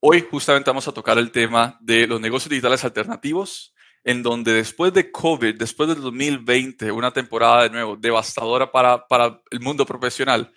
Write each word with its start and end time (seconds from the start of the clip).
Hoy 0.00 0.24
justamente 0.30 0.70
vamos 0.70 0.86
a 0.86 0.92
tocar 0.92 1.18
el 1.18 1.32
tema 1.32 1.76
de 1.80 2.06
los 2.06 2.20
negocios 2.20 2.50
digitales 2.50 2.84
alternativos, 2.84 3.74
en 4.04 4.22
donde 4.22 4.52
después 4.52 4.92
de 4.94 5.10
COVID, 5.10 5.56
después 5.56 5.88
del 5.88 6.00
2020, 6.00 6.92
una 6.92 7.10
temporada 7.10 7.64
de 7.64 7.70
nuevo 7.70 7.96
devastadora 7.96 8.70
para, 8.70 9.08
para 9.08 9.42
el 9.50 9.58
mundo 9.58 9.84
profesional, 9.84 10.52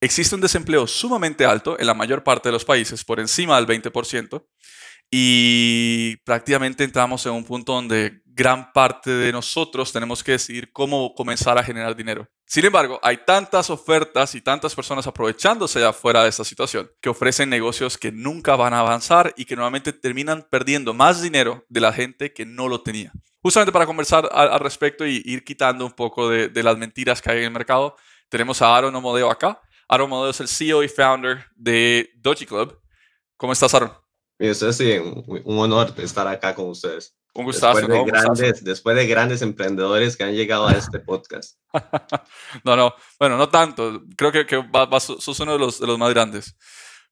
existe 0.00 0.34
un 0.34 0.40
desempleo 0.40 0.86
sumamente 0.86 1.44
alto 1.44 1.78
en 1.78 1.86
la 1.86 1.92
mayor 1.92 2.24
parte 2.24 2.48
de 2.48 2.54
los 2.54 2.64
países, 2.64 3.04
por 3.04 3.20
encima 3.20 3.60
del 3.60 3.66
20%, 3.66 4.46
y 5.10 6.16
prácticamente 6.24 6.82
entramos 6.82 7.26
en 7.26 7.32
un 7.32 7.44
punto 7.44 7.74
donde 7.74 8.22
gran 8.36 8.70
parte 8.74 9.10
de 9.10 9.32
nosotros 9.32 9.90
tenemos 9.90 10.22
que 10.22 10.32
decidir 10.32 10.70
cómo 10.70 11.14
comenzar 11.14 11.56
a 11.56 11.62
generar 11.62 11.96
dinero. 11.96 12.28
Sin 12.44 12.66
embargo, 12.66 13.00
hay 13.02 13.16
tantas 13.24 13.70
ofertas 13.70 14.34
y 14.34 14.42
tantas 14.42 14.74
personas 14.74 15.06
aprovechándose 15.06 15.78
de 15.78 15.86
afuera 15.86 16.22
de 16.22 16.28
esta 16.28 16.44
situación 16.44 16.90
que 17.00 17.08
ofrecen 17.08 17.48
negocios 17.48 17.96
que 17.96 18.12
nunca 18.12 18.54
van 18.54 18.74
a 18.74 18.80
avanzar 18.80 19.32
y 19.38 19.46
que 19.46 19.56
normalmente 19.56 19.94
terminan 19.94 20.46
perdiendo 20.50 20.92
más 20.92 21.22
dinero 21.22 21.64
de 21.70 21.80
la 21.80 21.94
gente 21.94 22.34
que 22.34 22.44
no 22.44 22.68
lo 22.68 22.82
tenía. 22.82 23.10
Justamente 23.40 23.72
para 23.72 23.86
conversar 23.86 24.28
al, 24.30 24.60
respecto 24.60 25.06
y 25.06 25.22
ir 25.24 25.42
quitando 25.42 25.86
un 25.86 25.92
poco 25.92 26.28
de, 26.28 26.62
las 26.62 26.76
mentiras 26.76 27.22
que 27.22 27.30
hay 27.30 27.38
en 27.38 27.44
el 27.44 27.50
mercado, 27.52 27.96
tenemos 28.28 28.60
a 28.60 28.76
Aaron 28.76 28.94
Omodeo 28.94 29.30
acá. 29.30 29.62
Aaron 29.88 30.12
Omodeo 30.12 30.30
es 30.30 30.40
el 30.40 30.48
CEO 30.48 30.82
y 30.82 30.88
founder 30.88 31.46
de 31.54 32.10
Doji 32.18 32.44
Club. 32.44 32.78
¿Cómo 33.38 33.54
estás, 33.54 33.72
Aaron? 33.72 33.92
Bien, 34.38 34.54
sí, 34.54 34.98
un, 34.98 35.24
un 35.42 35.58
honor 35.58 35.94
estar 35.96 36.28
acá 36.28 36.54
con 36.54 36.68
ustedes. 36.68 37.16
Un 37.36 37.44
gustazo. 37.44 37.80
Después 37.80 37.98
de, 37.98 38.10
grandes, 38.10 38.64
después 38.64 38.96
de 38.96 39.06
grandes 39.06 39.42
emprendedores 39.42 40.16
que 40.16 40.24
han 40.24 40.34
llegado 40.34 40.66
a 40.68 40.72
este 40.72 41.00
podcast. 41.00 41.58
no, 42.64 42.74
no, 42.74 42.94
bueno, 43.18 43.36
no 43.36 43.50
tanto. 43.50 44.02
Creo 44.16 44.32
que, 44.32 44.46
que 44.46 44.64
sos 45.00 45.40
uno 45.40 45.52
de 45.52 45.58
los, 45.58 45.78
de 45.78 45.86
los 45.86 45.98
más 45.98 46.08
grandes. 46.14 46.56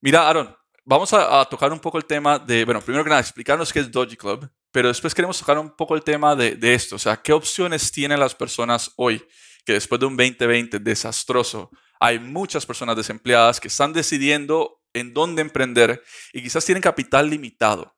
Mira, 0.00 0.26
Aaron, 0.26 0.56
vamos 0.82 1.12
a, 1.12 1.44
tocar 1.44 1.70
un 1.72 1.78
poco 1.78 1.98
el 1.98 2.06
tema 2.06 2.38
de, 2.38 2.64
bueno, 2.64 2.80
primero 2.80 3.04
que 3.04 3.10
nada, 3.10 3.20
explicarnos 3.20 3.70
qué 3.70 3.80
es 3.80 3.92
Doji 3.92 4.16
Club, 4.16 4.50
pero 4.72 4.88
después 4.88 5.14
queremos 5.14 5.38
tocar 5.38 5.58
un 5.58 5.76
poco 5.76 5.94
el 5.94 6.02
tema 6.02 6.34
de, 6.34 6.56
de 6.56 6.72
esto, 6.72 6.96
o 6.96 6.98
sea, 6.98 7.18
qué 7.18 7.34
opciones 7.34 7.92
tienen 7.92 8.18
las 8.18 8.34
personas 8.34 8.92
hoy 8.96 9.22
que 9.66 9.74
después 9.74 10.00
de 10.00 10.06
un 10.06 10.16
2020 10.16 10.78
desastroso, 10.78 11.70
hay 12.00 12.18
muchas 12.18 12.64
personas 12.64 12.96
desempleadas 12.96 13.60
que 13.60 13.68
están 13.68 13.92
decidiendo 13.92 14.82
en 14.94 15.12
dónde 15.12 15.42
emprender 15.42 16.02
y 16.32 16.42
quizás 16.42 16.64
tienen 16.64 16.82
capital 16.82 17.28
limitado 17.28 17.94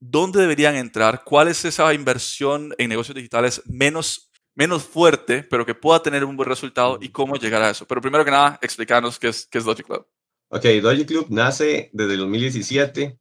dónde 0.00 0.40
deberían 0.40 0.76
entrar, 0.76 1.22
cuál 1.24 1.48
es 1.48 1.64
esa 1.64 1.92
inversión 1.94 2.74
en 2.78 2.88
negocios 2.88 3.14
digitales 3.14 3.62
menos, 3.66 4.30
menos 4.54 4.84
fuerte, 4.84 5.42
pero 5.42 5.64
que 5.64 5.74
pueda 5.74 6.02
tener 6.02 6.24
un 6.24 6.36
buen 6.36 6.48
resultado 6.48 6.98
y 7.00 7.08
cómo 7.08 7.36
llegar 7.36 7.62
a 7.62 7.70
eso. 7.70 7.86
Pero 7.86 8.00
primero 8.00 8.24
que 8.24 8.30
nada, 8.30 8.58
explícanos 8.62 9.18
qué 9.18 9.28
es, 9.28 9.46
qué 9.46 9.58
es 9.58 9.64
Doji 9.64 9.82
Club. 9.82 10.06
Ok, 10.48 10.64
Doji 10.82 11.06
Club 11.06 11.26
nace 11.30 11.90
desde 11.92 12.14
el 12.14 12.20
2017. 12.20 13.18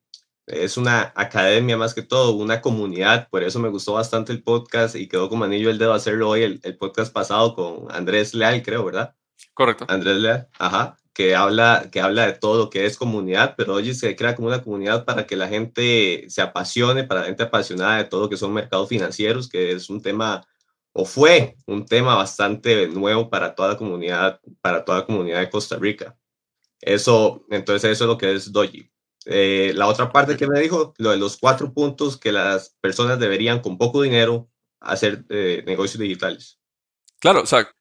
Es 0.47 0.77
una 0.77 1.11
academia 1.15 1.75
más 1.75 1.95
que 1.95 2.03
todo, 2.03 2.35
una 2.35 2.61
comunidad. 2.61 3.27
Por 3.29 3.41
eso 3.41 3.59
me 3.59 3.69
gustó 3.69 3.93
bastante 3.93 4.31
el 4.31 4.43
podcast 4.43 4.95
y 4.95 5.07
quedó 5.07 5.27
como 5.27 5.43
anillo 5.43 5.71
el 5.71 5.79
dedo 5.79 5.93
hacerlo 5.93 6.29
hoy, 6.29 6.43
el, 6.43 6.59
el 6.63 6.77
podcast 6.77 7.11
pasado 7.11 7.55
con 7.55 7.91
Andrés 7.91 8.35
Leal, 8.35 8.61
creo, 8.61 8.85
¿verdad? 8.85 9.15
Correcto. 9.55 9.85
Andrés 9.89 10.17
Leal, 10.17 10.47
ajá 10.59 10.97
que 11.15 11.33
habla, 11.33 11.87
que 11.93 12.01
habla 12.01 12.27
de 12.27 12.33
todo 12.33 12.65
lo 12.65 12.69
que 12.69 12.85
es 12.85 12.97
comunidad, 12.97 13.55
pero 13.55 13.75
hoy 13.75 13.93
se 13.95 14.17
crea 14.17 14.35
como 14.35 14.49
una 14.49 14.61
comunidad 14.61 15.05
para 15.05 15.25
que 15.25 15.37
la 15.37 15.47
gente 15.47 16.25
se 16.27 16.41
apasione, 16.41 17.05
para 17.05 17.21
la 17.21 17.27
gente 17.27 17.43
apasionada 17.43 17.97
de 17.97 18.03
todo 18.03 18.23
lo 18.23 18.29
que 18.29 18.35
son 18.35 18.53
mercados 18.53 18.89
financieros, 18.89 19.47
que 19.47 19.71
es 19.71 19.89
un 19.89 20.01
tema, 20.01 20.45
o 20.91 21.05
fue 21.05 21.55
un 21.67 21.85
tema 21.85 22.15
bastante 22.15 22.89
nuevo 22.89 23.29
para 23.29 23.55
toda 23.55 23.69
la 23.69 23.77
comunidad, 23.77 24.41
para 24.59 24.83
toda 24.83 24.99
la 24.99 25.05
comunidad 25.05 25.39
de 25.39 25.49
Costa 25.49 25.77
Rica. 25.77 26.17
Eso, 26.81 27.45
entonces 27.49 27.91
eso 27.91 28.03
es 28.03 28.07
lo 28.09 28.17
que 28.17 28.33
es 28.33 28.51
Doji. 28.51 28.91
Eh, 29.25 29.71
la 29.73 29.87
otra 29.87 30.11
parte 30.11 30.35
que 30.35 30.47
me 30.47 30.59
dijo, 30.59 30.93
lo 30.97 31.11
de 31.11 31.17
los 31.17 31.37
cuatro 31.37 31.73
puntos 31.73 32.17
que 32.17 32.33
las 32.33 32.75
personas 32.81 33.19
deberían 33.19 33.61
con 33.61 33.77
poco 33.77 34.01
dinero 34.01 34.49
hacer 34.81 35.23
eh, 35.29 35.63
negocios 35.65 36.01
digitales. 36.01 36.59
Claro, 37.21 37.43
o 37.43 37.45
sea, 37.45 37.71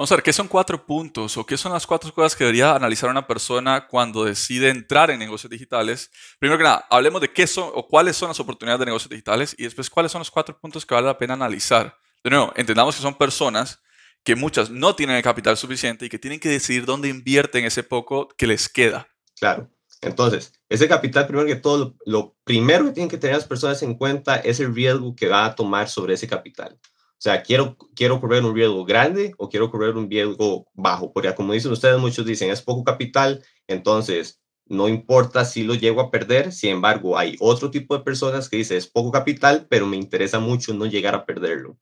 Vamos 0.00 0.12
a 0.12 0.16
ver, 0.16 0.22
¿qué 0.22 0.32
son 0.32 0.48
cuatro 0.48 0.86
puntos 0.86 1.36
o 1.36 1.44
qué 1.44 1.58
son 1.58 1.74
las 1.74 1.86
cuatro 1.86 2.10
cosas 2.14 2.34
que 2.34 2.44
debería 2.44 2.74
analizar 2.74 3.10
una 3.10 3.26
persona 3.26 3.86
cuando 3.86 4.24
decide 4.24 4.70
entrar 4.70 5.10
en 5.10 5.18
negocios 5.18 5.50
digitales? 5.50 6.10
Primero 6.38 6.56
que 6.56 6.64
nada, 6.64 6.86
hablemos 6.88 7.20
de 7.20 7.30
qué 7.30 7.46
son 7.46 7.70
o 7.74 7.86
cuáles 7.86 8.16
son 8.16 8.28
las 8.28 8.40
oportunidades 8.40 8.78
de 8.80 8.86
negocios 8.86 9.10
digitales 9.10 9.54
y 9.58 9.64
después 9.64 9.90
cuáles 9.90 10.10
son 10.10 10.20
los 10.20 10.30
cuatro 10.30 10.58
puntos 10.58 10.86
que 10.86 10.94
vale 10.94 11.06
la 11.06 11.18
pena 11.18 11.34
analizar. 11.34 11.98
De 12.24 12.30
nuevo, 12.30 12.50
entendamos 12.56 12.96
que 12.96 13.02
son 13.02 13.12
personas 13.12 13.82
que 14.24 14.34
muchas 14.34 14.70
no 14.70 14.96
tienen 14.96 15.16
el 15.16 15.22
capital 15.22 15.58
suficiente 15.58 16.06
y 16.06 16.08
que 16.08 16.18
tienen 16.18 16.40
que 16.40 16.48
decidir 16.48 16.86
dónde 16.86 17.10
invierten 17.10 17.66
ese 17.66 17.82
poco 17.82 18.28
que 18.38 18.46
les 18.46 18.70
queda. 18.70 19.06
Claro. 19.38 19.68
Entonces, 20.00 20.54
ese 20.70 20.88
capital, 20.88 21.26
primero 21.26 21.46
que 21.46 21.56
todo, 21.56 21.94
lo 22.06 22.38
primero 22.44 22.86
que 22.86 22.92
tienen 22.92 23.10
que 23.10 23.18
tener 23.18 23.36
las 23.36 23.46
personas 23.46 23.82
en 23.82 23.96
cuenta 23.96 24.36
es 24.36 24.60
el 24.60 24.74
riesgo 24.74 25.14
que 25.14 25.28
va 25.28 25.44
a 25.44 25.54
tomar 25.54 25.90
sobre 25.90 26.14
ese 26.14 26.26
capital. 26.26 26.80
O 27.20 27.22
sea, 27.22 27.42
quiero, 27.42 27.76
quiero 27.94 28.18
correr 28.18 28.42
un 28.46 28.54
riesgo 28.54 28.82
grande 28.86 29.34
o 29.36 29.50
quiero 29.50 29.70
correr 29.70 29.94
un 29.94 30.08
riesgo 30.10 30.66
bajo, 30.72 31.12
porque 31.12 31.34
como 31.34 31.52
dicen 31.52 31.70
ustedes, 31.70 31.98
muchos 31.98 32.24
dicen 32.24 32.48
es 32.48 32.62
poco 32.62 32.82
capital, 32.82 33.44
entonces 33.68 34.40
no 34.64 34.88
importa 34.88 35.44
si 35.44 35.62
lo 35.62 35.74
llego 35.74 36.00
a 36.00 36.10
perder, 36.10 36.50
sin 36.50 36.70
embargo, 36.70 37.18
hay 37.18 37.36
otro 37.40 37.70
tipo 37.70 37.94
de 37.94 38.04
personas 38.04 38.48
que 38.48 38.56
dicen 38.56 38.78
es 38.78 38.86
poco 38.86 39.10
capital, 39.10 39.66
pero 39.68 39.86
me 39.86 39.98
interesa 39.98 40.38
mucho 40.38 40.72
no 40.72 40.86
llegar 40.86 41.14
a 41.14 41.26
perderlo. 41.26 41.76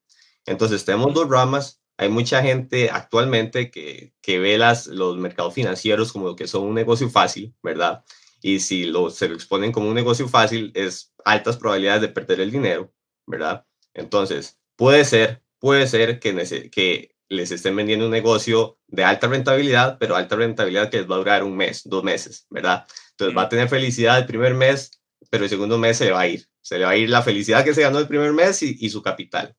Entonces, 0.45 0.85
tenemos 0.85 1.15
dos 1.15 1.29
ramas. 1.29 1.81
Hay 1.99 2.09
mucha 2.09 2.43
gente 2.43 2.91
actualmente 2.91 3.71
que, 3.71 4.15
que 4.21 4.41
ve 4.41 4.59
las, 4.59 4.89
los 4.89 5.19
mercados 5.19 5.55
financieros 5.55 6.13
como 6.13 6.35
que 6.35 6.49
son 6.49 6.65
un 6.65 6.75
negocio 6.75 7.09
fácil, 7.11 7.55
¿verdad? 7.63 8.03
Y 8.43 8.59
si 8.59 8.87
lo, 8.87 9.11
se 9.11 9.29
lo 9.29 9.35
exponen 9.37 9.71
como 9.71 9.89
un 9.89 9.95
negocio 9.95 10.27
fácil, 10.27 10.73
es 10.75 11.13
altas 11.25 11.59
probabilidades 11.59 12.03
de 12.03 12.09
perder 12.09 12.41
el 12.41 12.51
dinero, 12.51 12.93
¿verdad? 13.27 13.65
Entonces, 13.95 14.58
Puede 14.79 15.05
ser, 15.05 15.43
puede 15.59 15.89
ser 15.89 16.21
que, 16.21 16.71
que 16.71 17.11
les 17.29 17.51
estén 17.51 17.75
vendiendo 17.75 18.05
un 18.05 18.13
negocio 18.13 18.79
de 18.87 19.03
alta 19.03 19.27
rentabilidad, 19.27 19.99
pero 19.99 20.15
alta 20.15 20.37
rentabilidad 20.37 20.89
que 20.89 20.99
les 20.99 21.11
va 21.11 21.17
a 21.17 21.19
durar 21.19 21.43
un 21.43 21.57
mes, 21.57 21.83
dos 21.85 22.05
meses, 22.05 22.47
¿verdad? 22.49 22.87
Entonces 23.11 23.37
va 23.37 23.43
a 23.43 23.49
tener 23.49 23.69
felicidad 23.69 24.19
el 24.19 24.27
primer 24.27 24.55
mes, 24.55 25.03
pero 25.31 25.43
el 25.43 25.51
segundo 25.51 25.79
mes 25.79 25.97
se 25.97 26.05
le 26.05 26.13
va 26.13 26.21
a 26.21 26.29
ir. 26.29 26.47
Se 26.61 26.79
le 26.79 26.85
va 26.85 26.93
a 26.93 26.97
ir 26.97 27.11
la 27.11 27.23
felicidad 27.23 27.65
que 27.65 27.75
se 27.75 27.83
ganó 27.83 27.99
el 27.99 28.07
primer 28.07 28.33
mes 28.33 28.63
y, 28.63 28.77
y 28.79 28.91
su 28.91 29.03
capital. 29.03 29.57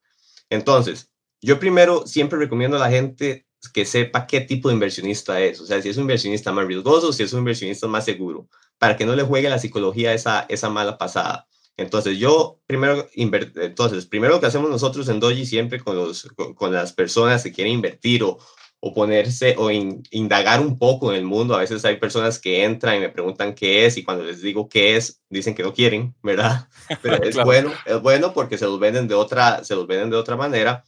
Entonces, 0.50 1.12
yo 1.42 1.60
primero 1.60 2.08
siempre 2.08 2.40
recomiendo 2.40 2.78
a 2.78 2.80
la 2.80 2.90
gente 2.90 3.46
que 3.74 3.84
sepa 3.84 4.26
qué 4.26 4.40
tipo 4.40 4.70
de 4.70 4.76
inversionista 4.76 5.42
es, 5.42 5.60
o 5.60 5.66
sea, 5.66 5.82
si 5.82 5.90
es 5.90 5.98
un 5.98 6.04
inversionista 6.04 6.54
más 6.54 6.66
riesgoso, 6.66 7.12
si 7.12 7.24
es 7.24 7.34
un 7.34 7.40
inversionista 7.40 7.88
más 7.88 8.06
seguro, 8.06 8.48
para 8.78 8.96
que 8.96 9.06
no 9.06 9.18
le 9.18 9.24
juegue 9.24 9.50
la 9.50 9.60
psicología 9.60 10.14
esa, 10.14 10.46
esa 10.48 10.70
mala 10.70 10.98
pasada. 10.98 11.49
Entonces, 11.80 12.18
yo 12.18 12.60
primero, 12.68 13.08
entonces, 13.16 14.06
primero 14.06 14.34
lo 14.34 14.42
que 14.42 14.48
hacemos 14.48 14.70
nosotros 14.70 15.08
en 15.08 15.22
Doji 15.22 15.46
siempre 15.46 15.80
con, 15.80 15.96
los, 15.96 16.28
con, 16.56 16.74
las 16.74 16.92
personas 16.92 17.42
que 17.42 17.54
quieren 17.54 17.74
invertir 17.74 18.22
o, 18.24 18.38
o 18.82 18.94
ponerse 18.94 19.56
o 19.58 19.72
indagar 19.72 20.60
un 20.60 20.78
poco 20.78 21.12
en 21.12 21.20
el 21.20 21.26
mundo. 21.26 21.56
A 21.56 21.60
veces 21.60 21.86
hay 21.86 21.96
personas 21.96 22.38
que 22.38 22.66
entran 22.66 22.98
y 22.98 23.00
me 23.00 23.10
preguntan 23.10 23.56
qué 23.56 23.86
es 23.86 23.96
y 23.96 24.04
cuando 24.04 24.26
les 24.26 24.42
digo 24.42 24.68
qué 24.68 24.98
es, 24.98 25.22
dicen 25.30 25.56
que 25.56 25.64
no 25.64 25.74
quieren, 25.74 26.14
¿verdad? 26.22 26.68
Pero 27.02 27.24
es 27.24 27.36
bueno, 27.38 27.72
es 27.86 28.02
bueno 28.02 28.34
porque 28.34 28.58
se 28.58 28.66
los 28.66 28.78
venden 28.78 29.08
de 29.08 29.16
otra, 29.16 29.64
se 29.64 29.74
los 29.74 29.88
venden 29.88 30.10
de 30.10 30.18
otra 30.18 30.36
manera. 30.36 30.84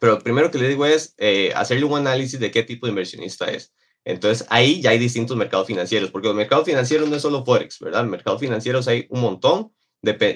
Pero 0.00 0.14
lo 0.14 0.18
primero 0.20 0.50
que 0.50 0.58
les 0.58 0.68
digo 0.68 0.84
es 0.84 1.14
eh, 1.16 1.52
hacerle 1.56 1.86
un 1.86 1.96
análisis 1.96 2.38
de 2.38 2.50
qué 2.50 2.62
tipo 2.62 2.86
de 2.86 2.90
inversionista 2.90 3.46
es. 3.46 3.72
Entonces 4.04 4.46
ahí 4.50 4.82
ya 4.82 4.90
hay 4.90 4.98
distintos 4.98 5.34
mercados 5.36 5.66
financieros, 5.66 6.10
porque 6.10 6.28
los 6.28 6.36
mercados 6.36 6.66
financieros 6.66 7.08
no 7.08 7.16
es 7.16 7.22
solo 7.22 7.42
Forex, 7.44 7.78
¿verdad? 7.80 8.04
Mercados 8.04 8.40
financieros 8.40 8.86
hay 8.86 9.06
un 9.08 9.20
montón 9.20 9.72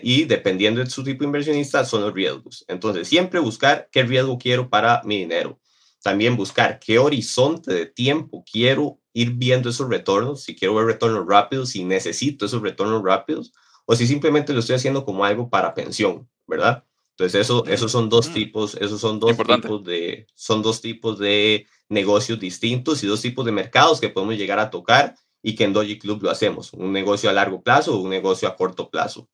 y 0.02 0.24
dependiendo 0.24 0.80
de 0.80 0.90
su 0.90 1.02
tipo 1.02 1.24
inversionista 1.24 1.84
son 1.84 2.02
los 2.02 2.12
riesgos. 2.12 2.64
Entonces, 2.68 3.08
siempre 3.08 3.40
buscar 3.40 3.88
qué 3.90 4.02
riesgo 4.02 4.38
quiero 4.38 4.68
para 4.68 5.02
mi 5.04 5.18
dinero. 5.18 5.58
También 6.02 6.36
buscar 6.36 6.78
qué 6.78 6.98
horizonte 6.98 7.72
de 7.72 7.86
tiempo 7.86 8.44
quiero 8.50 8.98
ir 9.14 9.32
viendo 9.32 9.70
esos 9.70 9.88
retornos, 9.88 10.42
si 10.42 10.54
quiero 10.54 10.74
ver 10.74 10.86
retornos 10.86 11.26
rápidos, 11.26 11.70
si 11.70 11.84
necesito 11.84 12.44
esos 12.44 12.60
retornos 12.60 13.02
rápidos, 13.02 13.52
o 13.86 13.96
si 13.96 14.06
simplemente 14.06 14.52
lo 14.52 14.60
estoy 14.60 14.76
haciendo 14.76 15.04
como 15.04 15.24
algo 15.24 15.48
para 15.48 15.72
pensión, 15.72 16.28
¿verdad? 16.46 16.84
Entonces, 17.16 17.42
eso, 17.42 17.64
esos 17.66 17.92
son 17.92 18.08
dos 18.08 18.32
tipos, 18.32 18.74
esos 18.74 19.00
son 19.00 19.20
dos 19.20 19.36
tipos 19.36 19.84
de, 19.84 20.26
son 20.34 20.62
dos 20.62 20.80
tipos 20.80 21.18
de 21.18 21.66
negocios 21.88 22.40
distintos 22.40 23.04
y 23.04 23.06
dos 23.06 23.22
tipos 23.22 23.46
de 23.46 23.52
mercados 23.52 24.00
que 24.00 24.08
podemos 24.08 24.36
llegar 24.36 24.58
a 24.58 24.68
tocar 24.68 25.14
y 25.40 25.54
que 25.54 25.64
en 25.64 25.72
Doji 25.72 25.98
Club 25.98 26.22
lo 26.22 26.30
hacemos, 26.30 26.72
un 26.72 26.92
negocio 26.92 27.30
a 27.30 27.32
largo 27.32 27.62
plazo 27.62 27.94
o 27.94 28.02
un 28.02 28.10
negocio 28.10 28.48
a 28.48 28.56
corto 28.56 28.90
plazo. 28.90 29.28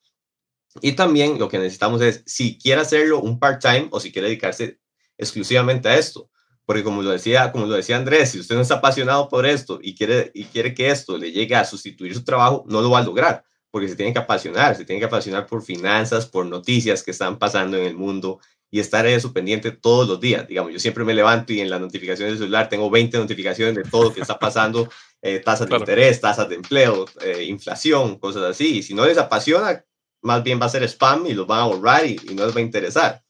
Y 0.80 0.92
también 0.92 1.38
lo 1.38 1.48
que 1.48 1.58
necesitamos 1.58 2.00
es, 2.02 2.22
si 2.26 2.58
quiere 2.58 2.80
hacerlo 2.80 3.20
un 3.20 3.38
part-time 3.38 3.88
o 3.90 4.00
si 4.00 4.12
quiere 4.12 4.28
dedicarse 4.28 4.78
exclusivamente 5.18 5.88
a 5.88 5.98
esto, 5.98 6.30
porque 6.64 6.84
como 6.84 7.02
lo 7.02 7.10
decía, 7.10 7.50
como 7.50 7.66
lo 7.66 7.74
decía 7.74 7.96
Andrés, 7.96 8.30
si 8.30 8.38
usted 8.38 8.54
no 8.54 8.60
está 8.60 8.76
apasionado 8.76 9.28
por 9.28 9.44
esto 9.44 9.80
y 9.82 9.94
quiere, 9.94 10.30
y 10.34 10.44
quiere 10.44 10.72
que 10.72 10.88
esto 10.88 11.18
le 11.18 11.32
llegue 11.32 11.56
a 11.56 11.64
sustituir 11.64 12.14
su 12.14 12.24
trabajo, 12.24 12.64
no 12.68 12.80
lo 12.80 12.90
va 12.90 13.00
a 13.00 13.04
lograr, 13.04 13.42
porque 13.70 13.88
se 13.88 13.96
tiene 13.96 14.12
que 14.12 14.20
apasionar, 14.20 14.76
se 14.76 14.84
tiene 14.84 15.00
que 15.00 15.06
apasionar 15.06 15.46
por 15.46 15.62
finanzas, 15.62 16.26
por 16.26 16.46
noticias 16.46 17.02
que 17.02 17.10
están 17.10 17.38
pasando 17.38 17.76
en 17.76 17.84
el 17.86 17.96
mundo 17.96 18.38
y 18.70 18.78
estar 18.78 19.04
en 19.04 19.14
eso 19.14 19.32
pendiente 19.32 19.72
todos 19.72 20.06
los 20.06 20.20
días. 20.20 20.46
Digamos, 20.46 20.72
yo 20.72 20.78
siempre 20.78 21.02
me 21.02 21.12
levanto 21.12 21.52
y 21.52 21.60
en 21.60 21.70
las 21.70 21.80
notificaciones 21.80 22.34
del 22.34 22.38
celular 22.38 22.68
tengo 22.68 22.88
20 22.88 23.18
notificaciones 23.18 23.74
de 23.74 23.82
todo 23.82 24.04
lo 24.04 24.14
que 24.14 24.20
está 24.20 24.38
pasando, 24.38 24.88
eh, 25.22 25.40
tasas 25.40 25.68
de 25.68 25.76
interés, 25.76 26.20
tasas 26.20 26.48
de 26.48 26.54
empleo, 26.54 27.04
eh, 27.20 27.44
inflación, 27.44 28.16
cosas 28.18 28.44
así. 28.44 28.78
Y 28.78 28.82
si 28.84 28.94
no 28.94 29.04
les 29.04 29.18
apasiona, 29.18 29.84
más 30.22 30.42
bien 30.42 30.60
va 30.60 30.66
a 30.66 30.70
ser 30.70 30.82
spam 30.84 31.26
y 31.26 31.34
los 31.34 31.46
van 31.46 31.60
a 31.60 31.66
borrar 31.66 32.06
y, 32.06 32.16
no 32.34 32.46
les 32.46 32.54
va 32.54 32.60
a 32.60 32.64
interesar. 32.64 33.22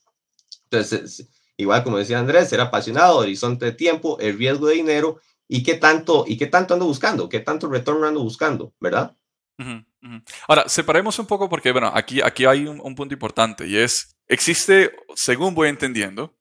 Entonces, 0.64 1.28
igual 1.56 1.82
como 1.84 1.98
decía 1.98 2.18
Andrés, 2.18 2.48
ser 2.48 2.60
apasionado, 2.60 3.18
horizonte 3.18 3.66
de 3.66 3.72
tiempo, 3.72 4.18
el 4.20 4.38
riesgo 4.38 4.68
de 4.68 4.74
dinero 4.74 5.20
y 5.48 5.62
qué 5.62 5.74
tanto, 5.74 6.24
y 6.26 6.36
qué 6.36 6.46
tanto 6.46 6.74
ando 6.74 6.86
buscando, 6.86 7.28
qué 7.28 7.40
tanto 7.40 7.68
retorno 7.68 8.06
ando 8.06 8.22
buscando, 8.22 8.72
¿verdad? 8.80 9.16
Ahora, 10.48 10.68
separemos 10.68 11.18
un 11.18 11.26
poco 11.26 11.48
porque, 11.48 11.72
bueno, 11.72 11.90
aquí, 11.94 12.22
aquí 12.22 12.46
hay 12.46 12.66
un, 12.66 12.94
punto 12.94 13.14
importante 13.14 13.66
y 13.66 13.76
es, 13.76 14.16
existe, 14.30 14.92
según 15.16 15.54
voy 15.54 15.68
entendiendo, 15.68 16.32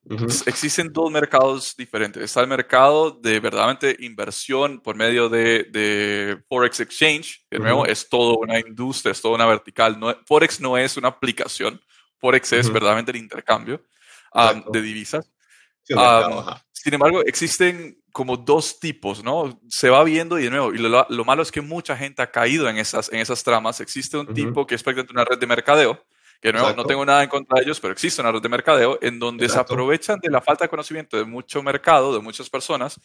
existen 0.45 0.93
dos 0.93 1.11
mercados 1.11 1.75
diferentes. 1.75 2.23
Está 2.23 2.41
el 2.41 2.47
mercado 2.47 3.09
de 3.11 3.39
verdaderamente 3.39 3.97
inversión 3.99 4.79
por 4.79 4.95
medio 4.95 5.27
de, 5.27 5.63
de 5.63 6.41
Forex 6.47 6.79
Exchange, 6.79 7.45
de 7.49 7.57
nuevo 7.57 7.87
es 7.87 8.07
todo 8.07 8.37
una 8.37 8.59
industria, 8.59 9.11
es 9.11 9.21
toda 9.21 9.35
una 9.35 9.47
vertical. 9.47 9.99
No, 9.99 10.15
Forex 10.25 10.61
no 10.61 10.77
es 10.77 10.97
una 10.97 11.07
aplicación, 11.07 11.81
Forex 12.19 12.53
es 12.53 12.71
verdaderamente 12.71 13.11
el 13.11 13.17
intercambio 13.17 13.83
de 14.71 14.81
divisas. 14.81 15.31
sin 16.71 16.93
embargo, 16.93 17.21
existen 17.25 17.99
como 18.11 18.37
dos 18.37 18.79
tipos, 18.79 19.23
¿no? 19.23 19.59
Se 19.67 19.89
va 19.89 20.03
viendo 20.03 20.37
y 20.37 20.43
de 20.43 20.49
nuevo, 20.51 20.73
y 20.73 20.77
lo, 20.77 21.25
malo 21.25 21.41
es 21.41 21.51
que 21.51 21.61
mucha 21.61 21.97
gente 21.97 22.21
ha 22.21 22.29
caído 22.29 22.69
en 22.69 22.77
esas, 22.77 23.11
en 23.11 23.19
esas 23.19 23.43
tramas. 23.43 23.81
Existe 23.81 24.17
un 24.17 24.31
tipo 24.33 24.67
que 24.67 24.75
es 24.75 24.83
prácticamente 24.83 25.13
una 25.13 25.25
red 25.25 25.39
de 25.39 25.47
mercadeo, 25.47 26.03
que 26.41 26.53
no, 26.53 26.73
no 26.73 26.85
tengo 26.85 27.05
nada 27.05 27.23
en 27.23 27.29
contra 27.29 27.57
de 27.57 27.65
ellos, 27.65 27.79
pero 27.79 27.93
existe 27.93 28.21
una 28.21 28.31
red 28.31 28.41
de 28.41 28.49
mercadeo 28.49 28.97
en 29.01 29.19
donde 29.19 29.49
se 29.49 29.59
aprovechan 29.59 30.19
de 30.19 30.29
la 30.29 30.41
falta 30.41 30.65
de 30.65 30.69
conocimiento 30.69 31.17
de 31.17 31.25
mucho 31.25 31.61
mercado, 31.61 32.13
de 32.13 32.19
muchas 32.19 32.49
personas, 32.49 32.99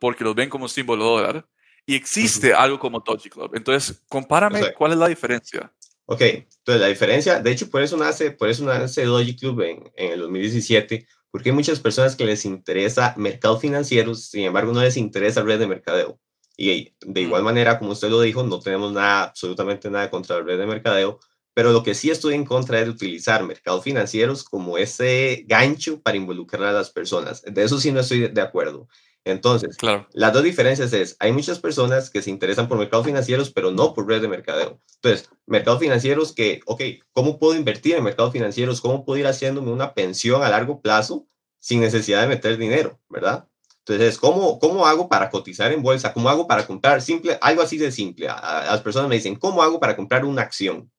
porque 0.00 0.24
los 0.24 0.34
ven 0.34 0.50
como 0.50 0.68
símbolo 0.68 1.04
dólar. 1.04 1.46
Y 1.86 1.94
existe 1.94 2.54
algo 2.54 2.78
como 2.78 3.00
Doji 3.00 3.28
Club. 3.28 3.50
Entonces, 3.54 4.02
compárame 4.08 4.72
cuál 4.72 4.92
es 4.92 4.98
la 4.98 5.06
diferencia. 5.06 5.70
Ok, 6.06 6.22
entonces 6.22 6.80
la 6.80 6.86
diferencia, 6.86 7.40
de 7.40 7.50
hecho, 7.50 7.68
por 7.68 7.82
eso 7.82 7.96
nace, 7.98 8.30
por 8.30 8.48
eso 8.48 8.64
nace 8.64 9.04
Doji 9.04 9.36
Club 9.36 9.60
en, 9.60 9.92
en 9.94 10.12
el 10.12 10.20
2017, 10.20 11.06
porque 11.30 11.50
hay 11.50 11.54
muchas 11.54 11.80
personas 11.80 12.16
que 12.16 12.24
les 12.24 12.44
interesa 12.44 13.14
mercado 13.16 13.58
financiero, 13.58 14.14
sin 14.14 14.44
embargo 14.44 14.72
no 14.72 14.82
les 14.82 14.96
interesa 14.96 15.42
red 15.42 15.58
de 15.58 15.66
mercadeo. 15.66 16.18
Y 16.56 16.94
de 17.00 17.20
igual 17.20 17.42
manera, 17.42 17.78
como 17.78 17.92
usted 17.92 18.08
lo 18.08 18.20
dijo, 18.20 18.42
no 18.44 18.60
tenemos 18.60 18.92
nada, 18.92 19.24
absolutamente 19.24 19.90
nada 19.90 20.10
contra 20.10 20.36
la 20.38 20.42
red 20.42 20.58
de 20.58 20.66
mercadeo, 20.66 21.18
pero 21.54 21.72
lo 21.72 21.82
que 21.82 21.94
sí 21.94 22.10
estoy 22.10 22.34
en 22.34 22.44
contra 22.44 22.80
es 22.80 22.84
de 22.84 22.90
utilizar 22.90 23.44
mercados 23.44 23.84
financieros 23.84 24.44
como 24.44 24.76
ese 24.76 25.44
gancho 25.46 26.00
para 26.02 26.16
involucrar 26.16 26.64
a 26.64 26.72
las 26.72 26.90
personas. 26.90 27.42
De 27.42 27.62
eso 27.62 27.78
sí 27.78 27.92
no 27.92 28.00
estoy 28.00 28.28
de 28.28 28.40
acuerdo. 28.40 28.88
Entonces, 29.24 29.76
claro. 29.78 30.06
las 30.12 30.34
dos 30.34 30.42
diferencias 30.42 30.92
es, 30.92 31.16
hay 31.18 31.32
muchas 31.32 31.58
personas 31.58 32.10
que 32.10 32.20
se 32.20 32.28
interesan 32.28 32.68
por 32.68 32.76
mercados 32.76 33.06
financieros, 33.06 33.50
pero 33.50 33.70
no 33.70 33.94
por 33.94 34.06
red 34.06 34.20
de 34.20 34.28
mercadeo. 34.28 34.80
Entonces, 34.96 35.30
mercados 35.46 35.80
financieros 35.80 36.32
que, 36.32 36.60
ok, 36.66 36.82
¿cómo 37.12 37.38
puedo 37.38 37.56
invertir 37.56 37.94
en 37.94 38.04
mercados 38.04 38.32
financieros? 38.32 38.82
¿Cómo 38.82 39.04
puedo 39.04 39.18
ir 39.18 39.26
haciéndome 39.26 39.72
una 39.72 39.94
pensión 39.94 40.42
a 40.42 40.50
largo 40.50 40.82
plazo 40.82 41.26
sin 41.58 41.80
necesidad 41.80 42.20
de 42.20 42.28
meter 42.28 42.58
dinero, 42.58 43.00
verdad? 43.08 43.48
Entonces, 43.86 44.18
¿cómo, 44.18 44.58
¿cómo 44.58 44.86
hago 44.86 45.08
para 45.08 45.30
cotizar 45.30 45.72
en 45.72 45.82
bolsa? 45.82 46.12
¿Cómo 46.12 46.28
hago 46.28 46.46
para 46.46 46.66
comprar 46.66 47.00
simple, 47.00 47.38
algo 47.40 47.62
así 47.62 47.78
de 47.78 47.92
simple? 47.92 48.28
A, 48.28 48.64
las 48.66 48.80
personas 48.82 49.08
me 49.08 49.16
dicen, 49.16 49.36
¿cómo 49.36 49.62
hago 49.62 49.80
para 49.80 49.96
comprar 49.96 50.24
una 50.24 50.42
acción? 50.42 50.90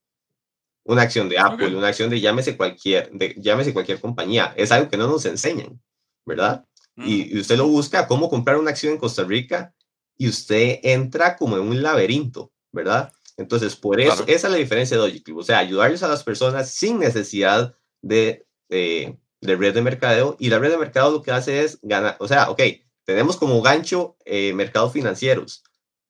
Una 0.85 1.01
acción 1.01 1.27
de 1.29 1.39
Apple, 1.39 1.75
una 1.75 1.87
acción 1.87 2.09
de 2.09 2.21
llámese 2.21 2.55
cualquier, 2.55 3.11
de 3.11 3.35
llámese 3.37 3.73
cualquier 3.73 3.99
compañía. 3.99 4.53
Es 4.55 4.71
algo 4.71 4.89
que 4.89 4.97
no 4.97 5.07
nos 5.07 5.25
enseñan, 5.25 5.81
¿verdad? 6.25 6.65
y, 6.97 7.37
usted 7.39 7.57
lo 7.57 7.67
busca, 7.67 8.07
cómo 8.07 8.29
comprar 8.29 8.57
una 8.57 8.71
acción 8.71 8.93
en 8.93 8.99
Costa 8.99 9.23
Rica, 9.23 9.73
y 10.17 10.29
usted 10.29 10.79
entra 10.83 11.35
como 11.35 11.57
en 11.57 11.63
un 11.63 11.81
laberinto, 11.81 12.53
¿verdad? 12.71 13.11
Entonces, 13.37 13.75
por 13.75 13.99
eso, 13.99 14.23
esa 14.27 14.47
es 14.47 14.51
la 14.51 14.57
diferencia 14.57 14.95
de 14.95 15.03
Doji 15.03 15.21
Club, 15.21 15.39
o 15.39 15.43
sea, 15.43 15.59
ayudarles 15.59 16.03
a 16.03 16.07
las 16.07 16.23
personas 16.23 16.71
sin 16.71 16.99
necesidad 16.99 17.75
de, 18.01 18.45
de, 18.69 19.17
red 19.41 19.73
de 19.73 19.81
mercadeo, 19.81 20.37
y 20.39 20.49
la 20.49 20.59
red 20.59 20.71
de 20.71 20.77
mercado 20.77 21.11
lo 21.11 21.21
que 21.21 21.31
hace 21.31 21.63
es 21.63 21.79
ganar, 21.81 22.15
o 22.19 22.27
sea, 22.27 22.49
ok, 22.49 22.61
tenemos 23.03 23.35
como 23.35 23.61
gancho 23.61 24.15
eh, 24.25 24.53
mercados 24.53 24.93
financieros, 24.93 25.63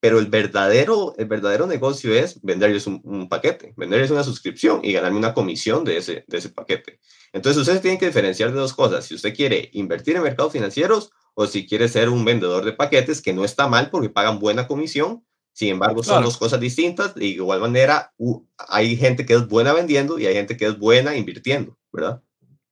pero 0.05 0.19
el 0.19 0.27
verdadero, 0.27 1.15
el 1.17 1.25
verdadero 1.25 1.65
negocio 1.65 2.13
es 2.13 2.39
venderles 2.43 2.85
un, 2.85 3.27
paquete, 3.27 3.73
venderles 3.75 4.11
una 4.11 4.23
suscripción 4.23 4.81
y 4.83 4.93
ganarme 4.93 5.17
una 5.17 5.33
comisión 5.33 5.83
de 5.83 5.97
ese, 5.97 6.25
de 6.27 6.37
ese 6.37 6.49
paquete. 6.49 6.99
Entonces, 7.33 7.59
ustedes 7.59 7.81
tienen 7.81 7.99
que 7.99 8.05
diferenciar 8.05 8.51
de 8.51 8.59
dos 8.59 8.75
cosas. 8.75 9.03
Si 9.03 9.15
usted 9.15 9.33
quiere 9.33 9.71
invertir 9.73 10.15
en 10.15 10.21
mercados 10.21 10.53
financieros 10.53 11.11
o 11.33 11.47
si 11.47 11.65
quiere 11.65 11.89
ser 11.89 12.09
un 12.09 12.23
vendedor 12.23 12.63
de 12.65 12.73
paquetes, 12.73 13.19
que 13.19 13.33
no 13.33 13.43
está 13.43 13.67
mal 13.67 13.89
porque 13.89 14.11
pagan 14.11 14.37
buena 14.37 14.67
comisión. 14.67 15.25
Sin 15.53 15.69
embargo, 15.69 16.03
son 16.03 16.23
dos 16.23 16.37
cosas 16.37 16.59
distintas. 16.59 17.15
De 17.15 17.25
igual 17.25 17.59
manera, 17.59 18.13
hay 18.59 18.95
gente 18.97 19.25
que 19.25 19.33
es 19.33 19.47
buena 19.47 19.73
vendiendo 19.73 20.19
y 20.19 20.27
hay 20.27 20.35
gente 20.35 20.55
que 20.55 20.67
es 20.67 20.77
buena 20.77 21.15
invirtiendo, 21.15 21.79
¿verdad? 21.91 22.21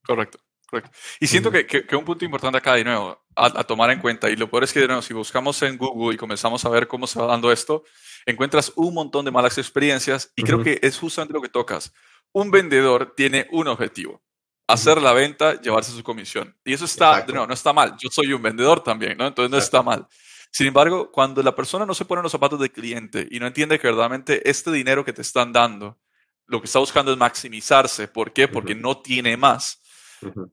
Correcto. 0.06 0.38
Y 1.20 1.26
siento 1.26 1.50
que, 1.50 1.66
que, 1.66 1.96
un 1.96 2.06
punto 2.06 2.26
importante 2.26 2.60
acá, 2.60 2.76
de 2.76 2.84
nuevo, 2.84 3.23
a, 3.36 3.64
tomar 3.64 3.92
en 3.92 4.00
cuenta, 4.00 4.30
y 4.30 4.36
lo 4.36 4.50
peor 4.50 4.64
es 4.64 4.74
que, 4.74 4.86
nuevo, 4.86 5.02
si 5.02 5.14
buscamos 5.14 5.62
en 5.64 5.78
Google 5.78 6.16
y 6.16 6.18
comenzamos 6.18 6.64
a 6.66 6.70
ver 6.70 6.88
cómo 6.88 7.08
se 7.08 7.20
va 7.20 7.28
dando 7.28 7.52
esto, 7.52 7.84
encuentras 8.26 8.72
un 8.76 8.94
montón 8.94 9.26
de 9.26 9.32
malas 9.32 9.58
experiencias 9.58 10.32
y 10.36 10.44
creo 10.44 10.64
que 10.64 10.80
es 10.82 10.98
justamente 10.98 11.34
lo 11.34 11.42
que 11.42 11.50
tocas. 11.50 11.94
Un 12.32 12.52
vendedor 12.52 13.14
tiene 13.16 13.48
un 13.52 13.68
objetivo, 13.68 14.22
hacer 14.68 15.02
la 15.02 15.14
venta, 15.14 15.60
llevarse 15.62 15.92
su 15.92 16.04
comisión. 16.04 16.56
Y 16.64 16.74
eso 16.74 16.86
está, 16.86 17.26
nuevo, 17.28 17.48
no 17.48 17.54
está 17.54 17.74
mal. 17.74 17.96
Yo 18.02 18.10
soy 18.10 18.34
un 18.34 18.42
vendedor 18.42 18.84
también, 18.84 19.18
¿no? 19.18 19.28
Entonces 19.28 19.52
no 19.52 19.58
está 19.58 19.84
mal. 19.84 20.08
Sin 20.52 20.68
embargo, 20.68 21.12
cuando 21.12 21.42
la 21.42 21.56
persona 21.56 21.86
no 21.86 21.94
se 21.94 22.06
pone 22.06 22.20
en 22.20 22.24
los 22.24 22.32
zapatos 22.32 22.60
del 22.60 22.72
cliente 22.72 23.28
y 23.32 23.40
no 23.40 23.48
entiende 23.48 23.80
que 23.80 23.88
verdaderamente 23.88 24.48
este 24.50 24.72
dinero 24.72 25.04
que 25.04 25.14
te 25.14 25.24
están 25.24 25.52
dando, 25.52 26.00
lo 26.46 26.62
que 26.62 26.66
está 26.66 26.80
buscando 26.80 27.12
es 27.12 27.18
maximizarse. 27.18 28.08
¿Por 28.08 28.34
qué? 28.34 28.48
Porque 28.48 28.76
no 28.76 29.02
tiene 29.02 29.36
más 29.38 29.83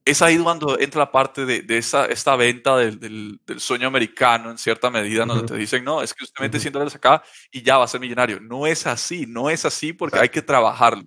es 0.04 0.22
ahí 0.22 0.38
cuando 0.38 0.78
entra 0.78 1.00
la 1.00 1.12
parte 1.12 1.44
de, 1.44 1.62
de 1.62 1.78
esa, 1.78 2.06
esta 2.06 2.36
venta 2.36 2.76
del, 2.76 2.98
del, 2.98 3.60
sueño 3.60 3.88
americano 3.88 4.50
en 4.50 4.58
cierta 4.58 4.90
medida, 4.90 5.24
donde 5.24 5.46
te 5.46 5.56
dicen, 5.56 5.84
no, 5.84 6.02
es 6.02 6.14
que 6.14 6.24
usted 6.24 6.40
mete 6.40 6.60
100 6.60 6.72
dólares 6.72 6.94
acá 6.94 7.22
y 7.50 7.62
ya 7.62 7.78
va 7.78 7.84
a 7.84 7.88
ser 7.88 8.00
millonario. 8.00 8.40
No 8.40 8.66
es 8.66 8.86
así, 8.86 9.26
no 9.26 9.50
es 9.50 9.64
así 9.64 9.92
porque 9.92 10.18
hay 10.18 10.28
que 10.28 10.42
trabajarlo. 10.42 11.04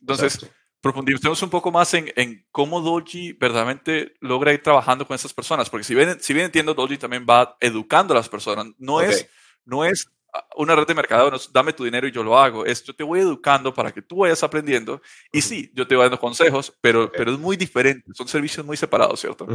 Entonces, 0.00 0.46
profundicemos 0.80 1.42
un 1.42 1.50
poco 1.50 1.70
más 1.70 1.94
en, 1.94 2.12
en, 2.16 2.46
cómo 2.50 2.80
Doji 2.80 3.32
verdaderamente 3.32 4.14
logra 4.20 4.52
ir 4.52 4.62
trabajando 4.62 5.06
con 5.06 5.14
esas 5.14 5.32
personas, 5.32 5.70
porque 5.70 5.84
si 5.84 5.94
bien, 5.94 6.18
si 6.20 6.34
bien 6.34 6.46
entiendo, 6.46 6.74
Doji 6.74 6.98
también 6.98 7.26
va 7.28 7.56
educando 7.60 8.12
a 8.12 8.16
las 8.16 8.28
personas, 8.28 8.66
no 8.78 9.00
es 9.00 9.28
no 9.64 9.84
es 9.84 10.08
una 10.56 10.74
red 10.74 10.86
de 10.86 10.94
mercado, 10.94 11.30
no, 11.30 11.38
dame 11.52 11.72
tu 11.72 11.84
dinero 11.84 12.06
y 12.06 12.12
yo 12.12 12.22
lo 12.22 12.38
hago. 12.38 12.64
Es, 12.64 12.82
yo 12.82 12.94
te 12.94 13.04
voy 13.04 13.20
educando 13.20 13.72
para 13.72 13.92
que 13.92 14.02
tú 14.02 14.18
vayas 14.18 14.42
aprendiendo. 14.42 15.00
Y 15.32 15.40
sí, 15.40 15.70
yo 15.74 15.86
te 15.86 15.94
voy 15.94 16.04
dando 16.04 16.18
consejos, 16.18 16.72
pero, 16.80 17.10
pero 17.10 17.32
es 17.32 17.38
muy 17.38 17.56
diferente. 17.56 18.10
Son 18.14 18.28
servicios 18.28 18.64
muy 18.64 18.76
separados, 18.76 19.20
¿cierto? 19.20 19.46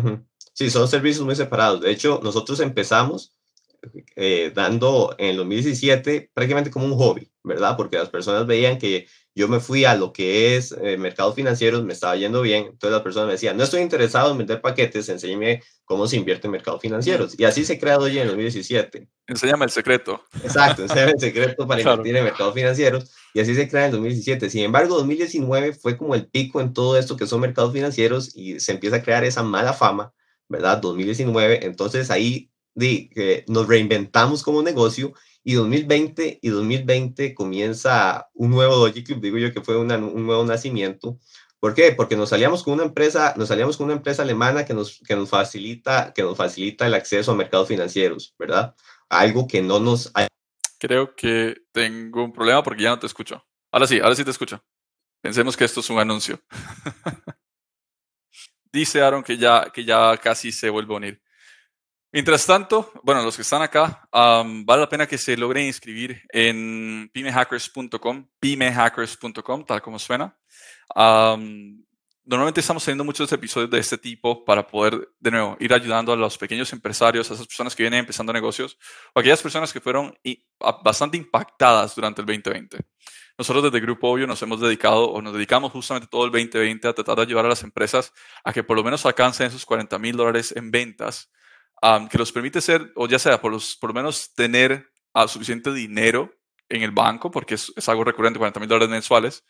Sí, 0.54 0.70
son 0.70 0.88
servicios 0.88 1.26
muy 1.26 1.36
separados. 1.36 1.82
De 1.82 1.92
hecho, 1.92 2.20
nosotros 2.24 2.60
empezamos 2.60 3.34
eh, 4.16 4.52
dando 4.54 5.16
en 5.18 5.30
el 5.32 5.38
2017 5.38 6.32
prácticamente 6.34 6.70
como 6.70 6.86
un 6.86 6.96
hobby, 6.96 7.32
¿verdad? 7.44 7.78
Porque 7.78 7.98
las 7.98 8.10
personas 8.10 8.46
veían 8.46 8.78
que 8.78 9.08
yo 9.40 9.48
me 9.48 9.62
fui 9.62 9.86
a 9.86 9.96
lo 9.96 10.12
que 10.12 10.58
es 10.58 10.76
eh, 10.84 10.98
mercados 10.98 11.34
financieros, 11.34 11.86
me 11.86 11.94
estaba 11.94 12.14
yendo 12.18 12.42
bien, 12.42 12.66
entonces 12.66 12.92
la 12.92 13.02
persona 13.02 13.26
me 13.26 13.32
decía, 13.32 13.54
no 13.54 13.64
estoy 13.64 13.80
interesado 13.80 14.32
en 14.32 14.38
vender 14.38 14.60
paquetes, 14.60 15.08
enséñeme 15.08 15.64
cómo 15.86 16.08
se 16.08 16.18
invierte 16.18 16.48
en 16.48 16.52
mercados 16.52 16.82
financieros. 16.82 17.40
Y 17.40 17.46
así 17.46 17.64
se 17.64 17.80
crea 17.80 17.96
Doji 17.96 18.20
en 18.20 18.28
2017. 18.28 19.08
Enséñame 19.28 19.64
el 19.64 19.72
secreto. 19.72 20.22
Exacto, 20.44 20.82
enséñame 20.82 21.14
el 21.14 21.22
secreto 21.22 21.66
para 21.66 21.80
invertir 21.82 22.18
en 22.18 22.26
mercados 22.26 22.54
financieros. 22.54 23.14
Y 23.34 23.40
así 23.40 23.56
se 23.56 23.70
crea 23.70 23.86
en 23.86 23.92
2017. 23.92 24.50
Sin 24.50 24.66
embargo, 24.66 24.98
2019 24.98 25.72
fue 25.72 25.96
como 25.96 26.16
el 26.16 26.28
pico 26.28 26.60
en 26.60 26.74
todo 26.74 26.98
esto 26.98 27.16
que 27.16 27.26
son 27.26 27.40
mercados 27.40 27.72
financieros 27.72 28.36
y 28.36 28.60
se 28.60 28.74
empieza 28.74 28.98
a 28.98 29.04
crear 29.04 29.24
esa 29.24 29.42
mala 29.42 29.72
fama, 29.72 30.12
¿verdad? 30.50 30.80
2019. 30.80 31.66
Entonces 31.66 32.12
ahí 32.12 32.52
di, 32.76 33.10
que 33.10 33.46
nos 33.48 33.70
reinventamos 33.70 34.44
como 34.44 34.62
negocio 34.62 35.14
y 35.44 35.54
2020 35.54 36.40
y 36.42 36.50
2020 36.50 37.34
comienza 37.34 38.30
un 38.34 38.52
nuevo 38.52 38.76
Doji 38.76 39.04
Club, 39.04 39.22
digo 39.22 39.38
yo 39.38 39.54
que 39.54 39.62
fue 39.62 39.78
un 39.78 39.88
nuevo 39.88 40.44
nacimiento, 40.44 41.20
¿Por 41.60 41.74
qué? 41.74 41.92
Porque 41.92 42.16
nos 42.16 42.30
salíamos 42.30 42.64
con 42.64 42.76
una 42.76 42.84
empresa, 42.84 43.34
nos 43.36 43.50
salíamos 43.50 43.76
con 43.76 43.86
una 43.86 43.96
empresa 43.96 44.22
alemana 44.22 44.64
que 44.64 44.74
nos, 44.74 45.02
que 45.06 45.16
nos 45.16 45.30
facilita, 45.30 46.14
que 46.14 46.24
nos 46.24 46.38
facilita 46.38 46.88
el 46.88 46.94
acceso 46.94 47.34
a 47.34 47.36
mercados 47.36 47.68
financieros, 47.68 48.34
¿verdad? 48.40 48.76
Algo 49.10 49.46
que 49.46 49.62
no 49.62 49.80
nos 49.80 50.12
Creo 50.80 51.14
que 51.14 51.58
tengo 51.74 52.24
un 52.24 52.32
problema 52.32 52.64
porque 52.64 52.84
ya 52.84 52.92
no 52.92 53.00
te 53.00 53.08
escucho. 53.08 53.46
Ahora 53.72 53.88
sí, 53.88 54.00
ahora 54.00 54.16
sí 54.16 54.24
te 54.24 54.32
escucho. 54.32 54.64
Pensemos 55.22 55.58
que 55.58 55.66
esto 55.66 55.82
es 55.82 55.90
un 55.90 56.00
anuncio. 56.00 56.42
Dice 58.72 59.02
Aaron 59.02 59.24
que 59.24 59.38
ya, 59.38 59.70
que 59.74 59.84
ya 59.84 60.16
casi 60.18 60.54
se 60.54 60.70
vuelve 60.70 60.94
a 60.94 60.98
unir. 60.98 61.22
Mientras 62.12 62.46
tanto, 62.46 62.92
bueno, 63.04 63.24
los 63.24 63.36
que 63.36 63.44
están 63.44 63.62
acá, 63.62 64.08
vale 64.12 64.82
la 64.82 64.90
pena 64.90 65.08
que 65.08 65.18
se 65.18 65.38
logren 65.38 65.68
inscribir 65.68 66.24
en 66.30 67.10
pimehackers.com, 67.14 68.28
pimehackers.com, 68.40 69.66
tal 69.66 69.82
como 69.82 70.00
suena 70.00 70.36
normalmente 72.30 72.60
estamos 72.60 72.86
teniendo 72.86 73.04
muchos 73.04 73.32
episodios 73.32 73.72
de 73.72 73.80
este 73.80 73.98
tipo 73.98 74.46
para 74.46 74.68
poder, 74.68 75.10
de 75.20 75.32
nuevo, 75.32 75.58
ir 75.60 75.74
ayudando 75.74 76.14
a 76.14 76.16
los 76.16 76.38
pequeños 76.38 76.72
empresarios, 76.74 77.30
a 77.30 77.34
esas 77.34 77.48
personas 77.48 77.76
que 77.76 77.82
vienen 77.82 78.02
empezando 78.02 78.32
negocios, 78.32 78.78
o 79.16 79.20
aquellas 79.20 79.42
personas 79.42 79.74
que 79.74 79.82
fueron 79.82 80.16
bastante 80.84 81.18
impactadas 81.18 81.96
durante 81.96 82.22
el 82.22 82.28
2020. 82.28 82.86
Nosotros 83.36 83.64
desde 83.64 83.80
Grupo 83.80 84.10
Obvio 84.10 84.28
nos 84.28 84.40
hemos 84.44 84.62
dedicado 84.62 85.10
o 85.10 85.24
nos 85.24 85.34
dedicamos 85.34 85.72
justamente 85.72 86.08
todo 86.08 86.26
el 86.26 86.32
2020 86.32 86.88
a 86.90 86.94
tratar 86.94 87.16
de 87.16 87.24
ayudar 87.24 87.46
a 87.46 87.50
las 87.50 87.64
empresas 87.64 88.14
a 88.44 88.54
que 88.54 88.64
por 88.64 88.78
lo 88.78 88.84
menos 88.84 89.04
alcancen 89.08 89.48
esos 89.48 89.66
40 89.66 89.98
mil 89.98 90.16
dólares 90.16 90.54
en 90.56 90.70
ventas, 90.70 91.32
que 92.10 92.18
los 92.18 92.32
permite 92.32 92.62
ser, 92.62 92.92
o 92.96 93.08
ya 93.08 93.20
sea, 93.20 93.40
por, 93.40 93.52
los, 93.52 93.76
por 93.78 93.92
lo 93.92 93.94
menos 93.94 94.34
tener 94.34 94.90
uh, 95.14 95.28
suficiente 95.28 95.74
dinero 95.74 96.34
en 96.68 96.84
el 96.84 96.92
banco, 96.92 97.32
porque 97.32 97.56
es, 97.56 97.72
es 97.76 97.90
algo 97.90 98.04
recurrente, 98.04 98.40
40 98.40 98.60
mil 98.60 98.70
dólares 98.70 98.90
mensuales, 98.90 99.44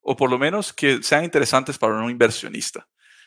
o 0.00 0.16
por 0.16 0.30
lo 0.30 0.38
menos 0.38 0.72
que 0.72 1.02
sean 1.02 1.24
interesantes 1.24 1.78
para 1.78 1.94
un 1.94 2.10
inversionista. 2.10 2.86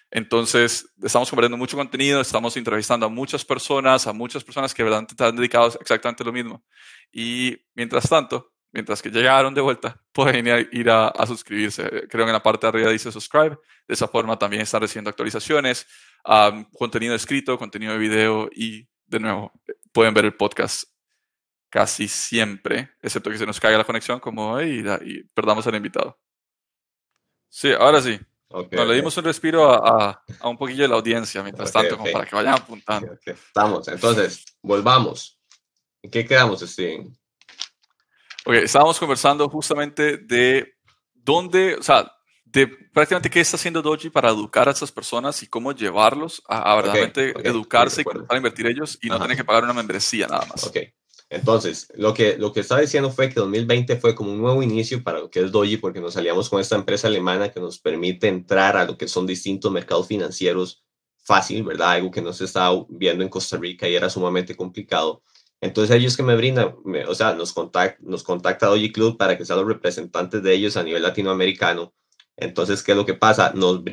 Entonces, 0.10 0.90
estamos 1.04 1.30
compartiendo 1.30 1.58
mucho 1.58 1.76
contenido, 1.76 2.22
estamos 2.22 2.56
entrevistando 2.56 3.06
a 3.06 3.10
muchas 3.10 3.44
personas, 3.44 4.08
a 4.08 4.14
muchas 4.14 4.44
personas 4.44 4.74
que 4.74 4.82
verdaderamente 4.82 5.14
están 5.14 5.36
dedicados 5.36 5.78
exactamente 5.82 6.24
lo 6.24 6.32
mismo. 6.32 6.64
Y 7.12 7.58
mientras 7.76 8.08
tanto, 8.08 8.54
mientras 8.72 9.02
que 9.02 9.10
llegaron 9.10 9.54
de 9.54 9.62
vuelta, 9.62 10.02
pueden 10.14 10.48
ir 10.72 10.90
a, 10.90 11.12
suscribirse. 11.26 11.84
Creo 12.10 12.26
que 12.26 12.30
en 12.30 12.34
la 12.34 12.44
parte 12.44 12.68
de 12.68 12.70
arriba 12.70 12.92
dice 12.92 13.12
subscribe. 13.12 13.58
De 13.88 13.94
esa 13.94 14.08
forma 14.08 14.38
también 14.40 14.62
están 14.62 14.82
recibiendo 14.82 15.10
actualizaciones, 15.10 15.86
contenido 16.74 17.16
escrito, 17.16 17.58
contenido 17.58 17.94
de 17.94 18.00
video 18.00 18.50
y, 18.54 18.88
de 19.06 19.20
nuevo, 19.20 19.52
pueden 19.92 20.14
ver 20.14 20.26
el 20.26 20.36
podcast 20.36 20.84
casi 21.70 22.08
siempre, 22.08 22.92
excepto 23.02 23.30
que 23.30 23.38
se 23.38 23.46
nos 23.46 23.60
caiga 23.60 23.78
la 23.78 23.84
conexión 23.84 24.20
como 24.20 24.54
hoy 24.54 24.86
y 25.04 25.24
perdamos 25.34 25.68
al 25.68 25.76
invitado. 25.76 26.18
Sí, 27.50 27.72
ahora 27.72 28.02
sí. 28.02 28.20
le 28.72 28.96
dimos 28.96 29.18
un 29.18 29.24
respiro 29.24 29.72
a, 29.72 30.24
a, 30.40 30.50
un 30.50 30.58
poquillo 30.58 30.84
de 30.84 30.90
la 30.90 30.96
audiencia 30.96 31.44
mientras 31.44 31.72
tanto, 31.72 31.98
como 31.98 32.12
para 32.12 32.26
que 32.26 32.36
vayan 32.36 32.56
apuntando. 32.56 33.18
Estamos, 33.26 33.88
entonces, 33.88 34.46
volvamos. 34.62 35.40
¿En 36.02 36.12
qué 36.12 36.26
quedamos, 36.26 36.62
Steven? 36.62 37.18
Ok, 38.46 38.54
estábamos 38.56 39.00
conversando 39.00 39.50
justamente 39.50 40.18
de 40.18 40.76
dónde, 41.14 41.76
o 41.76 41.84
sea, 41.84 42.10
de 42.52 42.68
prácticamente 42.68 43.30
qué 43.30 43.40
está 43.40 43.58
haciendo 43.58 43.82
Doji 43.82 44.10
para 44.10 44.30
educar 44.30 44.68
a 44.68 44.72
esas 44.72 44.92
personas 44.92 45.42
y 45.44 45.48
cómo 45.48 45.72
llevarlos 45.72 46.42
a, 46.48 46.76
verdaderamente 46.76 47.34
educarse 47.48 48.02
y 48.02 48.04
comenzar 48.04 48.36
a 48.36 48.38
invertir 48.38 48.68
ellos 48.68 48.98
y 49.02 49.10
no 49.10 49.20
tener 49.20 49.38
que 49.38 49.44
pagar 49.44 49.64
una 49.64 49.74
membresía 49.74 50.28
nada 50.28 50.46
más. 50.46 50.64
Ok, 50.66 50.78
entonces, 51.30 51.92
lo 51.96 52.14
que, 52.14 52.38
lo 52.38 52.54
que 52.54 52.62
estaba 52.62 52.80
diciendo 52.80 53.12
fue 53.12 53.30
que 53.30 53.40
2020 53.40 53.98
fue 53.98 54.16
como 54.16 54.32
un 54.32 54.42
nuevo 54.42 54.64
inicio 54.64 55.04
para 55.04 55.20
lo 55.20 55.30
que 55.30 55.42
es 55.42 55.52
Doji, 55.52 55.78
porque 55.78 56.00
nos 56.00 56.14
salíamos 56.14 56.50
con 56.50 56.62
esta 56.62 56.76
empresa 56.76 57.08
alemana 57.08 57.52
que 57.52 57.60
nos 57.60 57.80
permite 57.80 58.28
entrar 58.28 58.78
a 58.78 58.86
lo 58.86 58.98
que 58.98 59.08
son 59.08 59.28
distintos 59.28 59.72
mercados 59.72 60.08
financieros 60.08 60.86
fácil, 61.18 61.64
¿verdad? 61.64 61.92
Algo 61.92 62.12
que 62.12 62.22
no 62.22 62.32
se 62.32 62.46
estaba 62.46 62.86
viendo 62.88 63.24
en 63.24 63.30
Costa 63.30 63.58
Rica 63.58 63.90
y 63.90 63.96
era 63.96 64.10
sumamente 64.10 64.56
complicado. 64.56 65.22
Entonces 65.60 65.96
ellos 65.96 66.16
que 66.16 66.24
me 66.24 66.36
brindan, 66.36 66.76
o 67.08 67.16
sea, 67.16 67.34
nos, 67.34 67.52
contact, 67.52 68.00
nos 68.00 68.24
contacta 68.24 68.68
Doji 68.68 68.94
Club 68.94 69.18
para 69.18 69.38
que 69.38 69.44
sean 69.44 69.60
los 69.60 69.68
representantes 69.68 70.42
de 70.42 70.54
ellos 70.54 70.78
a 70.78 70.84
nivel 70.84 71.04
latinoamericano. 71.04 71.94
Entonces, 72.38 72.84
¿qué 72.84 72.92
es 72.92 72.98
lo 72.98 73.06
que 73.06 73.16
pasa? 73.16 73.52
Nos 73.54 73.84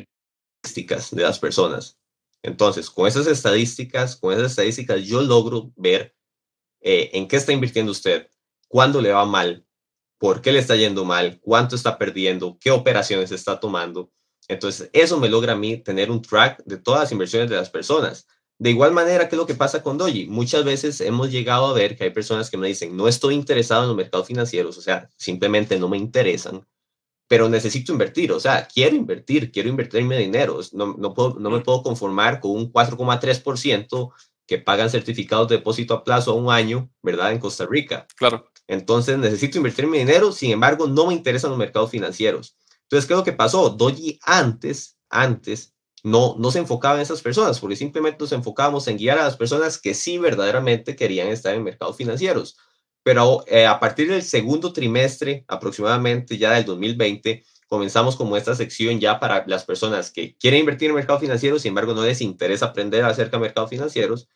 estadísticas 0.65 1.11
de 1.11 1.23
las 1.23 1.39
personas. 1.39 1.99
Entonces, 2.41 2.89
con 2.89 3.07
esas 3.07 3.27
estadísticas, 3.27 4.15
con 4.15 4.33
esas 4.33 4.51
estadísticas, 4.51 5.03
yo 5.03 5.21
logro 5.21 5.71
ver 5.75 6.15
eh, 6.81 7.09
en 7.13 7.27
qué 7.27 7.37
está 7.37 7.51
invirtiendo 7.51 7.91
usted, 7.91 8.29
cuándo 8.67 9.01
le 9.01 9.11
va 9.11 9.25
mal, 9.25 9.65
por 10.19 10.41
qué 10.41 10.51
le 10.51 10.59
está 10.59 10.75
yendo 10.75 11.05
mal, 11.05 11.39
cuánto 11.41 11.75
está 11.75 11.97
perdiendo, 11.97 12.57
qué 12.59 12.71
operaciones 12.71 13.31
está 13.31 13.59
tomando. 13.59 14.11
Entonces, 14.47 14.89
eso 14.93 15.19
me 15.19 15.29
logra 15.29 15.53
a 15.53 15.57
mí 15.57 15.77
tener 15.77 16.11
un 16.11 16.21
track 16.21 16.63
de 16.65 16.77
todas 16.77 17.01
las 17.01 17.11
inversiones 17.11 17.49
de 17.49 17.55
las 17.55 17.69
personas. 17.69 18.27
De 18.57 18.69
igual 18.69 18.93
manera 18.93 19.27
que 19.27 19.35
lo 19.35 19.45
que 19.45 19.55
pasa 19.55 19.83
con 19.83 19.97
Doji, 19.97 20.27
muchas 20.27 20.63
veces 20.63 21.01
hemos 21.01 21.31
llegado 21.31 21.65
a 21.67 21.73
ver 21.73 21.97
que 21.97 22.05
hay 22.05 22.11
personas 22.11 22.49
que 22.49 22.57
me 22.57 22.67
dicen, 22.67 22.95
no 22.95 23.07
estoy 23.07 23.33
interesado 23.33 23.81
en 23.81 23.89
los 23.89 23.97
mercados 23.97 24.27
financieros, 24.27 24.77
o 24.77 24.81
sea, 24.81 25.09
simplemente 25.17 25.77
no 25.77 25.89
me 25.89 25.97
interesan, 25.97 26.65
pero 27.27 27.49
necesito 27.49 27.91
invertir, 27.91 28.31
o 28.31 28.39
sea, 28.39 28.67
quiero 28.67 28.95
invertir, 28.95 29.51
quiero 29.51 29.69
invertirme 29.69 30.17
dinero, 30.17 30.59
no, 30.73 30.95
no, 30.97 31.13
puedo, 31.13 31.39
no 31.39 31.49
me 31.49 31.61
puedo 31.61 31.81
conformar 31.81 32.39
con 32.39 32.51
un 32.51 32.71
4,3% 32.71 34.11
que 34.47 34.59
pagan 34.59 34.89
certificados 34.89 35.47
de 35.47 35.57
depósito 35.57 35.95
a 35.95 36.03
plazo 36.03 36.31
a 36.31 36.35
un 36.35 36.51
año, 36.51 36.89
¿verdad? 37.01 37.31
En 37.31 37.39
Costa 37.39 37.65
Rica. 37.65 38.05
Claro. 38.15 38.45
Entonces 38.67 39.17
necesito 39.17 39.57
invertir 39.57 39.87
mi 39.87 39.97
dinero, 39.97 40.31
sin 40.31 40.51
embargo, 40.51 40.87
no 40.87 41.07
me 41.07 41.13
interesan 41.13 41.49
los 41.49 41.59
mercados 41.59 41.89
financieros. 41.89 42.57
Entonces, 42.83 43.07
¿qué 43.07 43.13
es 43.13 43.17
lo 43.17 43.23
que 43.23 43.33
pasó? 43.33 43.69
Doji 43.71 44.19
antes, 44.23 44.97
antes, 45.09 45.73
no, 46.03 46.35
no 46.37 46.51
se 46.51 46.59
enfocaba 46.59 46.95
en 46.95 47.01
esas 47.01 47.21
personas, 47.21 47.59
porque 47.59 47.75
simplemente 47.75 48.19
nos 48.19 48.31
enfocábamos 48.31 48.87
en 48.87 48.97
guiar 48.97 49.17
a 49.17 49.23
las 49.23 49.37
personas 49.37 49.79
que 49.79 49.95
sí 49.95 50.19
verdaderamente 50.19 50.95
querían 50.95 51.29
estar 51.29 51.55
en 51.55 51.63
mercados 51.63 51.97
financieros. 51.97 52.57
Pero 53.05 53.43
eh, 53.45 53.67
a 53.67 53.79
partir 53.79 54.09
del 54.09 54.23
segundo 54.23 54.73
trimestre, 54.73 55.45
aproximadamente 55.47 56.39
ya 56.39 56.53
del 56.53 56.65
2020, 56.65 57.43
comenzamos 57.67 58.15
como 58.15 58.35
esta 58.35 58.55
sección 58.55 58.99
ya 58.99 59.19
para 59.19 59.43
las 59.45 59.63
personas 59.63 60.09
que 60.09 60.35
quieren 60.37 60.61
invertir 60.61 60.89
en 60.89 60.95
mercado 60.95 61.19
financiero, 61.19 61.59
sin 61.59 61.69
embargo 61.69 61.93
no 61.93 62.03
les 62.03 62.19
interesa 62.21 62.65
aprender 62.65 63.05
acerca 63.05 63.37
de 63.37 63.41
mercados 63.41 63.69
financieros. 63.69 64.27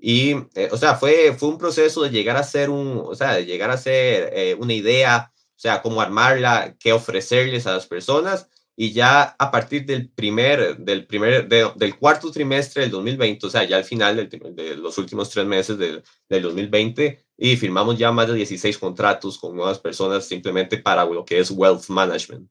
Y, 0.00 0.32
eh, 0.56 0.68
o 0.72 0.76
sea, 0.76 0.96
fue, 0.96 1.32
fue 1.38 1.48
un 1.48 1.58
proceso 1.58 2.02
de 2.02 2.10
llegar 2.10 2.36
a 2.36 2.42
ser 2.42 2.70
un, 2.70 3.00
o 3.06 3.14
sea, 3.14 3.34
de 3.34 3.46
llegar 3.46 3.70
a 3.70 3.78
ser 3.78 4.32
eh, 4.34 4.56
una 4.58 4.72
idea, 4.72 5.30
o 5.34 5.60
sea, 5.60 5.80
cómo 5.80 6.00
armarla, 6.00 6.74
qué 6.80 6.92
ofrecerles 6.92 7.68
a 7.68 7.72
las 7.74 7.86
personas. 7.86 8.48
Y 8.80 8.92
ya 8.92 9.34
a 9.36 9.50
partir 9.50 9.84
del 9.84 10.08
primer, 10.08 10.76
del 10.78 11.04
primer, 11.04 11.48
del 11.48 11.98
cuarto 11.98 12.30
trimestre 12.30 12.82
del 12.82 12.92
2020, 12.92 13.44
o 13.48 13.50
sea, 13.50 13.64
ya 13.64 13.76
al 13.76 13.82
final 13.82 14.28
de 14.28 14.76
los 14.76 14.96
últimos 14.98 15.28
tres 15.30 15.46
meses 15.46 15.76
del, 15.76 16.04
del 16.28 16.42
2020, 16.42 17.26
y 17.38 17.56
firmamos 17.56 17.98
ya 17.98 18.12
más 18.12 18.28
de 18.28 18.34
16 18.34 18.78
contratos 18.78 19.36
con 19.36 19.56
nuevas 19.56 19.80
personas 19.80 20.28
simplemente 20.28 20.78
para 20.78 21.04
lo 21.04 21.24
que 21.24 21.40
es 21.40 21.50
wealth 21.50 21.88
management. 21.88 22.48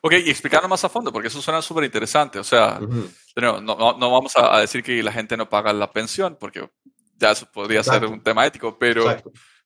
Ok, 0.00 0.14
y 0.24 0.30
explicarlo 0.30 0.70
más 0.70 0.82
a 0.84 0.88
fondo, 0.88 1.12
porque 1.12 1.28
eso 1.28 1.42
suena 1.42 1.60
súper 1.60 1.84
interesante. 1.84 2.38
O 2.38 2.44
sea, 2.44 2.80
no, 2.80 3.60
no, 3.60 3.76
no, 3.98 4.10
vamos 4.10 4.32
a, 4.36 4.58
decir 4.58 4.82
que 4.82 5.02
la 5.02 5.12
gente 5.12 5.36
no 5.36 5.50
paga 5.50 5.70
la 5.74 5.92
pensión, 5.92 6.38
porque 6.40 6.66
ya 7.18 7.32
eso 7.32 7.46
podría 7.52 7.84
ser 7.84 8.06
un 8.06 8.22
tema 8.22 8.46
ético, 8.46 8.78
pero, 8.78 9.04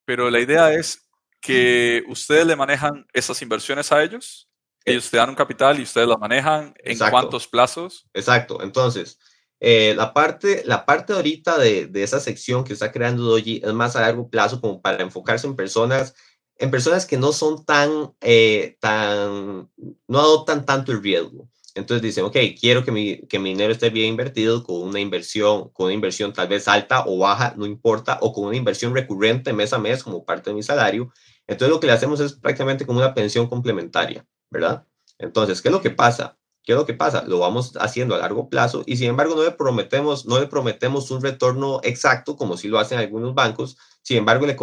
pero 0.04 0.28
la 0.30 0.40
idea 0.40 0.73
es 0.73 1.05
que 1.46 2.02
ustedes 2.08 2.46
le 2.46 2.56
manejan 2.56 3.06
esas 3.12 3.40
inversiones 3.42 3.92
a 3.92 4.02
ellos, 4.02 4.48
eh. 4.84 4.92
ellos 4.92 5.10
te 5.10 5.16
dan 5.16 5.30
un 5.30 5.36
capital 5.36 5.78
y 5.78 5.82
ustedes 5.82 6.08
la 6.08 6.16
manejan 6.16 6.74
en 6.78 6.98
cuántos 6.98 7.46
plazos. 7.46 8.06
Exacto, 8.12 8.62
entonces, 8.62 9.18
eh, 9.60 9.94
la, 9.96 10.12
parte, 10.12 10.62
la 10.66 10.84
parte 10.84 11.12
ahorita 11.12 11.58
de, 11.58 11.86
de, 11.86 12.02
esa 12.02 12.20
sección 12.20 12.64
que 12.64 12.72
está 12.72 12.92
creando 12.92 13.22
Doji 13.22 13.62
es 13.64 13.72
más 13.72 13.96
a 13.96 14.02
largo 14.02 14.28
plazo 14.28 14.60
como 14.60 14.82
para 14.82 15.02
enfocarse 15.02 15.46
en 15.46 15.56
personas 15.56 16.14
en 16.58 16.70
personas 16.70 17.06
que 17.06 17.18
no 17.18 17.32
son 17.32 17.64
tan, 17.64 18.14
eh, 18.20 18.76
tan, 18.80 19.70
no 20.08 20.18
adoptan 20.18 20.64
tanto 20.64 20.92
el 20.92 21.02
riesgo. 21.02 21.48
Entonces 21.74 22.00
dicen, 22.00 22.24
ok, 22.24 22.36
quiero 22.58 22.84
que 22.84 22.90
mi, 22.90 23.18
que 23.26 23.38
mi 23.38 23.50
dinero 23.50 23.72
esté 23.72 23.90
bien 23.90 24.08
invertido 24.08 24.64
con 24.64 24.80
una 24.80 24.98
inversión, 24.98 25.68
con 25.70 25.86
una 25.86 25.94
inversión 25.94 26.32
tal 26.32 26.48
vez 26.48 26.68
alta 26.68 27.04
o 27.06 27.18
baja, 27.18 27.52
no 27.56 27.66
importa, 27.66 28.18
o 28.22 28.32
con 28.32 28.46
una 28.46 28.56
inversión 28.56 28.94
recurrente 28.94 29.52
mes 29.52 29.74
a 29.74 29.78
mes 29.78 30.02
como 30.02 30.24
parte 30.24 30.50
de 30.50 30.56
mi 30.56 30.62
salario. 30.62 31.12
Entonces 31.46 31.72
lo 31.72 31.80
que 31.80 31.86
le 31.86 31.92
hacemos 31.92 32.20
es 32.20 32.32
prácticamente 32.34 32.86
como 32.86 32.98
una 32.98 33.14
pensión 33.14 33.48
complementaria, 33.48 34.26
¿verdad? 34.50 34.86
Entonces, 35.18 35.62
¿qué 35.62 35.68
es 35.68 35.72
lo 35.72 35.80
que 35.80 35.90
pasa? 35.90 36.38
¿Qué 36.64 36.72
es 36.72 36.78
lo 36.78 36.84
que 36.84 36.94
pasa? 36.94 37.22
Lo 37.24 37.38
vamos 37.38 37.74
haciendo 37.78 38.16
a 38.16 38.18
largo 38.18 38.48
plazo 38.48 38.82
y 38.86 38.96
sin 38.96 39.08
embargo 39.08 39.36
no 39.36 39.44
le 39.44 39.52
prometemos, 39.52 40.26
no 40.26 40.40
le 40.40 40.48
prometemos 40.48 41.10
un 41.12 41.22
retorno 41.22 41.80
exacto 41.84 42.36
como 42.36 42.56
si 42.56 42.66
lo 42.66 42.80
hacen 42.80 42.98
algunos 42.98 43.34
bancos. 43.34 43.76
Sin 44.02 44.18
embargo, 44.18 44.46
le, 44.46 44.56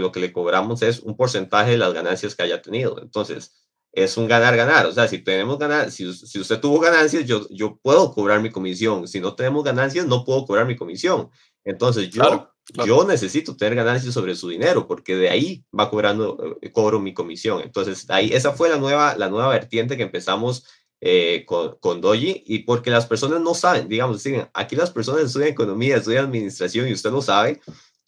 lo 0.00 0.12
que 0.12 0.20
le 0.20 0.32
cobramos 0.32 0.82
es 0.82 1.00
un 1.00 1.16
porcentaje 1.16 1.72
de 1.72 1.78
las 1.78 1.92
ganancias 1.92 2.36
que 2.36 2.44
haya 2.44 2.62
tenido. 2.62 3.00
Entonces, 3.02 3.52
es 3.92 4.16
un 4.16 4.28
ganar-ganar. 4.28 4.86
O 4.86 4.92
sea, 4.92 5.08
si 5.08 5.18
tenemos 5.18 5.58
ganar, 5.58 5.90
si, 5.90 6.12
si, 6.14 6.38
usted 6.38 6.60
tuvo 6.60 6.78
ganancias, 6.78 7.26
yo, 7.26 7.46
yo 7.50 7.78
puedo 7.82 8.12
cobrar 8.12 8.40
mi 8.40 8.50
comisión. 8.50 9.08
Si 9.08 9.20
no 9.20 9.34
tenemos 9.34 9.64
ganancias, 9.64 10.06
no 10.06 10.24
puedo 10.24 10.44
cobrar 10.46 10.66
mi 10.66 10.76
comisión. 10.76 11.30
Entonces, 11.64 12.10
yo, 12.10 12.50
yo 12.86 13.04
necesito 13.04 13.56
tener 13.56 13.74
ganancias 13.74 14.14
sobre 14.14 14.34
su 14.34 14.48
dinero 14.48 14.86
porque 14.86 15.16
de 15.16 15.30
ahí 15.30 15.64
va 15.78 15.90
cobrando, 15.90 16.58
eh, 16.60 16.72
cobro 16.72 17.00
mi 17.00 17.14
comisión. 17.14 17.60
Entonces, 17.62 18.08
ahí, 18.08 18.32
esa 18.32 18.52
fue 18.52 18.68
la 18.68 18.78
nueva, 18.78 19.14
la 19.16 19.28
nueva 19.28 19.48
vertiente 19.48 19.96
que 19.96 20.02
empezamos 20.02 20.66
eh, 21.00 21.44
con, 21.46 21.76
con 21.80 22.00
Doji 22.00 22.44
y 22.46 22.60
porque 22.60 22.90
las 22.90 23.06
personas 23.06 23.40
no 23.40 23.54
saben, 23.54 23.88
digamos, 23.88 24.22
aquí 24.52 24.76
las 24.76 24.90
personas 24.90 25.22
estudian 25.22 25.50
economía, 25.50 25.96
estudian 25.96 26.26
administración 26.26 26.88
y 26.88 26.92
usted 26.92 27.10
lo 27.10 27.22
sabe 27.22 27.60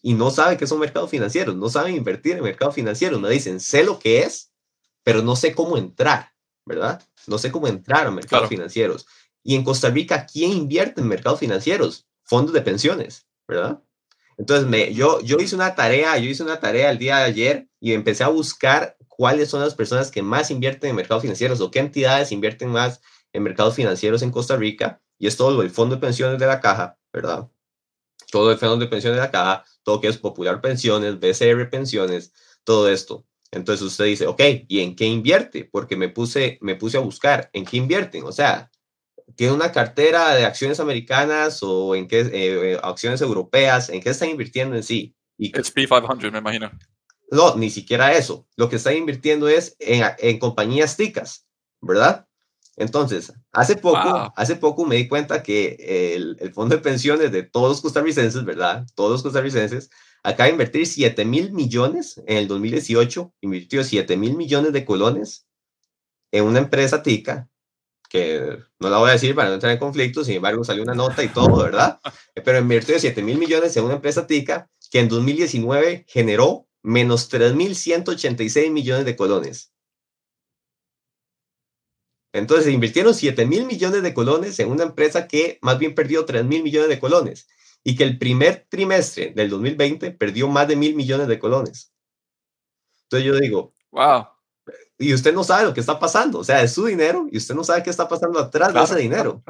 y 0.03 0.15
no 0.15 0.31
sabe 0.31 0.57
qué 0.57 0.67
son 0.67 0.81
mercados 0.81 1.09
financieros, 1.09 1.57
no 1.57 1.71
saben 1.71 1.95
invertir 1.95 2.37
en 2.37 2.43
mercados 2.43 2.75
financieros, 2.75 3.21
me 3.21 3.31
dicen, 3.31 3.61
sé 3.61 3.85
lo 3.85 3.99
que 3.99 4.21
es, 4.21 4.53
pero 5.05 5.23
no 5.23 5.37
sé 5.37 5.55
cómo 5.55 5.79
entrar, 5.79 6.33
¿verdad? 6.67 7.03
No 7.27 7.39
sé 7.39 7.51
cómo 7.51 7.69
entrar 7.69 8.07
a 8.07 8.11
mercados 8.11 8.49
financieros. 8.49 9.07
Y 9.43 9.55
en 9.55 9.65
Costa 9.65 9.89
Rica, 9.91 10.27
¿quién 10.27 10.53
invierte 10.53 11.01
en 11.01 11.09
mercados 11.09 11.41
financieros? 11.41 12.07
Fondos 12.25 12.53
de 12.53 12.63
pensiones, 12.63 13.27
¿verdad? 13.47 13.83
Entonces, 14.39 14.67
me, 14.67 14.93
yo, 14.95 15.21
yo 15.21 15.37
hice 15.37 15.55
una 15.55 15.75
tarea, 15.75 16.17
yo 16.19 16.29
hice 16.29 16.43
una 16.43 16.59
tarea 16.59 16.91
el 16.91 16.99
día 16.99 17.19
de 17.19 17.25
ayer 17.25 17.69
y 17.81 17.93
empecé 17.93 18.25
a 18.25 18.29
buscar 18.29 18.97
cuáles 19.09 19.51
son 19.51 19.61
las 19.61 19.75
personas 19.75 20.11
que 20.11 20.23
más 20.23 20.51
invierten 20.51 20.91
en 20.91 20.97
mercados 20.97 21.23
financieros 21.23 21.61
o 21.61 21.71
qué 21.71 21.79
entidades 21.79 22.33
invierten 22.33 22.71
más 22.71 23.01
en 23.33 23.43
mercados 23.43 23.77
financieros 23.77 24.23
en 24.23 24.31
Costa 24.31 24.57
Rica. 24.57 25.01
Y 25.19 25.27
es 25.29 25.37
todo 25.37 25.63
el 25.63 25.71
fondo 25.71 25.95
de 25.95 26.01
pensiones 26.01 26.41
de 26.41 26.47
la 26.47 26.61
caja, 26.61 26.99
¿verdad? 27.13 27.49
Todo 28.33 28.51
el 28.51 28.59
fondo 28.59 28.79
de 28.79 28.87
pensiones 28.87 29.19
de 29.19 29.23
la 29.23 29.31
caja, 29.31 29.65
todo 29.85 30.01
que 30.01 30.09
es 30.09 30.19
Popular 30.19 30.61
Pensiones, 30.61 31.21
BCR 31.21 31.71
Pensiones, 31.71 32.33
todo 32.65 32.89
esto. 32.89 33.25
Entonces 33.53 33.87
usted 33.87 34.07
dice, 34.07 34.27
ok, 34.27 34.41
¿y 34.67 34.81
en 34.81 34.97
qué 34.97 35.05
invierte? 35.05 35.69
Porque 35.71 35.95
me 35.95 36.09
puse, 36.09 36.59
me 36.63 36.75
puse 36.75 36.97
a 36.97 37.01
buscar, 37.01 37.49
¿en 37.53 37.65
qué 37.65 37.77
invierten? 37.77 38.25
O 38.25 38.33
sea, 38.33 38.72
¿tiene 39.37 39.53
una 39.53 39.73
cartera 39.73 40.35
de 40.35 40.45
acciones 40.45 40.81
americanas 40.81 41.63
o 41.63 41.95
en 41.95 42.09
qué 42.09 42.21
eh, 42.21 42.31
eh, 42.33 42.81
acciones 42.83 43.21
europeas? 43.21 43.89
¿En 43.89 44.01
qué 44.01 44.11
están 44.11 44.31
invirtiendo 44.31 44.77
en 44.77 44.83
sí? 44.83 45.15
Y, 45.39 45.53
SP500, 45.53 46.31
me 46.31 46.39
imagino. 46.39 46.71
No, 47.31 47.57
ni 47.57 47.71
siquiera 47.71 48.13
eso. 48.13 48.47
Lo 48.57 48.69
que 48.69 48.77
están 48.77 48.97
invirtiendo 48.97 49.49
es 49.49 49.77
en, 49.79 50.05
en 50.19 50.39
compañías 50.39 50.97
ticas, 50.97 51.47
¿verdad? 51.81 52.27
Entonces, 52.77 53.33
hace 53.53 53.77
poco, 53.77 54.33
hace 54.35 54.57
poco 54.57 54.87
me 54.87 54.97
di 54.97 55.09
cuenta 55.09 55.43
que 55.43 56.15
el, 56.15 56.37
el, 56.41 56.55
fondo 56.55 56.75
de 56.75 56.83
pensiones 56.83 57.31
de 57.31 57.43
todos 57.43 57.69
los 57.69 57.81
costarricenses, 57.81 58.45
¿verdad? 58.45 58.87
Todos 58.95 59.11
los 59.13 59.23
costarricenses 59.23 59.91
acaba 60.23 60.47
de 60.47 60.53
invertir 60.53 60.87
7 60.87 61.25
mil 61.25 61.53
millones 61.53 62.23
en 62.27 62.39
el 62.39 62.49
2018, 62.49 63.35
invirtió 63.43 63.85
7 63.85 64.17
mil 64.17 64.37
millones 64.37 64.73
de 64.73 64.85
colones 64.85 65.47
en 66.33 66.45
una 66.45 66.61
empresa 66.61 67.03
tica, 67.03 67.49
que 68.13 68.59
no 68.79 68.91
la 68.91 68.99
voy 68.99 69.09
a 69.09 69.15
decir 69.15 69.35
para 69.35 69.49
no 69.49 69.55
entrar 69.55 69.73
en 69.73 69.79
conflicto, 69.79 70.23
sin 70.23 70.35
embargo 70.35 70.63
salió 70.65 70.83
una 70.83 70.95
nota 70.95 71.25
y 71.25 71.29
todo, 71.29 71.63
¿verdad? 71.63 71.99
Pero 72.45 72.59
invirtió 72.59 72.99
7 72.99 73.23
mil 73.23 73.39
millones 73.39 73.75
en 73.79 73.85
una 73.85 73.95
empresa 73.95 74.27
tica 74.27 74.69
que 74.91 75.01
en 75.01 75.09
2019 75.09 76.05
generó 76.07 76.69
menos 76.83 77.33
3.186 77.33 78.71
millones 78.71 79.07
de 79.07 79.17
colones. 79.17 79.73
Entonces 82.35 82.71
invirtieron 82.71 83.15
7 83.15 83.47
mil 83.47 83.65
millones 83.65 84.03
de 84.03 84.13
colones 84.13 84.59
en 84.59 84.71
una 84.71 84.85
empresa 84.85 85.27
que 85.27 85.59
más 85.63 85.79
bien 85.79 85.95
perdió 85.95 86.27
3 86.27 86.45
mil 86.45 86.63
millones 86.63 86.91
de 86.91 87.01
colones 87.01 87.49
y 87.83 87.97
que 87.97 88.05
el 88.05 88.19
primer 88.19 88.67
trimestre 88.69 89.33
del 89.35 89.49
2020 89.49 90.11
perdió 90.11 90.49
más 90.49 90.69
de 90.69 90.77
mil 90.77 90.95
millones 90.95 91.29
de 91.29 91.39
colones. 91.39 91.95
Entonces 93.05 93.27
yo 93.27 93.37
digo, 93.41 93.73
wow. 93.91 94.27
Y 94.99 95.15
usted 95.15 95.35
no 95.35 95.43
sabe 95.43 95.65
lo 95.65 95.75
que 95.75 95.81
está 95.81 95.99
pasando, 95.99 96.39
o 96.41 96.45
sea, 96.45 96.63
es 96.63 96.73
su 96.73 96.85
dinero 96.85 97.27
y 97.31 97.39
usted 97.39 97.55
no 97.55 97.65
sabe 97.65 97.83
qué 97.83 97.91
está 97.91 98.09
pasando 98.09 98.39
atrás 98.39 98.73
de 98.73 98.83
ese 98.83 98.97
dinero. 98.97 99.43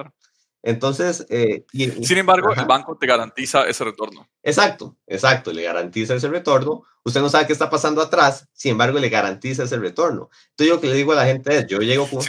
Entonces, 0.62 1.26
eh, 1.28 1.66
sin 1.72 2.18
embargo, 2.18 2.52
el 2.52 2.64
banco 2.64 2.96
te 2.96 3.07
garantiza 3.07 3.64
ese 3.66 3.83
retorno. 3.83 4.28
Exacto, 4.42 4.96
exacto, 5.07 5.52
le 5.52 5.64
garantiza 5.64 6.14
ese 6.14 6.28
retorno. 6.28 6.85
Usted 7.02 7.20
no 7.20 7.28
sabe 7.28 7.46
qué 7.46 7.52
está 7.52 7.68
pasando 7.68 8.00
atrás, 8.00 8.48
sin 8.52 8.72
embargo, 8.72 8.98
le 9.00 9.09
garantiza 9.09 9.64
ese 9.64 9.76
retorno. 9.76 10.31
Entonces, 10.50 10.68
yo 10.68 10.81
que 10.81 10.87
le 10.87 10.94
digo 10.94 11.12
a 11.12 11.16
la 11.16 11.26
gente 11.26 11.59
es, 11.59 11.66
yo 11.66 11.81
llego 11.81 12.09
con... 12.09 12.20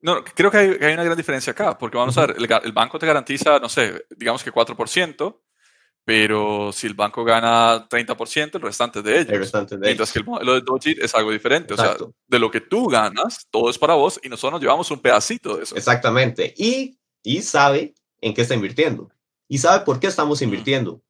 No, 0.00 0.22
creo 0.22 0.50
que 0.50 0.58
hay, 0.58 0.94
una 0.94 1.04
gran 1.04 1.16
diferencia 1.16 1.52
acá, 1.52 1.76
porque 1.78 1.96
vamos 1.96 2.16
a 2.18 2.26
ver, 2.26 2.36
el, 2.38 2.72
banco 2.72 2.98
te 2.98 3.06
garantiza, 3.06 3.58
no 3.58 3.68
sé, 3.68 4.06
digamos 4.16 4.44
que 4.44 4.52
4%, 4.52 5.40
pero 6.06 6.70
si 6.72 6.86
el 6.86 6.94
banco 6.94 7.24
gana 7.24 7.88
30%, 7.88 8.54
el 8.54 8.62
restante 8.62 9.00
es 9.00 9.04
de 9.04 9.12
ellos. 9.16 9.32
El 9.32 9.38
restante 9.40 9.76
de 9.76 9.86
Mientras 9.86 10.12
que 10.12 10.20
el 10.20 10.24
modelo 10.24 10.54
de 10.54 10.60
Dojit 10.60 11.02
es 11.02 11.12
algo 11.16 11.32
diferente. 11.32 11.74
O 11.74 11.76
sea, 11.76 11.96
de 12.28 12.38
lo 12.38 12.48
que 12.48 12.60
tú 12.60 12.86
ganas, 12.86 13.48
todo 13.50 13.68
es 13.68 13.76
para 13.76 13.94
vos 13.94 14.20
y 14.22 14.28
nosotros 14.28 14.52
nos 14.52 14.60
llevamos 14.60 14.88
un 14.92 15.00
pedacito 15.00 15.56
de 15.56 15.64
eso. 15.64 15.74
Exactamente. 15.74 16.54
Y, 16.56 16.96
y 17.24 17.42
sabe 17.42 17.96
en 18.20 18.34
qué 18.34 18.42
está 18.42 18.54
invirtiendo. 18.54 19.10
Y 19.48 19.58
sabe 19.58 19.84
por 19.84 19.98
qué 19.98 20.06
estamos 20.06 20.42
invirtiendo. 20.42 21.02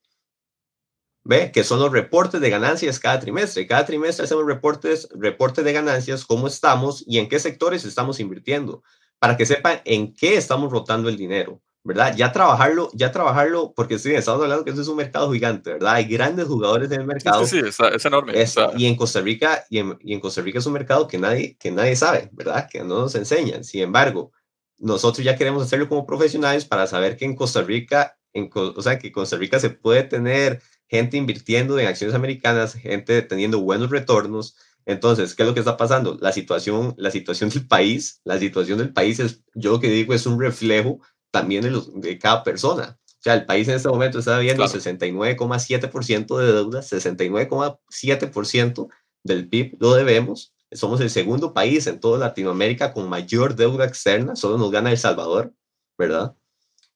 ¿Ve? 1.24 1.52
Que 1.52 1.62
son 1.62 1.78
los 1.78 1.92
reportes 1.92 2.40
de 2.40 2.48
ganancias 2.48 2.98
cada 2.98 3.20
trimestre. 3.20 3.66
Cada 3.66 3.84
trimestre 3.84 4.24
hacemos 4.24 4.46
reportes, 4.46 5.10
reportes 5.12 5.62
de 5.62 5.74
ganancias, 5.74 6.24
cómo 6.24 6.46
estamos 6.46 7.04
y 7.06 7.18
en 7.18 7.28
qué 7.28 7.38
sectores 7.38 7.84
estamos 7.84 8.18
invirtiendo, 8.18 8.82
para 9.18 9.36
que 9.36 9.44
sepan 9.44 9.82
en 9.84 10.14
qué 10.14 10.38
estamos 10.38 10.72
rotando 10.72 11.10
el 11.10 11.18
dinero, 11.18 11.60
¿verdad? 11.86 12.16
Ya 12.16 12.32
trabajarlo, 12.32 12.90
ya 12.94 13.12
trabajarlo, 13.12 13.72
porque 13.74 13.98
sí, 13.98 14.12
estamos 14.12 14.42
hablando 14.42 14.64
que 14.64 14.72
eso 14.72 14.82
es 14.82 14.88
un 14.88 14.96
mercado 14.96 15.32
gigante, 15.32 15.74
¿verdad? 15.74 15.94
Hay 15.94 16.06
grandes 16.06 16.46
jugadores 16.46 16.90
en 16.90 17.02
el 17.02 17.06
mercado. 17.06 17.46
Sí, 17.46 17.60
sí, 17.70 17.82
es, 17.94 18.04
enorme. 18.04 18.32
y 18.76 18.86
en 18.86 18.96
Costa 18.96 19.20
Rica, 19.20 19.64
y 19.70 19.78
en, 19.78 19.96
y 20.00 20.12
en, 20.12 20.18
Costa 20.18 20.42
Rica 20.42 20.58
es 20.58 20.66
un 20.66 20.72
mercado 20.72 21.06
que 21.06 21.16
nadie, 21.16 21.56
que 21.56 21.70
nadie 21.70 21.94
sabe, 21.94 22.28
¿verdad? 22.32 22.68
Que 22.68 22.80
no 22.80 23.02
nos 23.02 23.14
enseñan. 23.14 23.62
Sin 23.62 23.82
embargo, 23.82 24.32
nosotros 24.78 25.24
ya 25.24 25.36
queremos 25.36 25.62
hacerlo 25.62 25.88
como 25.88 26.06
profesionales 26.06 26.64
para 26.64 26.88
saber 26.88 27.16
que 27.16 27.24
en 27.24 27.36
Costa 27.36 27.62
Rica, 27.62 28.18
en, 28.32 28.50
o 28.52 28.82
sea, 28.82 28.98
que 28.98 29.12
Costa 29.12 29.36
Rica 29.36 29.60
se 29.60 29.70
puede 29.70 30.02
tener 30.02 30.60
gente 30.88 31.16
invirtiendo 31.16 31.78
en 31.78 31.86
acciones 31.86 32.16
americanas, 32.16 32.74
gente 32.74 33.22
teniendo 33.22 33.60
buenos 33.60 33.90
retornos. 33.90 34.56
Entonces, 34.86 35.36
¿qué 35.36 35.44
es 35.44 35.48
lo 35.48 35.54
que 35.54 35.60
está 35.60 35.76
pasando? 35.76 36.18
La 36.20 36.32
situación, 36.32 36.94
la 36.96 37.12
situación 37.12 37.48
del 37.50 37.66
país, 37.68 38.20
la 38.24 38.38
situación 38.38 38.78
del 38.78 38.92
país 38.92 39.20
es, 39.20 39.44
yo 39.54 39.72
lo 39.72 39.80
que 39.80 39.88
digo 39.88 40.14
es 40.14 40.26
un 40.26 40.40
reflejo 40.40 41.00
también 41.36 41.62
de, 41.62 41.70
los, 41.70 42.00
de 42.00 42.18
cada 42.18 42.42
persona. 42.42 42.98
O 43.04 43.20
sea, 43.20 43.34
el 43.34 43.44
país 43.44 43.68
en 43.68 43.74
este 43.74 43.90
momento 43.90 44.20
está 44.20 44.38
viendo 44.38 44.64
69,7% 44.64 46.38
de 46.38 46.52
deuda, 46.52 46.80
69,7% 46.80 48.88
del 49.22 49.46
PIB 49.48 49.76
lo 49.78 49.94
debemos. 49.94 50.54
Somos 50.72 51.02
el 51.02 51.10
segundo 51.10 51.52
país 51.52 51.86
en 51.86 52.00
toda 52.00 52.18
Latinoamérica 52.18 52.94
con 52.94 53.10
mayor 53.10 53.54
deuda 53.54 53.84
externa, 53.84 54.34
solo 54.34 54.56
nos 54.56 54.70
gana 54.70 54.90
El 54.90 54.96
Salvador, 54.96 55.52
¿verdad? 55.98 56.34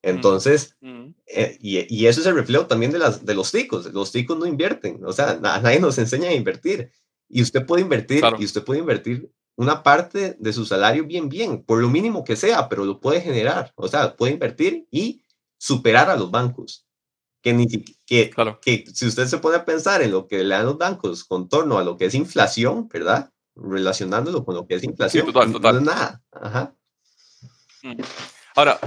Entonces, 0.03 0.75
eh, 1.27 1.59
y, 1.61 2.07
eso 2.07 2.21
es 2.21 2.27
el 2.27 2.35
reflejo 2.35 2.65
también 2.67 2.93
de, 2.93 2.99
las, 2.99 3.27
de 3.27 3.35
los 3.35 3.53
ticos. 3.53 3.93
Los 3.93 4.11
ticos 4.11 4.39
no 4.39 4.47
invierten, 4.47 5.05
o 5.05 5.13
sea, 5.13 5.39
nadie 5.39 5.81
nos 5.81 5.99
enseña 5.99 6.31
a 6.31 6.35
invertir. 6.35 6.91
Y 7.29 7.43
usted 7.43 7.67
puede 7.67 7.83
invertir, 7.83 8.25
y 8.39 8.45
usted 8.45 8.65
puede 8.65 8.81
invertir 8.81 9.31
una 9.57 9.83
parte 9.83 10.37
de 10.39 10.53
su 10.53 10.65
salario 10.65 11.05
bien, 11.05 11.29
bien, 11.29 11.63
por 11.63 11.81
lo 11.81 11.89
mínimo 11.89 12.25
que 12.25 12.37
sea, 12.37 12.69
pero 12.69 12.85
lo 12.85 13.01
puede 13.01 13.21
generar. 13.21 13.73
O 13.77 13.89
sea, 13.89 14.17
puede 14.17 14.33
invertir 14.33 14.87
y 14.91 15.23
superar 15.59 16.11
a 16.11 16.17
los 16.17 16.31
bancos. 16.31 16.87
Que, 17.43 17.53
ni, 17.55 17.67
que, 17.67 18.31
que 18.61 18.85
si 18.93 19.07
usted 19.07 19.27
se 19.27 19.39
pone 19.39 19.57
a 19.57 19.65
pensar 19.65 20.03
en 20.03 20.11
lo 20.11 20.27
que 20.27 20.45
le 20.45 20.55
dan 20.55 20.67
los 20.67 20.77
bancos 20.77 21.25
con 21.25 21.49
torno 21.49 21.79
a 21.79 21.85
lo 21.85 21.97
que 21.97 22.07
es 22.07 22.15
inflación, 22.15 22.89
¿verdad? 22.89 23.33
Relacionándolo 23.55 24.45
con 24.45 24.55
lo 24.55 24.67
que 24.67 24.75
es 24.75 24.85
inflación, 24.85 25.27
total, 25.27 25.53
total. 25.53 25.75
no 25.75 25.81
es 25.81 25.87
nada. 25.87 26.23
Ajá. 26.33 26.75
Ahora, 28.55 28.79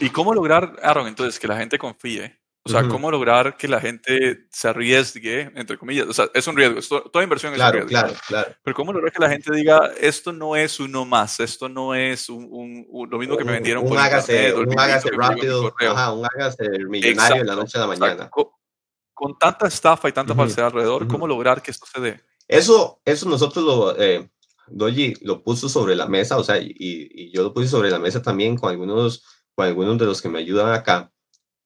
¿Y 0.00 0.10
cómo 0.10 0.32
lograr, 0.32 0.76
Aaron, 0.82 1.08
entonces, 1.08 1.40
que 1.40 1.48
la 1.48 1.56
gente 1.56 1.78
confíe? 1.78 2.38
O 2.64 2.68
sea, 2.68 2.86
¿cómo 2.86 3.10
lograr 3.10 3.56
que 3.56 3.66
la 3.66 3.80
gente 3.80 4.46
se 4.50 4.68
arriesgue, 4.68 5.50
entre 5.56 5.76
comillas? 5.76 6.06
O 6.06 6.12
sea, 6.12 6.28
es 6.32 6.46
un 6.46 6.56
riesgo, 6.56 7.02
toda 7.10 7.24
inversión 7.24 7.52
es 7.54 7.60
un 7.60 7.72
riesgo. 7.72 7.88
Claro, 7.88 8.14
claro. 8.28 8.54
Pero 8.62 8.76
¿cómo 8.76 8.92
lograr 8.92 9.10
que 9.10 9.18
la 9.18 9.30
gente 9.30 9.52
diga, 9.52 9.90
esto 10.00 10.32
no 10.32 10.54
es 10.54 10.78
uno 10.78 11.04
más, 11.04 11.40
esto 11.40 11.68
no 11.68 11.92
es 11.92 12.28
un, 12.28 12.86
lo 13.10 13.18
mismo 13.18 13.36
que 13.36 13.44
me 13.44 13.52
vendieron 13.52 13.82
un, 13.82 13.88
por 13.88 13.98
hágase, 13.98 14.50
internet, 14.50 14.68
un 14.68 14.78
hágase 14.78 15.10
rápido, 15.10 15.74
ajá, 15.80 16.12
un 16.12 16.24
hágase 16.24 16.68
millonario 16.88 17.40
en 17.40 17.46
la 17.48 17.56
noche 17.56 17.78
a 17.78 17.80
la 17.80 17.86
mañana. 17.88 18.30
Con, 18.30 19.38
tanta 19.38 19.66
estafa 19.66 20.08
y 20.08 20.12
tanta 20.12 20.34
falsedad 20.34 20.66
alrededor, 20.66 21.08
¿cómo 21.08 21.26
lograr 21.26 21.62
que 21.62 21.72
esto 21.72 21.86
se 21.92 22.00
dé? 22.00 22.20
Eso, 22.46 23.00
eso 23.04 23.28
nosotros 23.28 23.64
lo, 23.64 24.00
eh, 24.00 24.30
Doji 24.68 25.14
lo 25.22 25.42
puso 25.42 25.68
sobre 25.68 25.96
la 25.96 26.06
mesa, 26.06 26.38
o 26.38 26.44
sea, 26.44 26.58
y, 26.58 26.74
y 26.78 27.32
yo 27.32 27.42
lo 27.42 27.52
puse 27.52 27.68
sobre 27.68 27.90
la 27.90 27.98
mesa 27.98 28.22
también 28.22 28.56
con 28.56 28.70
algunos 28.70 29.24
con 29.54 29.66
algunos 29.66 29.98
de 29.98 30.06
los 30.06 30.22
que 30.22 30.28
me 30.28 30.38
ayudan 30.38 30.72
acá 30.72 31.12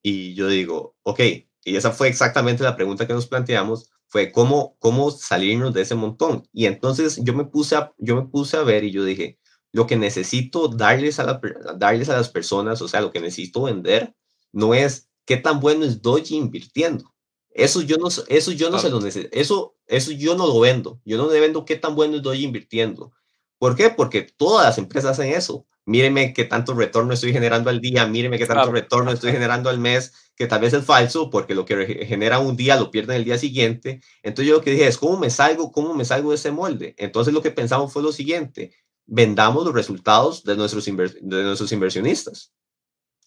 y 0.09 0.35
yo 0.35 0.47
digo, 0.47 0.95
ok, 1.03 1.19
y 1.65 1.75
esa 1.75 1.91
fue 1.91 2.07
exactamente 2.07 2.63
la 2.63 2.77
pregunta 2.77 3.09
que 3.09 3.13
nos 3.13 3.27
planteamos, 3.27 3.91
fue 4.07 4.31
cómo, 4.31 4.77
cómo 4.79 5.11
salirnos 5.11 5.75
de 5.75 5.83
ese 5.83 5.97
montón. 5.97 6.45
Y 6.53 6.67
entonces 6.67 7.19
yo 7.25 7.35
me, 7.35 7.47
puse 7.47 7.75
a, 7.75 7.93
yo 7.99 8.15
me 8.15 8.23
puse 8.23 8.57
a 8.57 8.63
ver 8.63 8.85
y 8.85 8.93
yo 8.93 9.03
dije, 9.03 9.41
lo 9.73 9.89
que 9.89 9.97
necesito 9.97 10.69
darles 10.69 11.19
a, 11.19 11.25
la, 11.25 11.41
darles 11.77 12.09
a 12.09 12.17
las 12.17 12.29
personas, 12.29 12.81
o 12.83 12.87
sea, 12.87 13.01
lo 13.01 13.11
que 13.11 13.19
necesito 13.19 13.65
vender, 13.65 14.15
no 14.53 14.75
es 14.75 15.09
qué 15.25 15.39
tan 15.39 15.59
bueno 15.59 15.85
es 15.85 16.01
Doji 16.03 16.37
invirtiendo. 16.37 17.13
Eso 17.51 17.83
yo 17.83 17.97
no, 17.97 18.07
eso 18.07 18.53
yo 18.53 18.71
no 18.71 18.79
se 18.79 18.91
lo. 18.91 19.05
Eso, 19.05 19.75
eso 19.89 20.13
yo 20.13 20.37
no 20.37 20.47
lo 20.47 20.61
vendo. 20.61 21.01
Yo 21.05 21.19
no 21.19 21.29
le 21.29 21.41
vendo 21.41 21.65
qué 21.65 21.75
tan 21.75 21.97
bueno 21.97 22.15
es 22.15 22.23
Doji 22.23 22.45
invirtiendo. 22.45 23.11
¿Por 23.59 23.75
qué? 23.75 23.91
Porque 23.91 24.23
todas 24.23 24.67
las 24.67 24.79
empresas 24.79 25.19
hacen 25.19 25.33
eso. 25.33 25.67
Míreme 25.87 26.33
qué 26.35 26.45
tanto 26.45 26.75
retorno 26.75 27.15
estoy 27.15 27.33
generando 27.33 27.71
al 27.71 27.81
día, 27.81 28.07
míreme 28.07 28.39
qué 28.39 28.47
tanto 28.47 28.73
retorno 28.73 29.13
estoy 29.13 29.31
generando 29.31 29.71
al 29.71 29.79
mes, 29.79 30.33
que 30.35 30.49
tal 30.49 30.61
vez 30.61 30.73
es 30.75 30.85
falso, 30.85 31.31
porque 31.31 31.55
lo 31.55 31.65
que 31.65 32.05
genera 32.07 32.41
un 32.41 32.57
día 32.57 32.77
lo 32.77 32.91
pierden 32.91 33.17
el 33.17 33.25
día 33.25 33.39
siguiente. 33.39 34.01
Entonces 34.25 34.49
yo 34.49 34.57
lo 34.57 34.63
que 34.63 34.73
dije 34.73 34.89
es, 34.89 34.99
¿cómo 34.99 35.17
me 35.17 35.31
salgo? 35.31 35.71
¿Cómo 35.71 35.95
me 35.95 36.05
salgo 36.05 36.31
de 36.31 36.37
ese 36.37 36.51
molde? 36.51 36.97
Entonces 36.99 37.33
lo 37.33 37.41
que 37.41 37.53
pensamos 37.53 37.93
fue 37.93 38.03
lo 38.03 38.11
siguiente, 38.11 38.75
vendamos 39.07 39.65
los 39.65 39.75
resultados 39.75 40.43
de 40.43 40.57
nuestros, 40.57 40.85
de 40.85 41.43
nuestros 41.45 41.71
inversionistas. 41.71 42.53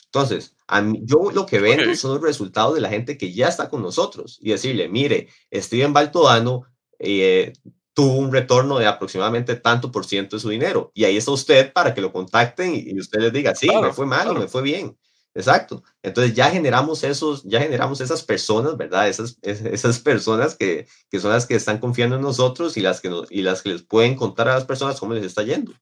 Entonces, 0.06 0.56
a 0.68 0.82
mí, 0.82 1.00
yo 1.04 1.32
lo 1.32 1.46
que 1.46 1.60
vendo 1.60 1.96
son 1.96 2.16
los 2.16 2.22
resultados 2.22 2.76
de 2.76 2.82
la 2.82 2.90
gente 2.90 3.18
que 3.18 3.32
ya 3.32 3.48
está 3.48 3.70
con 3.70 3.82
nosotros 3.82 4.40
y 4.42 4.50
decirle, 4.50 4.90
mire, 4.90 5.30
Steven 5.54 5.94
Baltodano 5.94 6.64
eh, 6.98 7.54
tuvo 8.00 8.16
un 8.16 8.32
retorno 8.32 8.80
de 8.80 8.88
aproximadamente 8.88 9.58
tanto 9.58 9.92
por 9.92 10.06
ciento 10.06 10.38
de 10.38 10.40
su 10.40 10.48
dinero. 10.48 10.90
Y 10.96 11.04
ahí 11.04 11.18
está 11.18 11.32
usted 11.32 11.74
para 11.74 11.94
que 11.94 12.00
lo 12.00 12.14
contacten 12.14 12.74
y, 12.74 12.98
usted 12.98 13.20
les 13.20 13.34
diga, 13.34 13.54
sí, 13.54 13.68
me 13.82 13.92
fue 13.92 14.06
mal 14.06 14.34
me 14.40 14.48
fue 14.48 14.62
bien. 14.62 14.98
Exacto. 15.34 15.84
Entonces 16.02 16.34
ya 16.34 16.50
generamos 16.50 17.04
esos, 17.04 17.44
ya 17.44 17.60
generamos 17.60 18.00
esas 18.00 18.24
personas, 18.24 18.78
¿verdad? 18.78 19.10
Esas, 19.10 19.38
esas 19.42 20.00
personas 20.00 20.56
que, 20.56 20.88
que 21.12 21.20
son 21.20 21.32
las 21.32 21.46
que 21.46 21.56
están 21.56 21.80
confiando 21.80 22.16
en 22.16 22.22
nosotros 22.22 22.78
y 22.78 22.80
las 22.80 23.02
que, 23.02 23.12
y 23.32 23.42
las 23.42 23.64
que 23.64 23.70
les 23.70 23.84
pueden 23.84 24.16
contar 24.16 24.48
a 24.48 24.54
las 24.54 24.64
personas 24.64 24.98
cómo 24.98 25.14
les 25.14 25.26
está 25.26 25.44
yendo. 25.44 25.74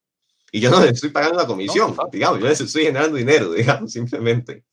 Y 0.51 0.59
yo 0.59 0.71
no 0.71 0.79
les 0.81 0.93
estoy 0.93 1.11
pagando 1.11 1.37
la 1.37 1.45
comisión, 1.45 1.95
digamos, 2.11 2.39
yo 2.39 2.47
les 2.47 2.59
estoy 2.59 2.85
generando 2.85 3.15
dinero, 3.15 3.51
digamos, 3.53 3.91
simplemente. 3.91 4.65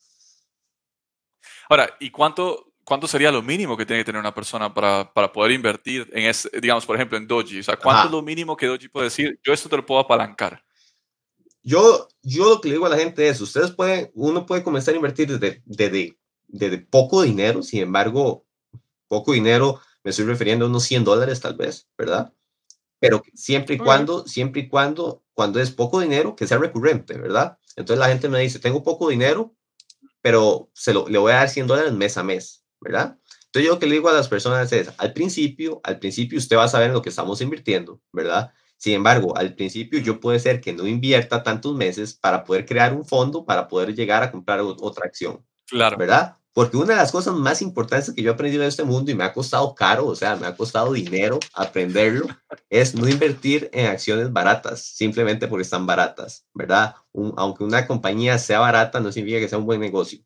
Ahora, 1.69 1.95
¿y 2.01 2.11
cuánto, 2.11 2.73
cuánto 2.85 3.07
sería 3.07 3.33
lo 3.33 3.43
mínimo 3.43 3.77
que 3.77 3.87
tiene 3.87 4.01
que 4.01 4.07
tener 4.07 4.21
una 4.21 4.35
persona 4.35 4.73
para, 4.73 5.13
para 5.13 5.33
poder 5.33 5.53
invertir 5.53 6.09
en 6.13 6.27
ese, 6.27 6.49
digamos, 6.61 6.87
por 6.87 6.97
ejemplo, 6.97 7.19
en 7.19 7.27
Doji? 7.27 7.61
O 7.61 7.63
sea, 7.63 7.77
¿cuánto 7.77 8.07
es 8.07 8.13
lo 8.13 8.23
mínimo 8.23 8.57
que 8.57 8.67
Doji 8.67 8.89
puede 8.89 9.07
decir? 9.07 9.39
Yo 9.43 9.53
esto 9.53 9.69
te 9.69 9.77
lo 9.77 9.85
puedo 9.85 10.01
apalancar. 10.01 10.63
Yo, 11.63 12.09
yo 12.23 12.51
lo 12.51 12.61
que 12.61 12.69
le 12.69 12.75
digo 12.75 12.87
a 12.87 12.91
la 12.91 12.99
gente 12.99 13.27
es, 13.27 13.41
ustedes 13.41 13.71
pueden, 13.71 14.11
uno 14.15 14.45
puede 14.45 14.63
comenzar 14.63 14.93
a 14.93 14.97
invertir 14.97 15.29
desde, 15.29 15.63
desde, 15.65 16.19
desde 16.47 16.79
poco 16.79 17.23
dinero, 17.23 17.63
sin 17.63 17.81
embargo, 17.81 18.45
poco 19.09 19.33
dinero, 19.33 19.81
me 20.03 20.11
estoy 20.11 20.27
refiriendo 20.27 20.67
a 20.67 20.69
unos 20.69 20.85
100 20.85 21.05
dólares 21.05 21.41
tal 21.41 21.57
vez, 21.57 21.89
¿verdad? 21.97 22.33
Pero 22.99 23.23
siempre 23.35 23.77
y 23.77 23.79
cuando, 23.79 24.27
siempre 24.27 24.63
y 24.63 24.69
cuando, 24.69 25.23
cuando 25.33 25.61
es 25.61 25.71
poco 25.71 26.01
dinero, 26.01 26.37
que 26.37 26.47
sea 26.47 26.59
recurrente, 26.59 27.17
¿verdad? 27.17 27.59
Entonces 27.77 27.99
la 27.99 28.09
gente 28.09 28.29
me 28.29 28.41
dice, 28.41 28.59
tengo 28.59 28.83
poco 28.83 29.09
dinero, 29.09 29.55
pero 30.21 30.71
se 30.75 30.93
lo, 30.93 31.09
le 31.09 31.19
voy 31.19 31.33
a 31.33 31.37
dar 31.37 31.49
100 31.49 31.67
dólares 31.67 31.93
mes 31.93 32.17
a 32.17 32.23
mes, 32.23 32.64
¿verdad? 32.85 33.19
Entonces 33.47 33.67
yo 33.67 33.75
lo 33.75 33.79
que 33.79 33.87
le 33.87 33.95
digo 33.95 34.09
a 34.09 34.13
las 34.13 34.29
personas 34.29 34.71
es, 34.73 34.93
al 34.99 35.13
principio, 35.13 35.81
al 35.83 35.99
principio 35.99 36.39
usted 36.39 36.57
va 36.57 36.65
a 36.65 36.69
saber 36.69 36.89
en 36.89 36.93
lo 36.93 37.03
que 37.03 37.09
estamos 37.09 37.41
invirtiendo, 37.41 38.01
¿verdad? 38.13 38.53
Sin 38.77 38.93
embargo, 38.93 39.37
al 39.37 39.55
principio 39.55 39.99
yo 40.01 40.21
puede 40.21 40.39
ser 40.39 40.61
que 40.61 40.73
no 40.73 40.87
invierta 40.87 41.43
tantos 41.43 41.75
meses 41.75 42.15
para 42.15 42.45
poder 42.45 42.67
crear 42.67 42.93
un 42.93 43.05
fondo 43.05 43.45
para 43.45 43.67
poder 43.67 43.95
llegar 43.95 44.23
a 44.23 44.31
comprar 44.31 44.61
otra 44.61 45.07
acción. 45.07 45.45
Claro. 45.67 45.97
¿Verdad? 45.97 46.37
Porque 46.53 46.77
una 46.77 46.95
de 46.95 47.01
las 47.01 47.11
cosas 47.11 47.35
más 47.35 47.63
importantes 47.63 48.13
que 48.13 48.23
yo 48.23 48.31
he 48.31 48.35
aprendido 48.35 48.63
en 48.63 48.69
este 48.69 48.85
mundo 48.85 49.11
y 49.11 49.15
me 49.15 49.25
ha 49.25 49.33
costado 49.33 49.75
caro, 49.75 50.07
o 50.07 50.15
sea, 50.15 50.37
me 50.37 50.47
ha 50.47 50.57
costado 50.57 50.93
dinero 50.93 51.41
aprenderlo, 51.53 52.27
es 52.71 52.95
no 52.95 53.09
invertir 53.09 53.71
en 53.73 53.87
acciones 53.87 54.33
baratas, 54.33 54.81
simplemente 54.83 55.49
porque 55.49 55.63
están 55.63 55.87
baratas, 55.87 56.47
¿verdad? 56.55 56.95
aunque 57.37 57.65
una 57.65 57.87
compañía 57.87 58.39
sea 58.39 58.61
barata, 58.61 59.01
no 59.01 59.11
significa 59.11 59.41
que 59.41 59.49
sea 59.49 59.59
un 59.59 59.67
buen 59.67 59.81
negocio, 59.81 60.21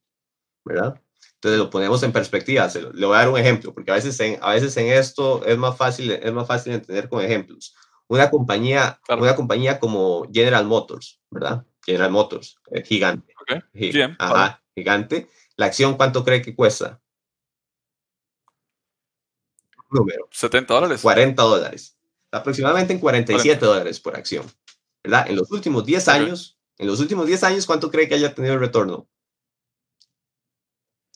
¿verdad? 0.65 1.01
Entonces 1.39 1.59
lo 1.59 1.71
ponemos 1.71 2.03
en 2.03 2.13
perspectiva. 2.13 2.69
le 2.95 3.07
voy 3.07 3.15
a 3.15 3.21
dar 3.21 3.29
un 3.29 3.39
ejemplo, 3.39 3.73
porque 3.73 3.91
a 3.91 3.95
veces 3.95 4.19
en, 4.21 4.39
a 4.43 4.53
veces 4.53 4.77
en 4.77 4.89
esto 4.89 5.45
es 5.45 5.57
más 5.57 5.77
fácil, 5.77 6.11
es 6.11 6.33
más 6.33 6.47
fácil 6.47 6.73
entender 6.73 7.09
con 7.09 7.23
ejemplos 7.23 7.75
una 8.09 8.31
compañía, 8.31 9.01
una 9.09 9.37
compañía 9.37 9.79
como 9.79 10.27
General 10.33 10.65
Motors, 10.65 11.21
¿verdad? 11.31 11.65
General 11.85 12.11
Motors, 12.11 12.59
eh, 12.71 12.83
gigante. 12.83 13.35
Ajá, 14.19 14.63
gigante. 14.75 15.29
La 15.57 15.67
acción, 15.67 15.97
¿cuánto 15.97 16.25
cree 16.25 16.43
que 16.43 16.55
cuesta? 16.55 17.01
Número. 19.91 20.29
70 20.31 20.75
dólares. 20.75 21.03
40 21.03 21.43
dólares. 21.43 21.97
Aproximadamente 22.31 22.93
en 22.93 22.99
47 22.99 23.65
dólares 23.65 24.01
por 24.01 24.17
acción. 24.17 24.45
¿Verdad? 25.03 25.27
En 25.29 25.37
los 25.37 25.51
últimos 25.51 25.85
10 25.87 26.09
años, 26.09 26.59
en 26.77 26.87
los 26.87 27.01
últimos 27.01 27.27
10 27.27 27.45
años, 27.45 27.67
¿cuánto 27.67 27.91
cree 27.91 28.09
que 28.09 28.15
haya 28.15 28.35
tenido 28.35 28.55
el 28.55 28.61
retorno? 28.61 29.09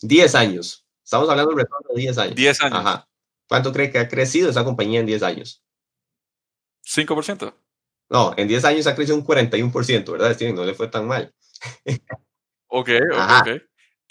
10 0.03 0.35
años. 0.35 0.87
Estamos 1.05 1.29
hablando 1.29 1.51
del 1.51 1.61
retorno 1.61 1.88
de 1.95 2.01
10 2.01 2.19
años. 2.19 2.35
10 2.35 2.61
años. 2.62 2.79
Ajá. 2.79 3.09
¿Cuánto 3.49 3.73
cree 3.73 3.91
que 3.91 3.99
ha 3.99 4.09
crecido 4.09 4.51
esa 4.51 4.65
compañía 4.65 5.01
en 5.01 5.07
10 5.07 5.23
años? 5.23 5.62
5%. 6.85 7.55
No, 8.11 8.35
en 8.37 8.49
10 8.49 8.65
años 8.65 8.87
ha 8.87 8.95
crecido 8.95 9.17
un 9.17 9.25
41%, 9.25 10.12
¿verdad, 10.12 10.35
Steven? 10.35 10.55
No 10.55 10.65
le 10.65 10.75
fue 10.75 10.88
tan 10.88 11.07
mal. 11.07 11.35
ok, 12.67 12.88
ok, 13.41 13.49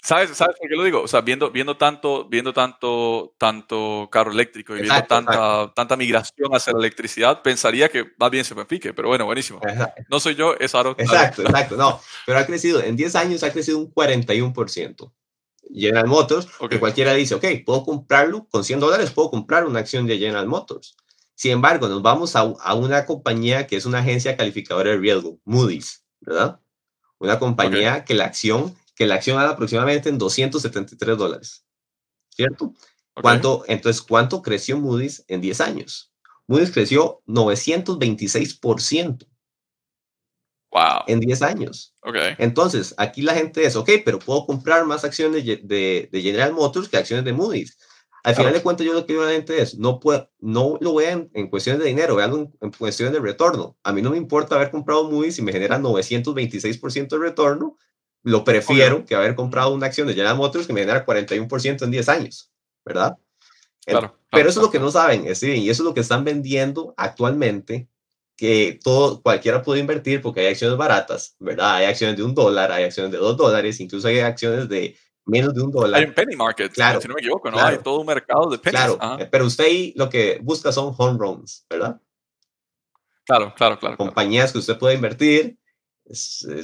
¿Sabes, 0.04 0.36
¿Sabes 0.36 0.56
por 0.58 0.68
qué 0.68 0.74
lo 0.74 0.82
digo? 0.82 1.02
O 1.02 1.06
sea, 1.06 1.20
viendo, 1.20 1.52
viendo, 1.52 1.76
tanto, 1.76 2.28
viendo 2.28 2.52
tanto, 2.52 3.36
tanto 3.38 4.08
carro 4.10 4.32
eléctrico 4.32 4.76
y 4.76 4.82
viendo 4.82 5.04
tanta, 5.04 5.72
tanta 5.74 5.96
migración 5.96 6.52
hacia 6.52 6.72
la 6.72 6.80
electricidad, 6.80 7.40
pensaría 7.40 7.88
que 7.88 8.06
más 8.18 8.28
bien 8.32 8.44
se 8.44 8.56
me 8.56 8.64
pique, 8.64 8.92
pero 8.92 9.06
bueno, 9.06 9.26
buenísimo. 9.26 9.60
No 10.08 10.18
soy 10.18 10.34
yo, 10.34 10.56
es 10.58 10.74
Aro. 10.74 10.96
Exacto, 10.98 11.42
exacto, 11.42 11.76
no, 11.76 12.00
pero 12.26 12.40
ha 12.40 12.46
crecido, 12.46 12.82
en 12.82 12.96
10 12.96 13.14
años 13.14 13.44
ha 13.44 13.52
crecido 13.52 13.78
un 13.78 13.94
41%. 13.94 15.12
General 15.72 16.06
Motors, 16.06 16.48
que 16.68 16.80
cualquiera 16.80 17.14
dice, 17.14 17.34
ok, 17.34 17.44
puedo 17.64 17.84
comprarlo 17.84 18.46
con 18.50 18.64
100 18.64 18.80
dólares, 18.80 19.10
puedo 19.10 19.30
comprar 19.30 19.66
una 19.66 19.80
acción 19.80 20.06
de 20.06 20.18
General 20.18 20.46
Motors. 20.46 20.96
Sin 21.34 21.52
embargo, 21.52 21.88
nos 21.88 22.02
vamos 22.02 22.36
a, 22.36 22.44
una 22.74 23.06
compañía 23.06 23.66
que 23.66 23.76
es 23.76 23.86
una 23.86 24.00
agencia 24.00 24.36
calificadora 24.36 24.90
de 24.90 24.98
riesgo, 24.98 25.38
Moody's, 25.44 26.04
¿verdad? 26.20 26.60
Una 27.18 27.38
compañía 27.38 28.04
que 28.04 28.14
la 28.14 28.26
acción, 28.26 28.76
que 28.94 29.06
la 29.06 29.16
acción 29.16 29.38
anda 29.38 29.52
aproximadamente 29.52 30.08
en 30.08 30.18
273 30.18 31.16
dólares, 31.16 31.64
¿cierto? 32.28 32.74
¿Cuánto, 33.14 33.64
entonces, 33.66 34.02
¿cuánto 34.02 34.42
creció 34.42 34.78
Moody's 34.78 35.24
en 35.28 35.40
10 35.40 35.60
años? 35.60 36.12
Moody's 36.46 36.70
creció 36.70 37.22
926%. 37.26 39.26
Wow. 40.72 41.04
En 41.06 41.20
10 41.20 41.42
años. 41.42 41.94
Okay. 42.00 42.34
Entonces, 42.38 42.94
aquí 42.96 43.22
la 43.22 43.34
gente 43.34 43.64
es, 43.64 43.76
ok, 43.76 43.90
pero 44.04 44.18
puedo 44.18 44.46
comprar 44.46 44.86
más 44.86 45.04
acciones 45.04 45.44
de, 45.44 46.08
de 46.10 46.22
General 46.22 46.52
Motors 46.52 46.88
que 46.88 46.96
acciones 46.96 47.24
de 47.24 47.32
Moody's. 47.32 47.76
Al 48.24 48.36
final 48.36 48.52
de 48.52 48.62
cuentas, 48.62 48.86
yo 48.86 48.92
lo 48.92 49.04
que 49.04 49.14
digo 49.14 49.24
a 49.24 49.26
la 49.26 49.32
gente 49.32 49.60
es, 49.60 49.76
no, 49.78 49.98
puedo, 49.98 50.30
no 50.38 50.78
lo 50.80 50.94
vean 50.94 51.28
en 51.34 51.48
cuestiones 51.48 51.82
de 51.82 51.88
dinero, 51.88 52.14
vean 52.14 52.52
en, 52.60 52.70
cuestiones 52.70 53.12
de 53.12 53.20
retorno. 53.20 53.76
A 53.82 53.92
mí 53.92 54.00
no 54.00 54.10
me 54.10 54.16
importa 54.16 54.54
haber 54.54 54.70
comprado 54.70 55.10
Moody's 55.10 55.34
si 55.34 55.42
me 55.42 55.52
genera 55.52 55.80
926% 55.80 57.08
de 57.08 57.18
retorno, 57.18 57.76
lo 58.22 58.44
prefiero 58.44 59.04
que 59.04 59.16
haber 59.16 59.34
comprado 59.34 59.74
una 59.74 59.86
acción 59.86 60.06
de 60.06 60.14
General 60.14 60.36
Motors 60.36 60.68
que 60.68 60.72
me 60.72 60.80
genera 60.80 61.04
41% 61.04 61.82
en 61.82 61.90
10 61.90 62.08
años, 62.08 62.52
¿verdad? 62.84 63.16
Claro, 63.84 64.16
Pero 64.30 64.48
eso 64.48 64.60
es 64.60 64.66
lo 64.66 64.70
que 64.70 64.78
no 64.78 64.92
saben, 64.92 65.34
Steven, 65.34 65.60
y 65.60 65.68
eso 65.68 65.82
es 65.82 65.86
lo 65.86 65.94
que 65.94 66.00
están 66.00 66.22
vendiendo 66.22 66.94
actualmente, 66.96 67.88
que 68.42 68.80
todo, 68.82 69.22
cualquiera 69.22 69.62
puede 69.62 69.78
invertir 69.78 70.20
porque 70.20 70.40
hay 70.40 70.48
acciones 70.48 70.76
baratas, 70.76 71.36
¿verdad? 71.38 71.76
Hay 71.76 71.84
acciones 71.84 72.16
de 72.16 72.24
un 72.24 72.34
dólar, 72.34 72.72
hay 72.72 72.82
acciones 72.82 73.12
de 73.12 73.18
dos 73.18 73.36
dólares, 73.36 73.78
incluso 73.78 74.08
hay 74.08 74.18
acciones 74.18 74.68
de 74.68 74.96
menos 75.24 75.54
de 75.54 75.62
un 75.62 75.70
dólar. 75.70 76.00
Hay 76.00 76.08
un 76.08 76.12
penny 76.12 76.34
market, 76.34 76.72
claro, 76.72 77.00
si 77.00 77.06
no 77.06 77.14
me 77.14 77.20
equivoco, 77.20 77.52
¿no? 77.52 77.60
Hay 77.60 77.78
todo 77.78 78.00
un 78.00 78.06
mercado 78.08 78.50
de 78.50 78.58
pennies. 78.58 78.96
Claro, 78.96 79.28
pero 79.30 79.46
usted 79.46 79.62
ahí 79.62 79.92
lo 79.94 80.10
que 80.10 80.40
busca 80.42 80.72
son 80.72 80.92
home 80.98 81.16
runs, 81.20 81.64
¿verdad? 81.70 82.00
Claro, 83.24 83.54
claro, 83.56 83.78
claro. 83.78 83.96
Compañías 83.96 84.50
que 84.50 84.58
usted 84.58 84.76
puede 84.76 84.96
invertir, 84.96 85.56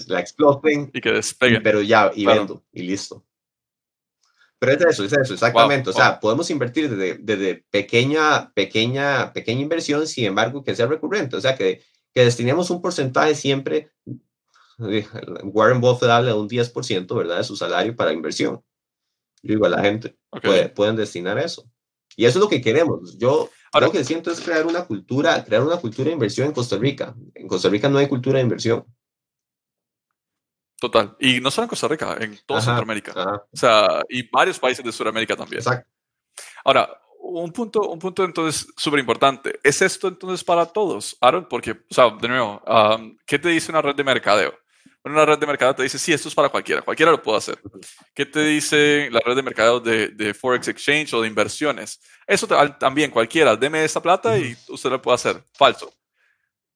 la 0.09 0.19
exploten. 0.19 0.91
Y 0.93 1.01
que 1.01 1.13
despeguen. 1.13 1.63
Pero 1.63 1.81
ya, 1.81 2.11
y 2.13 2.27
vendo, 2.27 2.65
y 2.73 2.83
listo. 2.83 3.25
Pero 4.59 4.73
es 4.73 4.81
eso, 4.81 5.05
es 5.05 5.13
eso, 5.13 5.35
exactamente. 5.35 5.91
o 5.91 5.93
sea, 5.93 6.19
podemos 6.19 6.51
invertir 6.51 6.91
desde, 6.91 7.19
desde, 7.21 7.65
pequeña, 7.71 8.53
pequeña, 8.55 9.33
pequeña 9.33 9.61
inversión, 9.61 10.07
sin 10.07 10.25
embargo, 10.25 10.65
que 10.65 10.75
sea 10.75 10.87
recurrente. 10.87 11.37
O 11.37 11.41
sea, 11.41 11.55
que, 11.55 11.83
que 12.13 12.25
destinemos 12.25 12.71
un 12.71 12.83
porcentaje 12.83 13.35
siempre 13.37 13.91
Warren 14.79 15.81
Buffett 15.81 16.11
habla 16.11 16.33
de 16.33 16.39
un 16.39 16.49
10%, 16.49 17.17
¿verdad?, 17.17 17.39
de 17.39 17.45
su 17.45 17.57
salario 17.57 17.97
para 17.97 18.13
inversión. 18.13 18.63
Yo 19.43 19.55
digo, 19.55 19.67
a 19.67 19.71
la 19.71 19.83
gente 19.83 20.17
pueden 20.75 20.97
destinar 20.97 21.39
eso. 21.39 21.69
Y 22.17 22.25
eso 22.25 22.39
es 22.39 22.43
lo 22.43 22.49
que 22.49 22.61
queremos. 22.61 23.17
Yo 23.19 23.51
lo 23.81 23.93
que 23.93 24.05
siento 24.05 24.31
es 24.31 24.41
crear 24.41 24.67
una 24.67 24.85
cultura, 24.85 25.45
crear 25.45 25.63
una 25.63 25.77
cultura 25.77 26.07
de 26.07 26.15
inversión 26.15 26.49
en 26.49 26.53
Costa 26.53 26.77
Rica. 26.77 27.15
En 27.35 27.47
Costa 27.47 27.69
Rica 27.69 27.89
no 27.89 27.99
hay 27.99 28.09
cultura 28.09 28.39
de 28.39 28.45
inversión. 28.45 28.85
Total. 30.79 31.17
Y 31.19 31.41
no 31.41 31.51
solo 31.51 31.65
en 31.65 31.69
Costa 31.71 31.89
Rica, 31.89 32.17
en 32.21 32.39
toda 32.47 32.61
Sudamérica. 32.61 33.13
O 33.53 33.57
sea, 33.57 34.03
y 34.09 34.29
varios 34.31 34.59
países 34.59 34.85
de 34.85 34.93
Sudamérica 34.93 35.35
también. 35.35 35.61
Exacto. 35.61 35.91
Ahora, 36.65 36.89
un 37.21 37.53
punto, 37.53 37.81
un 37.89 37.99
punto 37.99 38.25
entonces 38.25 38.67
súper 38.77 39.01
importante. 39.01 39.59
¿Es 39.63 39.83
esto 39.83 40.09
entonces 40.09 40.45
para 40.45 40.67
todos, 40.67 41.17
Aaron? 41.21 41.47
Porque, 41.49 41.73
o 41.73 41.95
sea, 41.95 42.11
de 42.11 42.29
nuevo, 42.29 42.63
¿qué 43.27 43.39
te 43.39 43.49
dice 43.49 43.73
una 43.73 43.83
red 43.83 43.95
de 43.95 44.05
mercadeo? 44.05 44.55
Una 45.05 45.25
red 45.25 45.39
de 45.39 45.47
mercadeo 45.47 45.75
te 45.75 45.83
dice, 45.83 45.99
sí, 45.99 46.13
esto 46.13 46.29
es 46.29 46.35
para 46.35 46.49
cualquiera, 46.49 46.83
cualquiera 46.83 47.11
lo 47.11 47.23
puede 47.23 47.39
hacer. 47.39 47.59
¿Qué 48.15 48.27
te 48.27 48.45
dice 48.45 49.09
la 49.11 49.21
red 49.25 49.37
de 49.37 49.43
mercadeo 49.43 49.81
de, 49.81 50.09
de 50.09 50.35
Forex 50.35 50.69
Exchange 50.69 51.15
o 51.15 51.23
de 51.23 51.29
inversiones? 51.29 52.01
Eso 52.27 52.47
también, 52.79 53.11
cualquiera, 53.11 53.57
deme 53.57 53.85
esa 53.85 54.03
plata 54.03 54.39
y 54.39 54.57
usted 54.69 54.91
lo 54.91 55.01
puede 55.01 55.15
hacer. 55.17 55.43
Falso. 55.55 55.93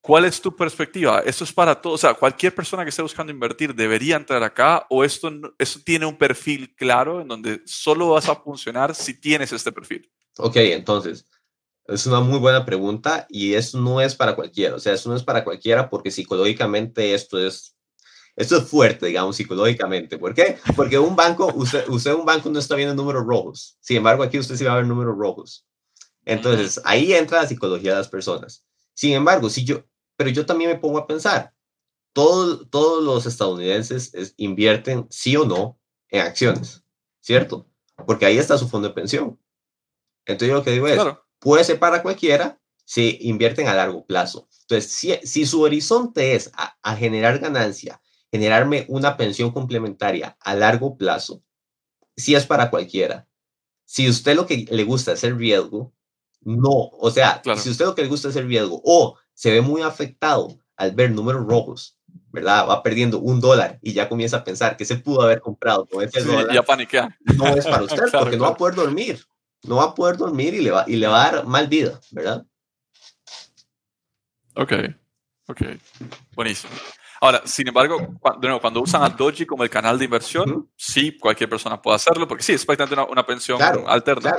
¿Cuál 0.03 0.25
es 0.25 0.41
tu 0.41 0.55
perspectiva? 0.57 1.21
¿Esto 1.21 1.45
es 1.45 1.53
para 1.53 1.81
todos? 1.81 1.95
O 1.95 1.99
sea, 1.99 2.15
cualquier 2.15 2.53
persona 2.53 2.83
que 2.83 2.91
esté 2.91 3.03
buscando 3.03 3.31
invertir 3.31 3.73
debería 3.73 4.17
entrar 4.17 4.43
acá 4.43 4.85
o 4.91 5.05
esto, 5.05 5.31
esto 5.59 5.79
tiene 5.85 6.07
un 6.07 6.19
perfil 6.19 6.75
claro 6.75 7.21
en 7.21 7.29
donde 7.29 7.63
solo 7.67 8.11
vas 8.11 8.29
a 8.29 8.35
funcionar 8.35 8.97
si 8.97 9.21
tienes 9.21 9.53
este 9.53 9.71
perfil. 9.71 10.11
Ok, 10.39 10.57
entonces, 10.57 11.25
es 11.87 12.05
una 12.07 12.19
muy 12.19 12.41
buena 12.41 12.65
pregunta 12.65 13.29
y 13.29 13.55
eso 13.55 13.79
no 13.81 14.01
es 14.01 14.17
para 14.17 14.35
cualquiera. 14.35 14.75
O 14.75 14.81
sea, 14.81 14.93
eso 14.93 15.09
no 15.09 15.15
es 15.15 15.23
para 15.23 15.45
cualquiera 15.45 15.89
porque 15.89 16.11
psicológicamente 16.11 17.15
esto 17.15 17.39
es, 17.39 17.77
esto 18.35 18.57
es 18.57 18.65
fuerte, 18.65 19.07
digamos, 19.07 19.37
psicológicamente. 19.37 20.19
¿Por 20.19 20.35
qué? 20.35 20.59
Porque 20.75 20.99
un 20.99 21.15
banco, 21.15 21.53
usted, 21.55 21.89
usted 21.89 22.13
un 22.13 22.27
banco 22.27 22.51
no 22.51 22.59
está 22.59 22.75
viendo 22.75 22.97
números 22.97 23.25
rojos. 23.25 23.79
Sin 23.81 23.99
embargo, 23.99 24.25
aquí 24.25 24.37
usted 24.37 24.57
sí 24.57 24.65
va 24.65 24.73
a 24.73 24.77
ver 24.79 24.87
números 24.87 25.17
rojos. 25.17 25.65
Entonces, 26.25 26.81
ahí 26.85 27.13
entra 27.13 27.43
la 27.43 27.49
psicología 27.49 27.93
de 27.93 27.99
las 27.99 28.09
personas. 28.09 28.65
Sin 28.95 29.13
embargo, 29.13 29.49
si 29.49 29.65
yo, 29.65 29.85
pero 30.23 30.33
yo 30.33 30.47
también 30.47 30.71
me 30.71 30.79
pongo 30.79 30.99
a 30.99 31.07
pensar, 31.09 31.53
todo, 32.13 32.65
todos 32.69 33.03
los 33.03 33.27
estadounidenses 33.27 34.35
invierten 34.37 35.09
sí 35.11 35.37
o 35.37 35.45
no 35.45 35.81
en 36.11 36.21
acciones, 36.21 36.85
¿cierto? 37.21 37.67
Porque 38.07 38.25
ahí 38.25 38.39
está 38.39 38.57
su 38.57 38.69
fondo 38.69 38.87
de 38.87 38.95
pensión. 38.95 39.41
Entonces 40.25 40.49
yo 40.51 40.55
lo 40.55 40.63
que 40.63 40.71
digo 40.71 40.87
es, 40.87 41.01
puede 41.41 41.65
ser 41.65 41.81
para 41.81 42.03
cualquiera 42.03 42.61
si 42.85 43.19
invierten 43.23 43.67
a 43.67 43.75
largo 43.75 44.07
plazo. 44.07 44.49
Entonces, 44.61 44.93
si, 44.93 45.13
si 45.25 45.45
su 45.45 45.61
horizonte 45.61 46.37
es 46.37 46.53
a, 46.55 46.95
generar 46.95 47.41
ganancia, 47.41 48.01
generarme 48.31 48.87
una 48.89 49.17
pensión 49.17 49.51
complementaria 49.51 50.37
a 50.39 50.55
largo 50.55 50.97
plazo, 50.97 51.43
si 52.17 52.37
es 52.37 52.47
para 52.47 52.71
cualquiera. 52.71 53.27
Si 53.85 54.09
usted 54.09 54.37
lo 54.37 54.47
que 54.47 54.67
le 54.71 54.85
gusta 54.85 55.15
es 55.15 55.25
el 55.25 55.37
riesgo, 55.37 55.93
no. 56.43 56.91
O 56.93 57.11
sea, 57.11 57.43
si 57.57 57.71
usted 57.71 57.87
lo 57.87 57.97
que 57.97 58.03
le 58.03 58.09
gusta 58.09 58.29
es 58.29 58.37
el 58.37 58.47
riesgo 58.47 58.81
o 58.85 59.19
se 59.35 59.51
ve 59.51 59.61
muy 59.61 59.83
afectado 59.83 60.59
al 60.77 60.93
ver 60.93 61.11
números 61.11 61.47
rojos, 61.47 61.99
¿verdad? 62.31 62.69
Va 62.69 62.83
perdiendo 62.83 63.19
un 63.19 63.41
dólar 63.41 63.79
y 63.83 63.93
ya 63.93 64.09
comienza 64.09 64.39
a 64.39 64.45
pensar 64.45 64.77
que 64.77 64.85
se 64.85 64.97
pudo 64.97 65.23
haber 65.23 65.41
comprado 65.41 65.87
con 65.87 66.03
ese 66.03 66.23
dólar. 66.23 66.53
Ya 66.53 66.63
paniquea. 66.63 67.17
No 67.37 67.47
es 67.49 67.67
para 67.67 67.83
usted 67.83 68.05
porque 68.13 68.37
no 68.37 68.45
va 68.45 68.51
a 68.51 68.57
poder 68.57 68.75
dormir 68.75 69.21
no 69.65 69.77
va 69.77 69.85
a 69.85 69.95
poder 69.95 70.17
dormir 70.17 70.55
y 70.55 70.61
le 70.61 70.71
va, 70.71 70.85
y 70.87 70.97
le 70.97 71.07
va 71.07 71.25
a 71.25 71.33
dar 71.33 71.47
mal 71.47 71.69
vida, 71.69 72.01
¿verdad? 72.11 72.45
Ok, 74.55 74.73
ok, 75.49 75.63
buenísimo. 76.35 76.73
Ahora, 77.21 77.43
sin 77.45 77.69
embargo, 77.69 78.19
cuando, 78.19 78.61
cuando 78.61 78.81
usan 78.83 79.03
a 79.05 79.09
Doji 79.09 79.47
como 79.47 79.63
el 79.63 79.71
canal 79.71 79.97
de 79.97 80.07
inversión, 80.07 80.69
sí, 80.77 81.17
cualquier 81.17 81.49
persona 81.49 81.81
puede 81.81 81.95
hacerlo, 81.97 82.27
porque 82.27 82.43
sí, 82.43 82.53
es 82.53 82.67
prácticamente 82.67 83.01
una, 83.01 83.11
una 83.11 83.25
pensión 83.25 83.61
alterna. 83.87 84.35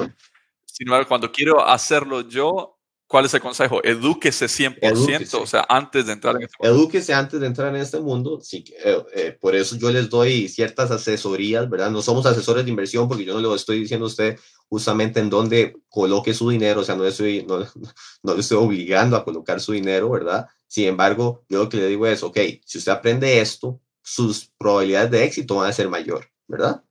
Sin 0.65 0.87
embargo, 0.87 1.07
cuando 1.07 1.31
quiero 1.31 1.65
hacerlo 1.65 2.21
yo, 2.21 2.77
¿Cuál 3.07 3.25
es 3.25 3.33
el 3.33 3.41
consejo? 3.41 3.83
Edúquese 3.83 4.47
100%, 4.47 5.41
o 5.41 5.45
sea, 5.45 5.65
antes 5.69 6.05
de 6.07 6.13
entrar 6.13 6.35
en 6.35 6.43
este 6.43 6.55
mundo. 6.59 6.75
Edúquese 6.75 7.13
antes 7.13 7.39
de 7.39 7.45
entrar 7.45 7.75
en 7.75 7.81
este 7.81 7.99
mundo. 7.99 8.39
Sí, 8.41 8.63
eh, 8.83 9.03
eh, 9.13 9.37
por 9.39 9.55
eso 9.55 9.75
yo 9.77 9.91
les 9.91 10.09
doy 10.09 10.47
ciertas 10.47 10.89
asesorías, 10.89 11.69
¿verdad? 11.69 11.91
No 11.91 12.01
somos 12.01 12.25
asesores 12.25 12.65
de 12.65 12.71
inversión 12.71 13.07
porque 13.07 13.25
yo 13.25 13.39
no 13.39 13.47
le 13.47 13.55
estoy 13.55 13.79
diciendo 13.79 14.05
a 14.05 14.09
usted 14.09 14.39
justamente 14.67 15.19
en 15.19 15.29
dónde 15.29 15.75
coloque 15.89 16.33
su 16.33 16.49
dinero, 16.49 16.81
o 16.81 16.83
sea, 16.83 16.95
no, 16.95 17.05
estoy, 17.05 17.45
no, 17.45 17.59
no 18.23 18.33
le 18.33 18.39
estoy 18.39 18.57
obligando 18.57 19.15
a 19.15 19.23
colocar 19.23 19.59
su 19.59 19.73
dinero, 19.73 20.09
¿verdad? 20.09 20.47
Sin 20.67 20.87
embargo, 20.87 21.45
yo 21.49 21.59
lo 21.59 21.69
que 21.69 21.77
le 21.77 21.87
digo 21.87 22.07
es, 22.07 22.23
ok, 22.23 22.39
si 22.65 22.79
usted 22.79 22.91
aprende 22.91 23.39
esto, 23.39 23.79
sus 24.01 24.51
probabilidades 24.57 25.11
de 25.11 25.23
éxito 25.23 25.55
van 25.57 25.69
a 25.69 25.73
ser 25.73 25.87
mayor, 25.87 26.27
¿verdad? 26.47 26.83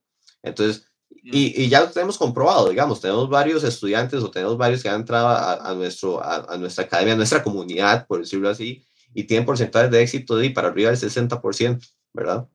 Entonces, 0.43 0.87
y, 1.23 1.63
y, 1.63 1.69
ya 1.69 1.81
lo 1.81 1.91
tenemos 1.91 2.19
comprobado, 2.19 2.69
digamos, 2.69 3.01
tenemos 3.01 3.29
varios 3.29 3.63
estudiantes 3.63 4.23
o 4.23 4.31
tenemos 4.31 4.57
varios 4.57 4.83
que 4.83 4.89
han 4.89 5.03
entrado 5.03 5.29
a, 5.29 5.73
nuestro, 5.75 6.21
a, 6.23 6.57
nuestra 6.57 6.85
academia, 6.85 7.15
a 7.15 7.17
nuestra 7.17 7.45
comunidad, 7.45 8.09
por 8.09 8.19
decirlo 8.19 8.49
así, 8.49 8.85
y 9.15 9.25
tienen 9.25 9.47
porcentajes 9.47 9.91
de 9.91 10.03
éxito 10.03 10.37
de 10.37 10.51
para 10.51 10.69
arriba 10.69 10.91
del 10.91 10.99
60%, 10.99 11.95
¿verdad? 12.13 12.49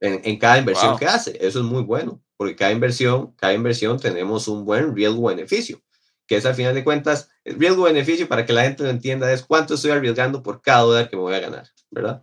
En, 0.00 0.22
en 0.24 0.38
cada 0.38 0.58
inversión 0.58 0.96
que 0.96 1.06
hace. 1.06 1.36
Eso 1.46 1.58
es 1.58 1.64
muy 1.64 1.82
bueno, 1.82 2.22
porque 2.38 2.56
cada 2.56 2.72
inversión, 2.72 3.34
cada 3.36 3.52
inversión 3.52 4.00
tenemos 4.00 4.48
un 4.48 4.64
buen 4.64 4.96
riesgo-beneficio, 4.96 5.82
que 6.26 6.36
es 6.36 6.46
al 6.46 6.54
final 6.54 6.74
de 6.74 6.84
cuentas, 6.84 7.28
el 7.44 7.58
riesgo-beneficio, 7.58 8.28
para 8.28 8.46
que 8.46 8.54
la 8.54 8.62
gente 8.62 8.84
lo 8.84 8.90
entienda, 8.90 9.30
es 9.30 9.42
cuánto 9.42 9.74
estoy 9.74 9.90
arriesgando 9.90 10.42
por 10.42 10.62
cada 10.62 10.82
dólar 10.82 11.10
que 11.10 11.16
me 11.16 11.22
voy 11.22 11.34
a 11.34 11.40
ganar, 11.40 11.68
¿verdad? 11.90 12.22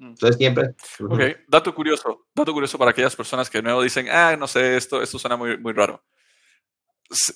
Mm. 0.00 0.08
Entonces 0.08 0.36
siempre. 0.36 0.74
Ok, 0.98 1.20
dato 1.46 1.74
curioso, 1.74 2.26
dato 2.34 2.52
curioso 2.54 2.78
para 2.78 2.90
aquellas 2.90 3.14
personas 3.14 3.50
que 3.50 3.58
de 3.58 3.62
nuevo 3.62 3.82
dicen, 3.82 4.08
ah, 4.10 4.34
no 4.36 4.46
sé, 4.46 4.76
esto, 4.76 5.02
esto 5.02 5.18
suena 5.18 5.36
muy, 5.36 5.58
muy 5.58 5.74
raro. 5.74 6.02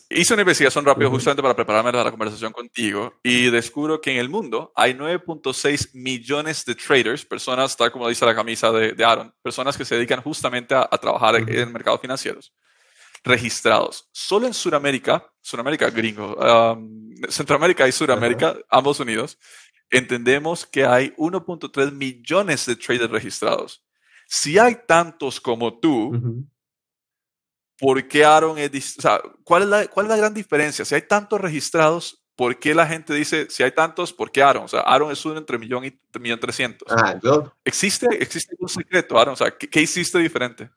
Hice 0.08 0.32
una 0.32 0.42
investigación 0.42 0.84
rápida 0.84 1.10
justamente 1.10 1.42
para 1.42 1.54
prepararme 1.54 1.90
para 1.90 2.04
la 2.04 2.10
conversación 2.10 2.52
contigo 2.52 3.18
y 3.24 3.50
descubro 3.50 4.00
que 4.00 4.12
en 4.12 4.18
el 4.18 4.28
mundo 4.28 4.72
hay 4.76 4.94
9.6 4.94 5.90
millones 5.94 6.64
de 6.64 6.76
traders, 6.76 7.24
personas, 7.24 7.76
tal 7.76 7.90
como 7.90 8.08
dice 8.08 8.24
la 8.24 8.36
camisa 8.36 8.70
de, 8.70 8.92
de 8.92 9.04
Aaron, 9.04 9.34
personas 9.42 9.76
que 9.76 9.84
se 9.84 9.96
dedican 9.96 10.22
justamente 10.22 10.74
a, 10.74 10.86
trabajar 10.86 11.34
en, 11.34 11.48
en 11.52 11.72
mercados 11.72 12.00
financieros, 12.00 12.54
registrados. 13.24 14.08
Solo 14.12 14.46
en 14.46 14.54
Sudamérica, 14.54 15.28
Sudamérica 15.42 15.90
gringo, 15.90 16.36
um, 16.36 17.12
Centroamérica 17.28 17.86
y 17.88 17.92
Sudamérica, 17.92 18.56
ambos 18.70 19.00
unidos, 19.00 19.38
entendemos 19.90 20.66
que 20.66 20.84
hay 20.84 21.10
1.3 21.16 21.92
millones 21.92 22.66
de 22.66 22.76
traders 22.76 23.10
registrados. 23.10 23.84
Si 24.26 24.58
hay 24.58 24.78
tantos 24.86 25.40
como 25.40 25.78
tú, 25.78 26.44
¿por 27.78 28.06
qué 28.08 28.24
Aaron 28.24 28.58
es... 28.58 28.98
O 28.98 29.02
sea, 29.02 29.20
¿cuál 29.44 29.62
es, 29.62 29.68
la, 29.68 29.86
¿cuál 29.86 30.06
es 30.06 30.10
la 30.10 30.16
gran 30.16 30.34
diferencia? 30.34 30.84
Si 30.84 30.94
hay 30.94 31.02
tantos 31.02 31.40
registrados, 31.40 32.24
¿por 32.36 32.58
qué 32.58 32.74
la 32.74 32.86
gente 32.86 33.14
dice, 33.14 33.48
si 33.50 33.62
hay 33.62 33.72
tantos, 33.72 34.12
¿por 34.12 34.30
qué 34.30 34.42
Aaron? 34.42 34.64
O 34.64 34.68
sea, 34.68 34.80
Aaron 34.80 35.12
es 35.12 35.24
uno 35.24 35.38
entre 35.38 35.58
millón 35.58 35.84
y 35.84 35.98
millón 36.18 36.40
trescientos. 36.40 36.88
Ah, 36.90 37.18
¿Existe, 37.64 38.06
¿Existe 38.20 38.56
un 38.58 38.68
secreto, 38.68 39.18
Aaron? 39.18 39.34
O 39.34 39.36
sea, 39.36 39.56
¿qué, 39.56 39.68
¿qué, 39.68 39.80
hiciste 39.80 40.18
diferente? 40.18 40.70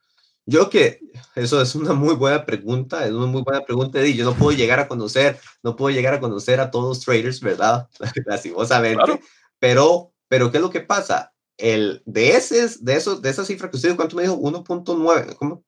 Yo 0.49 0.69
que 0.69 1.01
eso 1.35 1.61
es 1.61 1.75
una 1.75 1.93
muy 1.93 2.15
buena 2.15 2.45
pregunta, 2.45 3.05
es 3.05 3.11
una 3.11 3.25
muy 3.25 3.41
buena 3.41 3.65
pregunta 3.65 4.03
y 4.05 4.15
yo 4.15 4.23
no 4.23 4.33
puedo 4.33 4.57
llegar 4.57 4.79
a 4.79 4.87
conocer, 4.87 5.37
no 5.61 5.75
puedo 5.75 5.93
llegar 5.93 6.13
a 6.13 6.21
conocer 6.21 6.61
a 6.61 6.71
todos 6.71 6.87
los 6.87 7.05
traders, 7.05 7.41
¿verdad? 7.41 7.89
Lastimosamente. 8.25 9.19
Pero, 9.59 10.13
pero 10.29 10.49
¿qué 10.49 10.57
es 10.57 10.63
lo 10.63 10.69
que 10.69 10.79
pasa? 10.79 11.33
El 11.57 12.01
de 12.05 12.37
ese, 12.37 12.65
de 12.79 12.95
esos, 12.95 13.21
de 13.21 13.29
esa 13.29 13.43
cifra 13.43 13.69
que 13.69 13.75
usted 13.75 13.97
¿cuánto 13.97 14.15
me 14.15 14.21
dijo? 14.21 14.37
1.9, 14.37 15.35
¿cómo? 15.35 15.65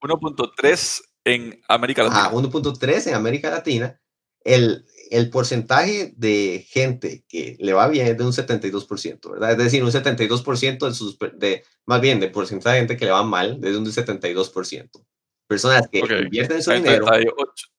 1.3 0.00 1.02
en 1.24 1.62
América 1.68 2.02
Latina. 2.02 2.24
Ah, 2.24 2.32
1.3 2.32 3.06
en 3.06 3.14
América 3.14 3.50
Latina. 3.50 4.00
El, 4.42 4.84
el 5.12 5.28
porcentaje 5.28 6.14
de 6.16 6.66
gente 6.70 7.24
que 7.28 7.56
le 7.60 7.74
va 7.74 7.86
bien 7.88 8.06
es 8.06 8.16
de 8.16 8.24
un 8.24 8.32
72%, 8.32 9.30
¿verdad? 9.30 9.52
Es 9.52 9.58
decir, 9.58 9.84
un 9.84 9.90
72% 9.90 10.88
de 10.88 10.94
sus, 10.94 11.18
de, 11.36 11.64
más 11.84 12.00
bien, 12.00 12.18
de 12.18 12.28
porcentaje 12.28 12.76
de 12.76 12.80
gente 12.80 12.96
que 12.96 13.04
le 13.04 13.10
va 13.10 13.22
mal, 13.22 13.60
es 13.62 13.76
un 13.76 13.84
72%. 13.84 15.04
Personas 15.46 15.86
que 15.88 15.98
invierten 15.98 16.62
su 16.62 16.72
dinero. 16.72 17.04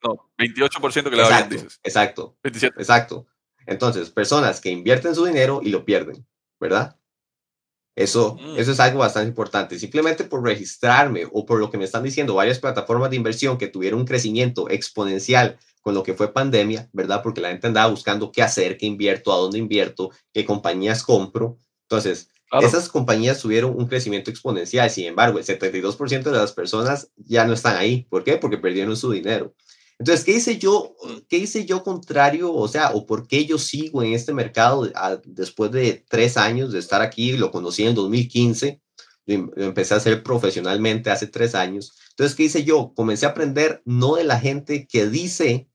no, 0.04 0.32
28% 0.38 1.10
que 1.10 1.16
le 1.16 1.24
va 1.24 1.30
bien, 1.30 1.50
dices. 1.50 1.80
Exacto. 1.84 2.38
27. 2.44 2.80
Exacto. 2.80 3.26
Entonces, 3.66 4.12
personas 4.12 4.62
que 4.62 4.70
invierten 4.70 5.16
su 5.16 5.26
dinero 5.26 5.60
y 5.64 5.70
lo 5.70 5.84
pierden, 5.86 6.28
¿verdad? 6.60 7.00
Eso, 7.96 8.36
mm. 8.40 8.60
eso 8.60 8.74
es 8.74 8.80
algo 8.80 9.00
bastante 9.00 9.30
importante. 9.30 9.80
Simplemente 9.80 10.24
por 10.24 10.44
registrarme 10.44 11.28
o 11.32 11.48
por 11.48 11.60
lo 11.60 11.72
que 11.72 11.80
me 11.80 11.86
están 11.86 12.04
diciendo 12.04 12.36
varias 12.36 12.60
plataformas 12.60 13.10
de 13.10 13.16
inversión 13.16 13.58
que 13.58 13.70
tuvieron 13.70 14.02
un 14.02 14.06
crecimiento 14.06 14.70
exponencial 14.70 15.58
con 15.84 15.94
lo 15.94 16.02
que 16.02 16.14
fue 16.14 16.34
pandemia, 16.34 16.90
¿verdad? 16.94 17.22
Porque 17.22 17.42
la 17.42 17.50
gente 17.50 17.68
andaba 17.68 17.92
buscando 17.92 18.32
qué 18.32 18.42
hacer, 18.42 18.78
qué 18.78 18.86
invierto, 18.86 19.34
a 19.34 19.38
dónde 19.38 19.60
invierto, 19.60 20.12
qué 20.34 20.46
compañías 20.46 21.04
compro. 21.04 21.58
Entonces, 21.84 22.30
esas 22.62 22.88
compañías 22.88 23.40
tuvieron 23.42 23.76
un 23.76 23.88
crecimiento 23.88 24.32
exponencial. 24.32 24.90
Sin 24.90 25.06
embargo, 25.06 25.40
el 25.40 25.46
72% 25.46 26.24
de 26.24 26.32
las 26.32 26.54
personas 26.54 27.12
ya 27.18 27.46
no 27.46 27.54
están 27.54 27.76
ahí. 27.76 28.08
¿Por 28.10 28.24
qué? 28.24 28.38
Porque 28.38 28.58
perdieron 28.58 28.96
su 28.96 29.12
dinero. 29.12 29.54
Entonces, 30.00 30.24
¿qué 30.24 30.32
hice 30.32 30.58
yo? 30.58 30.96
¿Qué 31.28 31.38
hice 31.38 31.66
yo 31.66 31.84
contrario? 31.84 32.54
O 32.54 32.68
sea, 32.70 32.92
¿o 32.92 33.06
por 33.06 33.28
qué 33.28 33.46
yo 33.46 33.58
sigo 33.58 34.04
en 34.04 34.14
este 34.14 34.34
mercado 34.34 34.90
después 35.26 35.70
de 35.72 36.06
tres 36.08 36.38
años 36.38 36.72
de 36.72 36.80
estar 36.80 37.02
aquí? 37.02 37.34
Lo 37.34 37.52
conocí 37.52 37.84
en 37.84 37.94
2015, 37.94 38.82
lo, 39.26 39.52
lo 39.54 39.66
empecé 39.66 39.94
a 39.94 39.98
hacer 39.98 40.24
profesionalmente 40.24 41.10
hace 41.10 41.28
tres 41.28 41.56
años. 41.56 41.94
Entonces, 42.12 42.36
¿qué 42.38 42.44
hice 42.44 42.64
yo? 42.64 42.94
Comencé 42.96 43.26
a 43.26 43.30
aprender 43.30 43.82
no 43.84 44.16
de 44.16 44.24
la 44.24 44.40
gente 44.40 44.88
que 44.88 45.08
dice 45.08 45.68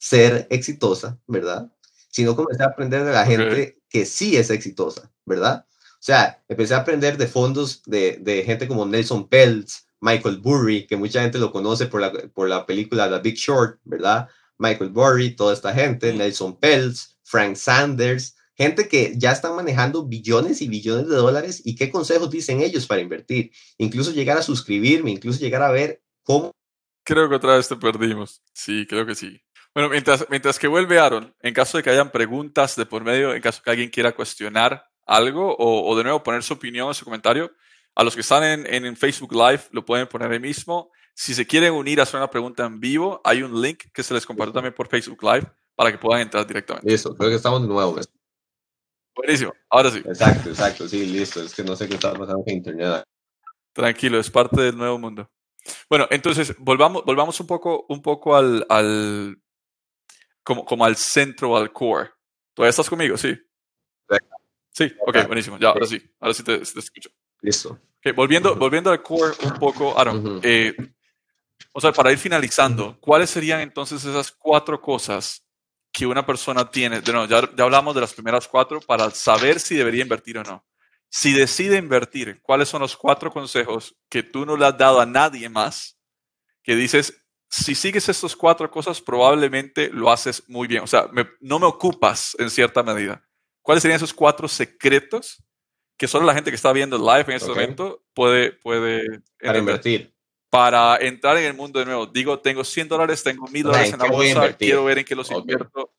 ser 0.00 0.46
exitosa, 0.50 1.20
¿verdad? 1.26 1.70
Sino 2.08 2.34
comencé 2.34 2.62
a 2.62 2.68
aprender 2.68 3.04
de 3.04 3.12
la 3.12 3.26
gente 3.26 3.78
que 3.88 4.06
sí 4.06 4.36
es 4.36 4.50
exitosa, 4.50 5.12
¿verdad? 5.26 5.66
O 5.92 6.02
sea, 6.02 6.42
empecé 6.48 6.74
a 6.74 6.78
aprender 6.78 7.18
de 7.18 7.26
fondos 7.26 7.82
de, 7.84 8.18
de 8.20 8.42
gente 8.42 8.66
como 8.66 8.86
Nelson 8.86 9.28
Peltz, 9.28 9.86
Michael 10.00 10.38
Burry, 10.38 10.86
que 10.86 10.96
mucha 10.96 11.20
gente 11.20 11.38
lo 11.38 11.52
conoce 11.52 11.86
por 11.86 12.00
la, 12.00 12.10
por 12.10 12.48
la 12.48 12.64
película 12.64 13.10
The 13.10 13.18
Big 13.18 13.36
Short, 13.36 13.78
¿verdad? 13.84 14.28
Michael 14.58 14.90
Burry, 14.90 15.36
toda 15.36 15.52
esta 15.52 15.74
gente, 15.74 16.12
Nelson 16.14 16.58
Peltz, 16.58 17.18
Frank 17.22 17.56
Sanders, 17.56 18.36
gente 18.54 18.88
que 18.88 19.12
ya 19.16 19.32
están 19.32 19.54
manejando 19.54 20.06
billones 20.06 20.62
y 20.62 20.68
billones 20.68 21.08
de 21.08 21.16
dólares 21.16 21.60
y 21.64 21.76
qué 21.76 21.90
consejos 21.90 22.30
dicen 22.30 22.60
ellos 22.60 22.86
para 22.86 23.02
invertir. 23.02 23.52
Incluso 23.76 24.12
llegar 24.12 24.38
a 24.38 24.42
suscribirme, 24.42 25.10
incluso 25.10 25.40
llegar 25.40 25.62
a 25.62 25.70
ver 25.70 26.02
cómo... 26.22 26.52
Creo 27.04 27.28
que 27.28 27.34
otra 27.34 27.56
vez 27.56 27.68
te 27.68 27.76
perdimos. 27.76 28.42
Sí, 28.54 28.86
creo 28.88 29.04
que 29.04 29.14
sí. 29.14 29.42
Bueno, 29.74 29.88
mientras, 29.88 30.26
mientras 30.30 30.58
que 30.58 30.66
vuelve 30.66 30.98
Aaron, 30.98 31.34
en 31.40 31.54
caso 31.54 31.76
de 31.76 31.84
que 31.84 31.90
hayan 31.90 32.10
preguntas 32.10 32.74
de 32.74 32.86
por 32.86 33.04
medio, 33.04 33.34
en 33.34 33.40
caso 33.40 33.58
de 33.58 33.64
que 33.64 33.70
alguien 33.70 33.90
quiera 33.90 34.12
cuestionar 34.12 34.90
algo 35.06 35.56
o, 35.58 35.96
de 35.96 36.04
nuevo 36.04 36.22
poner 36.22 36.42
su 36.42 36.54
opinión 36.54 36.88
o 36.88 36.94
su 36.94 37.04
comentario, 37.04 37.52
a 37.94 38.04
los 38.04 38.14
que 38.14 38.20
están 38.20 38.42
en, 38.44 38.84
en, 38.84 38.96
Facebook 38.96 39.32
Live 39.32 39.62
lo 39.72 39.84
pueden 39.84 40.06
poner 40.08 40.30
ahí 40.30 40.40
mismo. 40.40 40.90
Si 41.14 41.34
se 41.34 41.46
quieren 41.46 41.72
unir 41.72 42.00
a 42.00 42.04
hacer 42.04 42.18
una 42.18 42.30
pregunta 42.30 42.64
en 42.64 42.80
vivo, 42.80 43.20
hay 43.24 43.42
un 43.42 43.60
link 43.60 43.84
que 43.92 44.02
se 44.02 44.14
les 44.14 44.26
compartió 44.26 44.52
también 44.54 44.74
por 44.74 44.88
Facebook 44.88 45.22
Live 45.22 45.46
para 45.74 45.92
que 45.92 45.98
puedan 45.98 46.22
entrar 46.22 46.46
directamente. 46.46 46.90
Listo, 46.90 47.14
creo 47.16 47.30
que 47.30 47.36
estamos 47.36 47.62
de 47.62 47.68
nuevo. 47.68 47.96
Buenísimo, 49.14 49.52
ahora 49.68 49.90
sí. 49.90 49.98
Exacto, 49.98 50.50
exacto, 50.50 50.88
sí, 50.88 51.06
listo. 51.06 51.42
Es 51.42 51.54
que 51.54 51.62
no 51.62 51.76
sé 51.76 51.88
qué 51.88 51.94
está 51.94 52.12
pasando 52.12 52.42
con 52.44 52.52
internet. 52.52 53.04
Tranquilo, 53.72 54.18
es 54.18 54.30
parte 54.30 54.60
del 54.60 54.76
nuevo 54.76 54.98
mundo. 54.98 55.30
Bueno, 55.88 56.06
entonces 56.10 56.54
volvamos, 56.58 57.04
volvamos 57.04 57.38
un 57.40 57.46
poco, 57.46 57.86
un 57.88 58.02
poco 58.02 58.34
al, 58.34 58.64
al 58.68 59.36
como, 60.50 60.64
como 60.64 60.84
al 60.84 60.96
centro, 60.96 61.56
al 61.56 61.72
core. 61.72 62.10
¿Todavía 62.54 62.70
estás 62.70 62.90
conmigo? 62.90 63.16
Sí. 63.16 63.38
Sí, 64.72 64.92
ok, 65.06 65.26
buenísimo. 65.28 65.58
Ya, 65.58 65.68
ahora 65.68 65.86
sí, 65.86 66.02
ahora 66.18 66.34
sí 66.34 66.42
te, 66.42 66.54
escucho. 66.60 67.08
Listo. 67.40 67.78
Okay, 67.98 68.10
volviendo, 68.10 68.56
volviendo 68.56 68.90
al 68.90 69.00
core 69.00 69.32
un 69.44 69.54
poco, 69.60 69.96
Aaron, 69.96 70.40
eh, 70.42 70.74
o 71.70 71.80
sea, 71.80 71.92
para 71.92 72.10
ir 72.10 72.18
finalizando, 72.18 72.98
¿cuáles 73.00 73.30
serían 73.30 73.60
entonces 73.60 74.04
esas 74.04 74.32
cuatro 74.32 74.80
cosas 74.80 75.46
que 75.92 76.04
una 76.04 76.26
persona 76.26 76.68
tiene? 76.68 77.00
De 77.00 77.12
ya, 77.28 77.48
ya 77.56 77.64
hablamos 77.64 77.94
de 77.94 78.00
las 78.00 78.12
primeras 78.12 78.48
cuatro 78.48 78.80
para 78.80 79.08
saber 79.10 79.60
si 79.60 79.76
debería 79.76 80.02
invertir 80.02 80.38
o 80.38 80.42
no. 80.42 80.64
Si 81.08 81.32
decide 81.32 81.76
invertir, 81.76 82.40
¿cuáles 82.42 82.68
son 82.68 82.80
los 82.80 82.96
cuatro 82.96 83.30
consejos 83.30 83.96
que 84.08 84.24
tú 84.24 84.44
no 84.44 84.56
le 84.56 84.66
has 84.66 84.76
dado 84.76 85.00
a 85.00 85.06
nadie 85.06 85.48
más? 85.48 85.96
Que 86.62 86.74
dices, 86.74 87.19
si 87.50 87.74
sigues 87.74 88.08
estas 88.08 88.36
cuatro 88.36 88.70
cosas, 88.70 89.00
probablemente 89.00 89.90
lo 89.92 90.10
haces 90.10 90.44
muy 90.48 90.68
bien. 90.68 90.84
O 90.84 90.86
sea, 90.86 91.10
no 91.40 91.58
me 91.58 91.66
ocupas 91.66 92.36
en 92.38 92.48
cierta 92.48 92.82
medida. 92.82 93.22
¿Cuáles 93.60 93.82
serían 93.82 93.96
esos 93.96 94.14
cuatro 94.14 94.46
secretos 94.46 95.42
que 95.98 96.06
solo 96.06 96.24
la 96.26 96.34
gente 96.34 96.50
que 96.50 96.56
está 96.56 96.72
viendo 96.72 96.96
live 96.96 97.24
en 97.26 97.32
este 97.32 97.48
momento 97.48 98.04
puede, 98.14 98.52
puede 98.52 99.20
para 99.42 99.58
invertir? 99.58 100.14
Para 100.48 100.96
entrar 100.98 101.36
en 101.38 101.44
el 101.44 101.54
mundo 101.54 101.80
de 101.80 101.86
nuevo. 101.86 102.06
Digo, 102.06 102.38
tengo 102.38 102.62
100 102.62 102.88
dólares, 102.88 103.22
tengo 103.22 103.46
1000 103.48 103.62
dólares 103.64 103.92
en 103.92 103.98
la 103.98 104.10
bolsa, 104.10 104.56
quiero 104.56 104.84
ver 104.84 104.98
en 104.98 105.04
qué 105.04 105.16
los 105.16 105.30
invierto. 105.30 105.92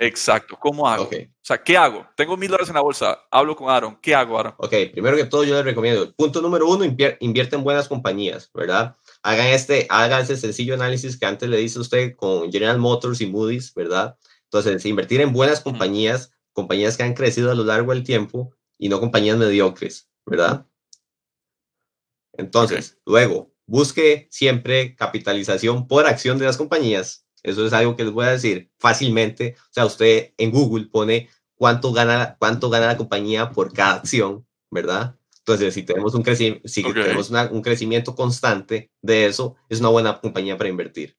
Exacto, 0.00 0.56
¿cómo 0.60 0.88
hago? 0.88 1.04
O 1.04 1.28
sea, 1.42 1.62
¿qué 1.62 1.76
hago? 1.76 2.06
Tengo 2.16 2.36
1000 2.36 2.50
dólares 2.50 2.68
en 2.68 2.74
la 2.74 2.80
bolsa, 2.80 3.20
hablo 3.30 3.56
con 3.56 3.68
Aaron, 3.68 3.96
¿qué 4.00 4.14
hago, 4.14 4.38
Aaron? 4.38 4.54
Ok, 4.58 4.72
primero 4.92 5.16
que 5.16 5.24
todo 5.24 5.42
yo 5.42 5.54
les 5.56 5.64
recomiendo, 5.64 6.12
punto 6.14 6.40
número 6.40 6.68
uno, 6.68 6.84
invierte 6.84 7.56
en 7.56 7.64
buenas 7.64 7.88
compañías, 7.88 8.48
¿verdad? 8.54 8.96
Hagan 9.22 9.48
este, 9.48 9.86
hagan 9.90 10.22
ese 10.22 10.36
sencillo 10.36 10.74
análisis 10.74 11.18
que 11.18 11.26
antes 11.26 11.48
le 11.48 11.58
dice 11.58 11.80
usted 11.80 12.14
con 12.16 12.50
General 12.52 12.78
Motors 12.78 13.20
y 13.20 13.26
Moody's, 13.26 13.74
¿verdad? 13.74 14.16
Entonces, 14.44 14.84
invertir 14.86 15.20
en 15.20 15.32
buenas 15.32 15.60
compañías 15.60 16.32
compañías 16.58 16.96
que 16.96 17.04
han 17.04 17.14
crecido 17.14 17.52
a 17.52 17.54
lo 17.54 17.62
largo 17.62 17.92
del 17.94 18.02
tiempo 18.02 18.52
y 18.78 18.88
no 18.88 18.98
compañías 18.98 19.38
mediocres, 19.38 20.08
¿verdad? 20.26 20.66
Entonces, 22.32 22.98
luego, 23.06 23.54
busque 23.66 24.26
siempre 24.30 24.96
capitalización 24.96 25.86
por 25.86 26.06
acción 26.06 26.36
de 26.36 26.46
las 26.46 26.56
compañías. 26.56 27.26
Eso 27.44 27.64
es 27.64 27.72
algo 27.72 27.94
que 27.94 28.02
les 28.02 28.12
voy 28.12 28.26
a 28.26 28.32
decir 28.32 28.72
fácilmente. 28.78 29.54
O 29.70 29.72
sea, 29.72 29.86
usted 29.86 30.34
en 30.36 30.50
Google 30.50 30.86
pone 30.86 31.28
cuánto 31.54 31.92
gana, 31.92 32.36
cuánto 32.40 32.70
gana 32.70 32.86
la 32.86 32.96
compañía 32.96 33.52
por 33.52 33.72
cada 33.72 33.94
acción, 33.94 34.44
¿verdad? 34.70 35.17
Entonces, 35.48 35.72
si 35.72 35.82
tenemos 35.82 36.14
un, 36.14 36.22
si 36.26 36.82
tenemos 36.82 37.30
un 37.30 37.62
crecimiento 37.62 38.14
constante 38.14 38.90
de 39.00 39.24
eso, 39.24 39.56
es 39.70 39.80
una 39.80 39.88
buena 39.88 40.20
compañía 40.20 40.58
para 40.58 40.68
invertir. 40.68 41.16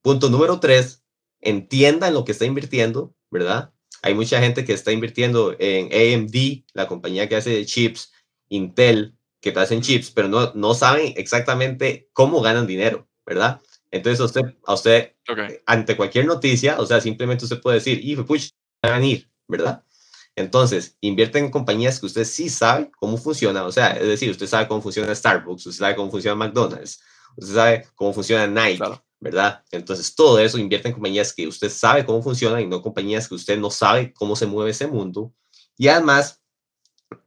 Punto 0.00 0.30
número 0.30 0.58
tres, 0.58 1.04
entienda 1.38 2.08
en 2.08 2.14
lo 2.14 2.24
que 2.24 2.32
está 2.32 2.46
invirtiendo, 2.46 3.14
¿verdad? 3.30 3.74
Hay 4.00 4.14
mucha 4.14 4.40
gente 4.40 4.64
que 4.64 4.72
está 4.72 4.90
invirtiendo 4.90 5.54
en 5.58 5.92
AMD, 5.92 6.64
la 6.72 6.86
compañía 6.86 7.28
que 7.28 7.36
hace 7.36 7.66
chips, 7.66 8.10
Intel, 8.48 9.18
que 9.42 9.52
te 9.52 9.60
hacen 9.60 9.82
chips, 9.82 10.10
pero 10.12 10.28
no, 10.28 10.54
no 10.54 10.72
saben 10.72 11.12
exactamente 11.16 12.08
cómo 12.14 12.40
ganan 12.40 12.66
dinero, 12.66 13.06
¿verdad? 13.26 13.60
Entonces, 13.90 14.20
a 14.20 14.24
usted, 14.24 14.56
a 14.64 14.72
usted 14.72 15.14
ante 15.66 15.94
cualquier 15.94 16.24
noticia, 16.24 16.80
o 16.80 16.86
sea, 16.86 17.02
simplemente 17.02 17.44
usted 17.44 17.60
puede 17.60 17.80
decir, 17.80 18.00
y 18.02 18.16
puch, 18.16 18.48
van 18.82 19.02
a 19.02 19.06
ir, 19.06 19.28
¿verdad? 19.46 19.84
Entonces, 20.38 20.96
invierte 21.00 21.40
en 21.40 21.50
compañías 21.50 21.98
que 21.98 22.06
usted 22.06 22.24
sí 22.24 22.48
sabe 22.48 22.90
cómo 22.96 23.16
funciona, 23.16 23.64
o 23.64 23.72
sea, 23.72 23.90
es 23.90 24.06
decir, 24.06 24.30
usted 24.30 24.46
sabe 24.46 24.68
cómo 24.68 24.80
funciona 24.80 25.12
Starbucks, 25.12 25.66
usted 25.66 25.80
sabe 25.80 25.96
cómo 25.96 26.10
funciona 26.12 26.36
McDonald's, 26.36 27.00
usted 27.36 27.54
sabe 27.54 27.88
cómo 27.96 28.12
funciona 28.14 28.46
Nike, 28.46 28.84
¿verdad? 29.18 29.64
Entonces, 29.72 30.14
todo 30.14 30.38
eso 30.38 30.56
invierte 30.58 30.88
en 30.88 30.94
compañías 30.94 31.32
que 31.32 31.48
usted 31.48 31.68
sabe 31.68 32.06
cómo 32.06 32.22
funcionan 32.22 32.60
y 32.60 32.66
no 32.66 32.80
compañías 32.80 33.28
que 33.28 33.34
usted 33.34 33.58
no 33.58 33.70
sabe 33.70 34.12
cómo 34.14 34.36
se 34.36 34.46
mueve 34.46 34.70
ese 34.70 34.86
mundo. 34.86 35.34
Y 35.76 35.88
además, 35.88 36.40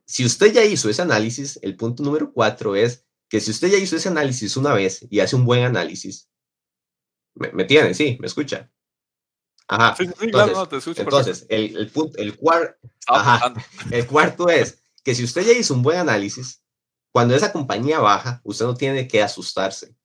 si 0.06 0.26
usted 0.26 0.54
ya 0.54 0.63
hizo 0.63 0.89
ese 0.89 1.02
análisis, 1.02 1.60
el 1.62 1.76
punto 1.76 2.04
número 2.04 2.32
cuatro 2.32 2.78
es 2.78 3.06
que 3.28 3.41
si 3.41 3.52
usted 3.52 3.69
ya 3.69 3.78
hizo 3.78 3.97
ese 3.97 4.08
análisis 4.08 4.56
una 4.56 4.74
vez 4.74 5.06
y 5.10 5.19
hace 5.19 5.36
un 5.36 5.45
buen 5.45 5.63
análisis, 5.63 6.30
me, 7.34 7.65
tiene, 7.65 7.93
sí, 7.93 8.17
me 8.21 8.28
escucha. 8.28 8.71
Ajá. 9.72 9.96
Sí, 9.96 10.06
sí, 10.06 10.12
entonces, 10.20 10.52
claro, 10.52 10.68
te 10.68 10.78
escucho, 10.78 11.02
entonces 11.02 11.46
el, 11.48 11.78
el, 11.78 11.90
punto, 11.90 12.18
el, 12.18 12.38
ajá, 13.08 13.54
el 13.90 14.06
cuarto 14.06 14.50
es 14.50 14.84
que 15.02 15.16
si 15.16 15.24
usted 15.24 15.46
ya 15.46 15.54
hizo 15.54 15.74
un 15.74 15.82
buen 15.82 15.98
análisis, 15.98 16.62
cuando 17.14 17.36
esa 17.36 17.54
compañía 17.54 18.00
baja, 18.00 18.42
usted 18.44 18.66
no 18.66 18.76
tiene 18.76 19.08
que 19.08 19.24
asustarse. 19.24 19.96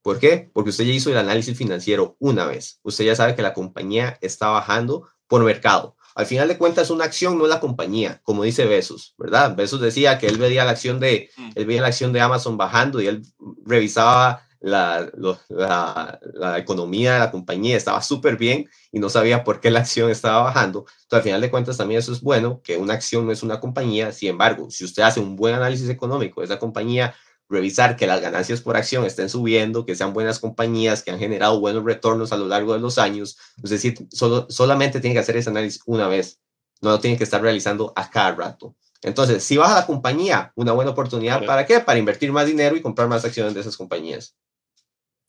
¿Por 0.00 0.18
qué? 0.18 0.50
Porque 0.54 0.70
usted 0.70 0.84
ya 0.84 0.94
hizo 0.94 1.10
el 1.10 1.18
análisis 1.18 1.56
financiero 1.56 2.16
una 2.18 2.46
vez. 2.46 2.80
Usted 2.82 3.04
ya 3.04 3.14
sabe 3.14 3.34
que 3.34 3.42
la 3.42 3.52
compañía 3.52 4.18
está 4.22 4.48
bajando 4.48 5.06
por 5.26 5.44
mercado. 5.44 5.96
Al 6.14 6.24
final 6.24 6.48
de 6.48 6.56
cuentas, 6.56 6.88
una 6.88 7.04
acción 7.04 7.36
no 7.36 7.44
es 7.44 7.50
la 7.50 7.60
compañía, 7.60 8.22
como 8.22 8.44
dice 8.44 8.64
Besos, 8.64 9.14
¿verdad? 9.18 9.54
Besos 9.54 9.82
decía 9.82 10.18
que 10.18 10.28
él 10.28 10.38
veía 10.38 10.64
la 10.64 10.70
acción 10.70 10.98
de, 10.98 11.28
mm. 11.36 11.50
él 11.56 11.66
veía 11.66 11.82
la 11.82 11.88
acción 11.88 12.14
de 12.14 12.22
Amazon 12.22 12.56
bajando 12.56 13.02
y 13.02 13.08
él 13.08 13.22
revisaba 13.66 14.43
la, 14.64 15.10
la, 15.50 16.58
economía 16.58 17.12
de 17.14 17.18
la 17.18 17.30
compañía, 17.30 17.76
estaba 17.76 18.00
súper 18.00 18.38
bien 18.38 18.68
y 18.90 18.98
no 18.98 19.10
sabía 19.10 19.44
por 19.44 19.60
qué 19.60 19.70
la 19.70 19.80
acción 19.80 20.10
estaba 20.10 20.42
bajando. 20.44 20.86
Entonces, 21.02 21.12
al 21.18 21.22
final 21.22 21.40
de 21.42 21.50
cuentas, 21.50 21.76
también 21.76 21.98
eso 21.98 22.12
es 22.12 22.22
bueno, 22.22 22.62
que 22.62 22.78
una 22.78 22.94
acción 22.94 23.26
no 23.26 23.32
es 23.32 23.42
una 23.42 23.60
compañía. 23.60 24.10
Sin 24.12 24.30
embargo, 24.30 24.70
si 24.70 24.84
usted 24.84 25.02
hace 25.02 25.20
un 25.20 25.36
buen 25.36 25.54
análisis 25.54 25.90
económico 25.90 26.40
de 26.40 26.46
esa 26.46 26.58
compañía, 26.58 27.14
revisar 27.50 27.96
que 27.96 28.06
las 28.06 28.22
ganancias 28.22 28.62
por 28.62 28.76
acción 28.76 29.04
estén 29.04 29.28
subiendo, 29.28 29.84
que 29.84 29.94
sean 29.96 30.14
buenas 30.14 30.38
compañías, 30.38 31.02
que 31.02 31.10
han 31.10 31.18
generado 31.18 31.60
buenos 31.60 31.84
retornos 31.84 32.32
a 32.32 32.38
lo 32.38 32.48
largo 32.48 32.72
de 32.72 32.80
los 32.80 32.96
años. 32.96 33.36
Es 33.62 33.68
decir, 33.68 33.94
solo, 34.10 34.46
solamente 34.48 35.00
tiene 35.00 35.14
que 35.14 35.20
hacer 35.20 35.36
ese 35.36 35.50
análisis 35.50 35.82
una 35.84 36.08
vez, 36.08 36.40
no 36.80 36.90
lo 36.90 37.00
tiene 37.00 37.18
que 37.18 37.24
estar 37.24 37.42
realizando 37.42 37.92
a 37.96 38.10
cada 38.10 38.34
rato. 38.34 38.74
Entonces, 39.02 39.44
si 39.44 39.58
baja 39.58 39.74
la 39.74 39.86
compañía, 39.86 40.52
una 40.54 40.72
buena 40.72 40.92
oportunidad, 40.92 41.44
¿para 41.44 41.66
qué? 41.66 41.80
Para 41.80 41.98
invertir 41.98 42.32
más 42.32 42.46
dinero 42.46 42.76
y 42.76 42.80
comprar 42.80 43.08
más 43.08 43.26
acciones 43.26 43.52
de 43.52 43.60
esas 43.60 43.76
compañías. 43.76 44.34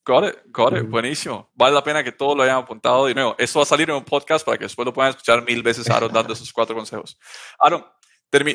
Got 0.05 0.23
it, 0.25 0.35
got 0.51 0.77
it, 0.77 0.87
buenísimo. 0.87 1.49
Vale 1.55 1.73
la 1.73 1.83
pena 1.83 2.03
que 2.03 2.11
todos 2.11 2.37
lo 2.37 2.43
hayan 2.43 2.57
apuntado 2.57 3.07
de 3.07 3.15
nuevo. 3.15 3.35
Esto 3.39 3.57
va 3.57 3.63
a 3.63 3.65
salir 3.65 3.89
en 3.89 3.95
un 3.95 4.05
podcast 4.05 4.45
para 4.45 4.55
que 4.55 4.65
después 4.65 4.85
lo 4.85 4.93
puedan 4.93 5.09
escuchar 5.09 5.43
mil 5.43 5.63
veces 5.63 5.89
Aaron 5.89 6.13
dando 6.13 6.31
esos 6.31 6.53
cuatro 6.53 6.75
consejos. 6.75 7.17
Aaron, 7.59 7.83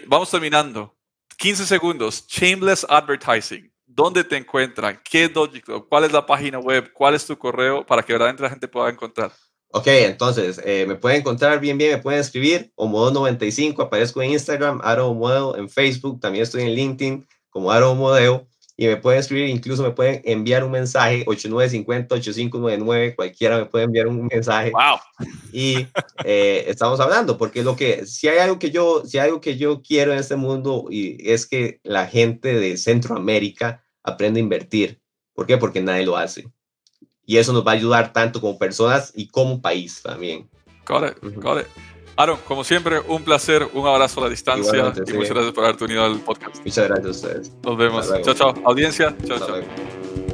vamos 0.06 0.30
terminando. 0.30 0.96
15 1.38 1.66
segundos, 1.66 2.24
Shameless 2.28 2.86
Advertising. 2.88 3.72
¿Dónde 3.84 4.22
te 4.22 4.36
encuentran? 4.36 5.00
¿Qué 5.02 5.24
es 5.24 5.32
Doji 5.32 5.60
Club? 5.60 5.88
¿Cuál 5.88 6.04
es 6.04 6.12
la 6.12 6.24
página 6.24 6.60
web? 6.60 6.92
¿Cuál 6.92 7.14
es 7.14 7.26
tu 7.26 7.36
correo 7.36 7.84
para 7.84 8.04
que 8.04 8.12
verdaderamente 8.12 8.44
la 8.44 8.50
gente 8.50 8.68
pueda 8.68 8.88
encontrar? 8.88 9.32
Ok, 9.72 9.86
entonces 9.88 10.60
eh, 10.64 10.84
me 10.86 10.94
pueden 10.94 11.20
encontrar 11.20 11.58
bien, 11.58 11.76
bien, 11.78 11.92
me 11.92 11.98
pueden 11.98 12.20
escribir. 12.20 12.72
Omodo95, 12.76 13.82
aparezco 13.82 14.22
en 14.22 14.32
Instagram, 14.32 14.80
Aro 14.84 15.12
Modelo, 15.14 15.56
en 15.56 15.68
Facebook, 15.68 16.20
también 16.20 16.44
estoy 16.44 16.62
en 16.62 16.74
LinkedIn 16.74 17.26
como 17.48 17.72
Aro 17.72 17.94
Modelo 17.96 18.46
y 18.80 18.86
me 18.86 18.96
pueden 18.96 19.20
escribir, 19.20 19.50
incluso 19.50 19.82
me 19.82 19.90
pueden 19.90 20.22
enviar 20.24 20.64
un 20.64 20.70
mensaje, 20.70 21.26
8950-8599, 21.26 23.14
cualquiera 23.14 23.58
me 23.58 23.66
puede 23.66 23.84
enviar 23.84 24.06
un 24.06 24.26
mensaje. 24.26 24.70
Wow. 24.70 24.98
Y 25.52 25.86
eh, 26.24 26.64
estamos 26.66 26.98
hablando, 26.98 27.36
porque 27.36 27.62
lo 27.62 27.76
que, 27.76 28.06
si 28.06 28.28
hay 28.28 28.38
algo 28.38 28.58
que 28.58 28.70
yo, 28.70 29.04
si 29.04 29.18
hay 29.18 29.26
algo 29.26 29.42
que 29.42 29.58
yo 29.58 29.82
quiero 29.82 30.14
en 30.14 30.18
este 30.18 30.36
mundo, 30.36 30.86
y 30.88 31.18
es 31.30 31.44
que 31.46 31.78
la 31.82 32.06
gente 32.06 32.54
de 32.54 32.78
Centroamérica 32.78 33.84
aprenda 34.02 34.38
a 34.38 34.44
invertir. 34.44 34.98
¿Por 35.34 35.46
qué? 35.46 35.58
Porque 35.58 35.82
nadie 35.82 36.06
lo 36.06 36.16
hace. 36.16 36.48
Y 37.26 37.36
eso 37.36 37.52
nos 37.52 37.66
va 37.66 37.72
a 37.72 37.74
ayudar 37.74 38.14
tanto 38.14 38.40
como 38.40 38.58
personas 38.58 39.12
y 39.14 39.28
como 39.28 39.60
país 39.60 40.00
también. 40.02 40.48
Got 40.86 41.18
it, 41.22 41.34
got 41.36 41.60
it. 41.60 41.66
Aaron, 42.16 42.38
como 42.46 42.64
siempre, 42.64 43.00
un 43.08 43.22
placer, 43.24 43.66
un 43.72 43.86
abrazo 43.86 44.20
a 44.20 44.24
la 44.24 44.30
distancia 44.30 44.72
Igualmente, 44.74 45.02
y 45.06 45.12
sí. 45.12 45.16
muchas 45.16 45.32
gracias 45.32 45.54
por 45.54 45.64
haberte 45.64 45.84
unido 45.84 46.04
al 46.04 46.20
podcast. 46.20 46.56
Muchas 46.64 46.88
gracias 46.88 47.06
a 47.06 47.10
ustedes. 47.10 47.52
Nos 47.62 47.76
vemos. 47.76 48.12
Chao, 48.22 48.34
chao. 48.34 48.54
Audiencia, 48.64 49.16
chao, 49.26 49.38
chao. 49.38 50.29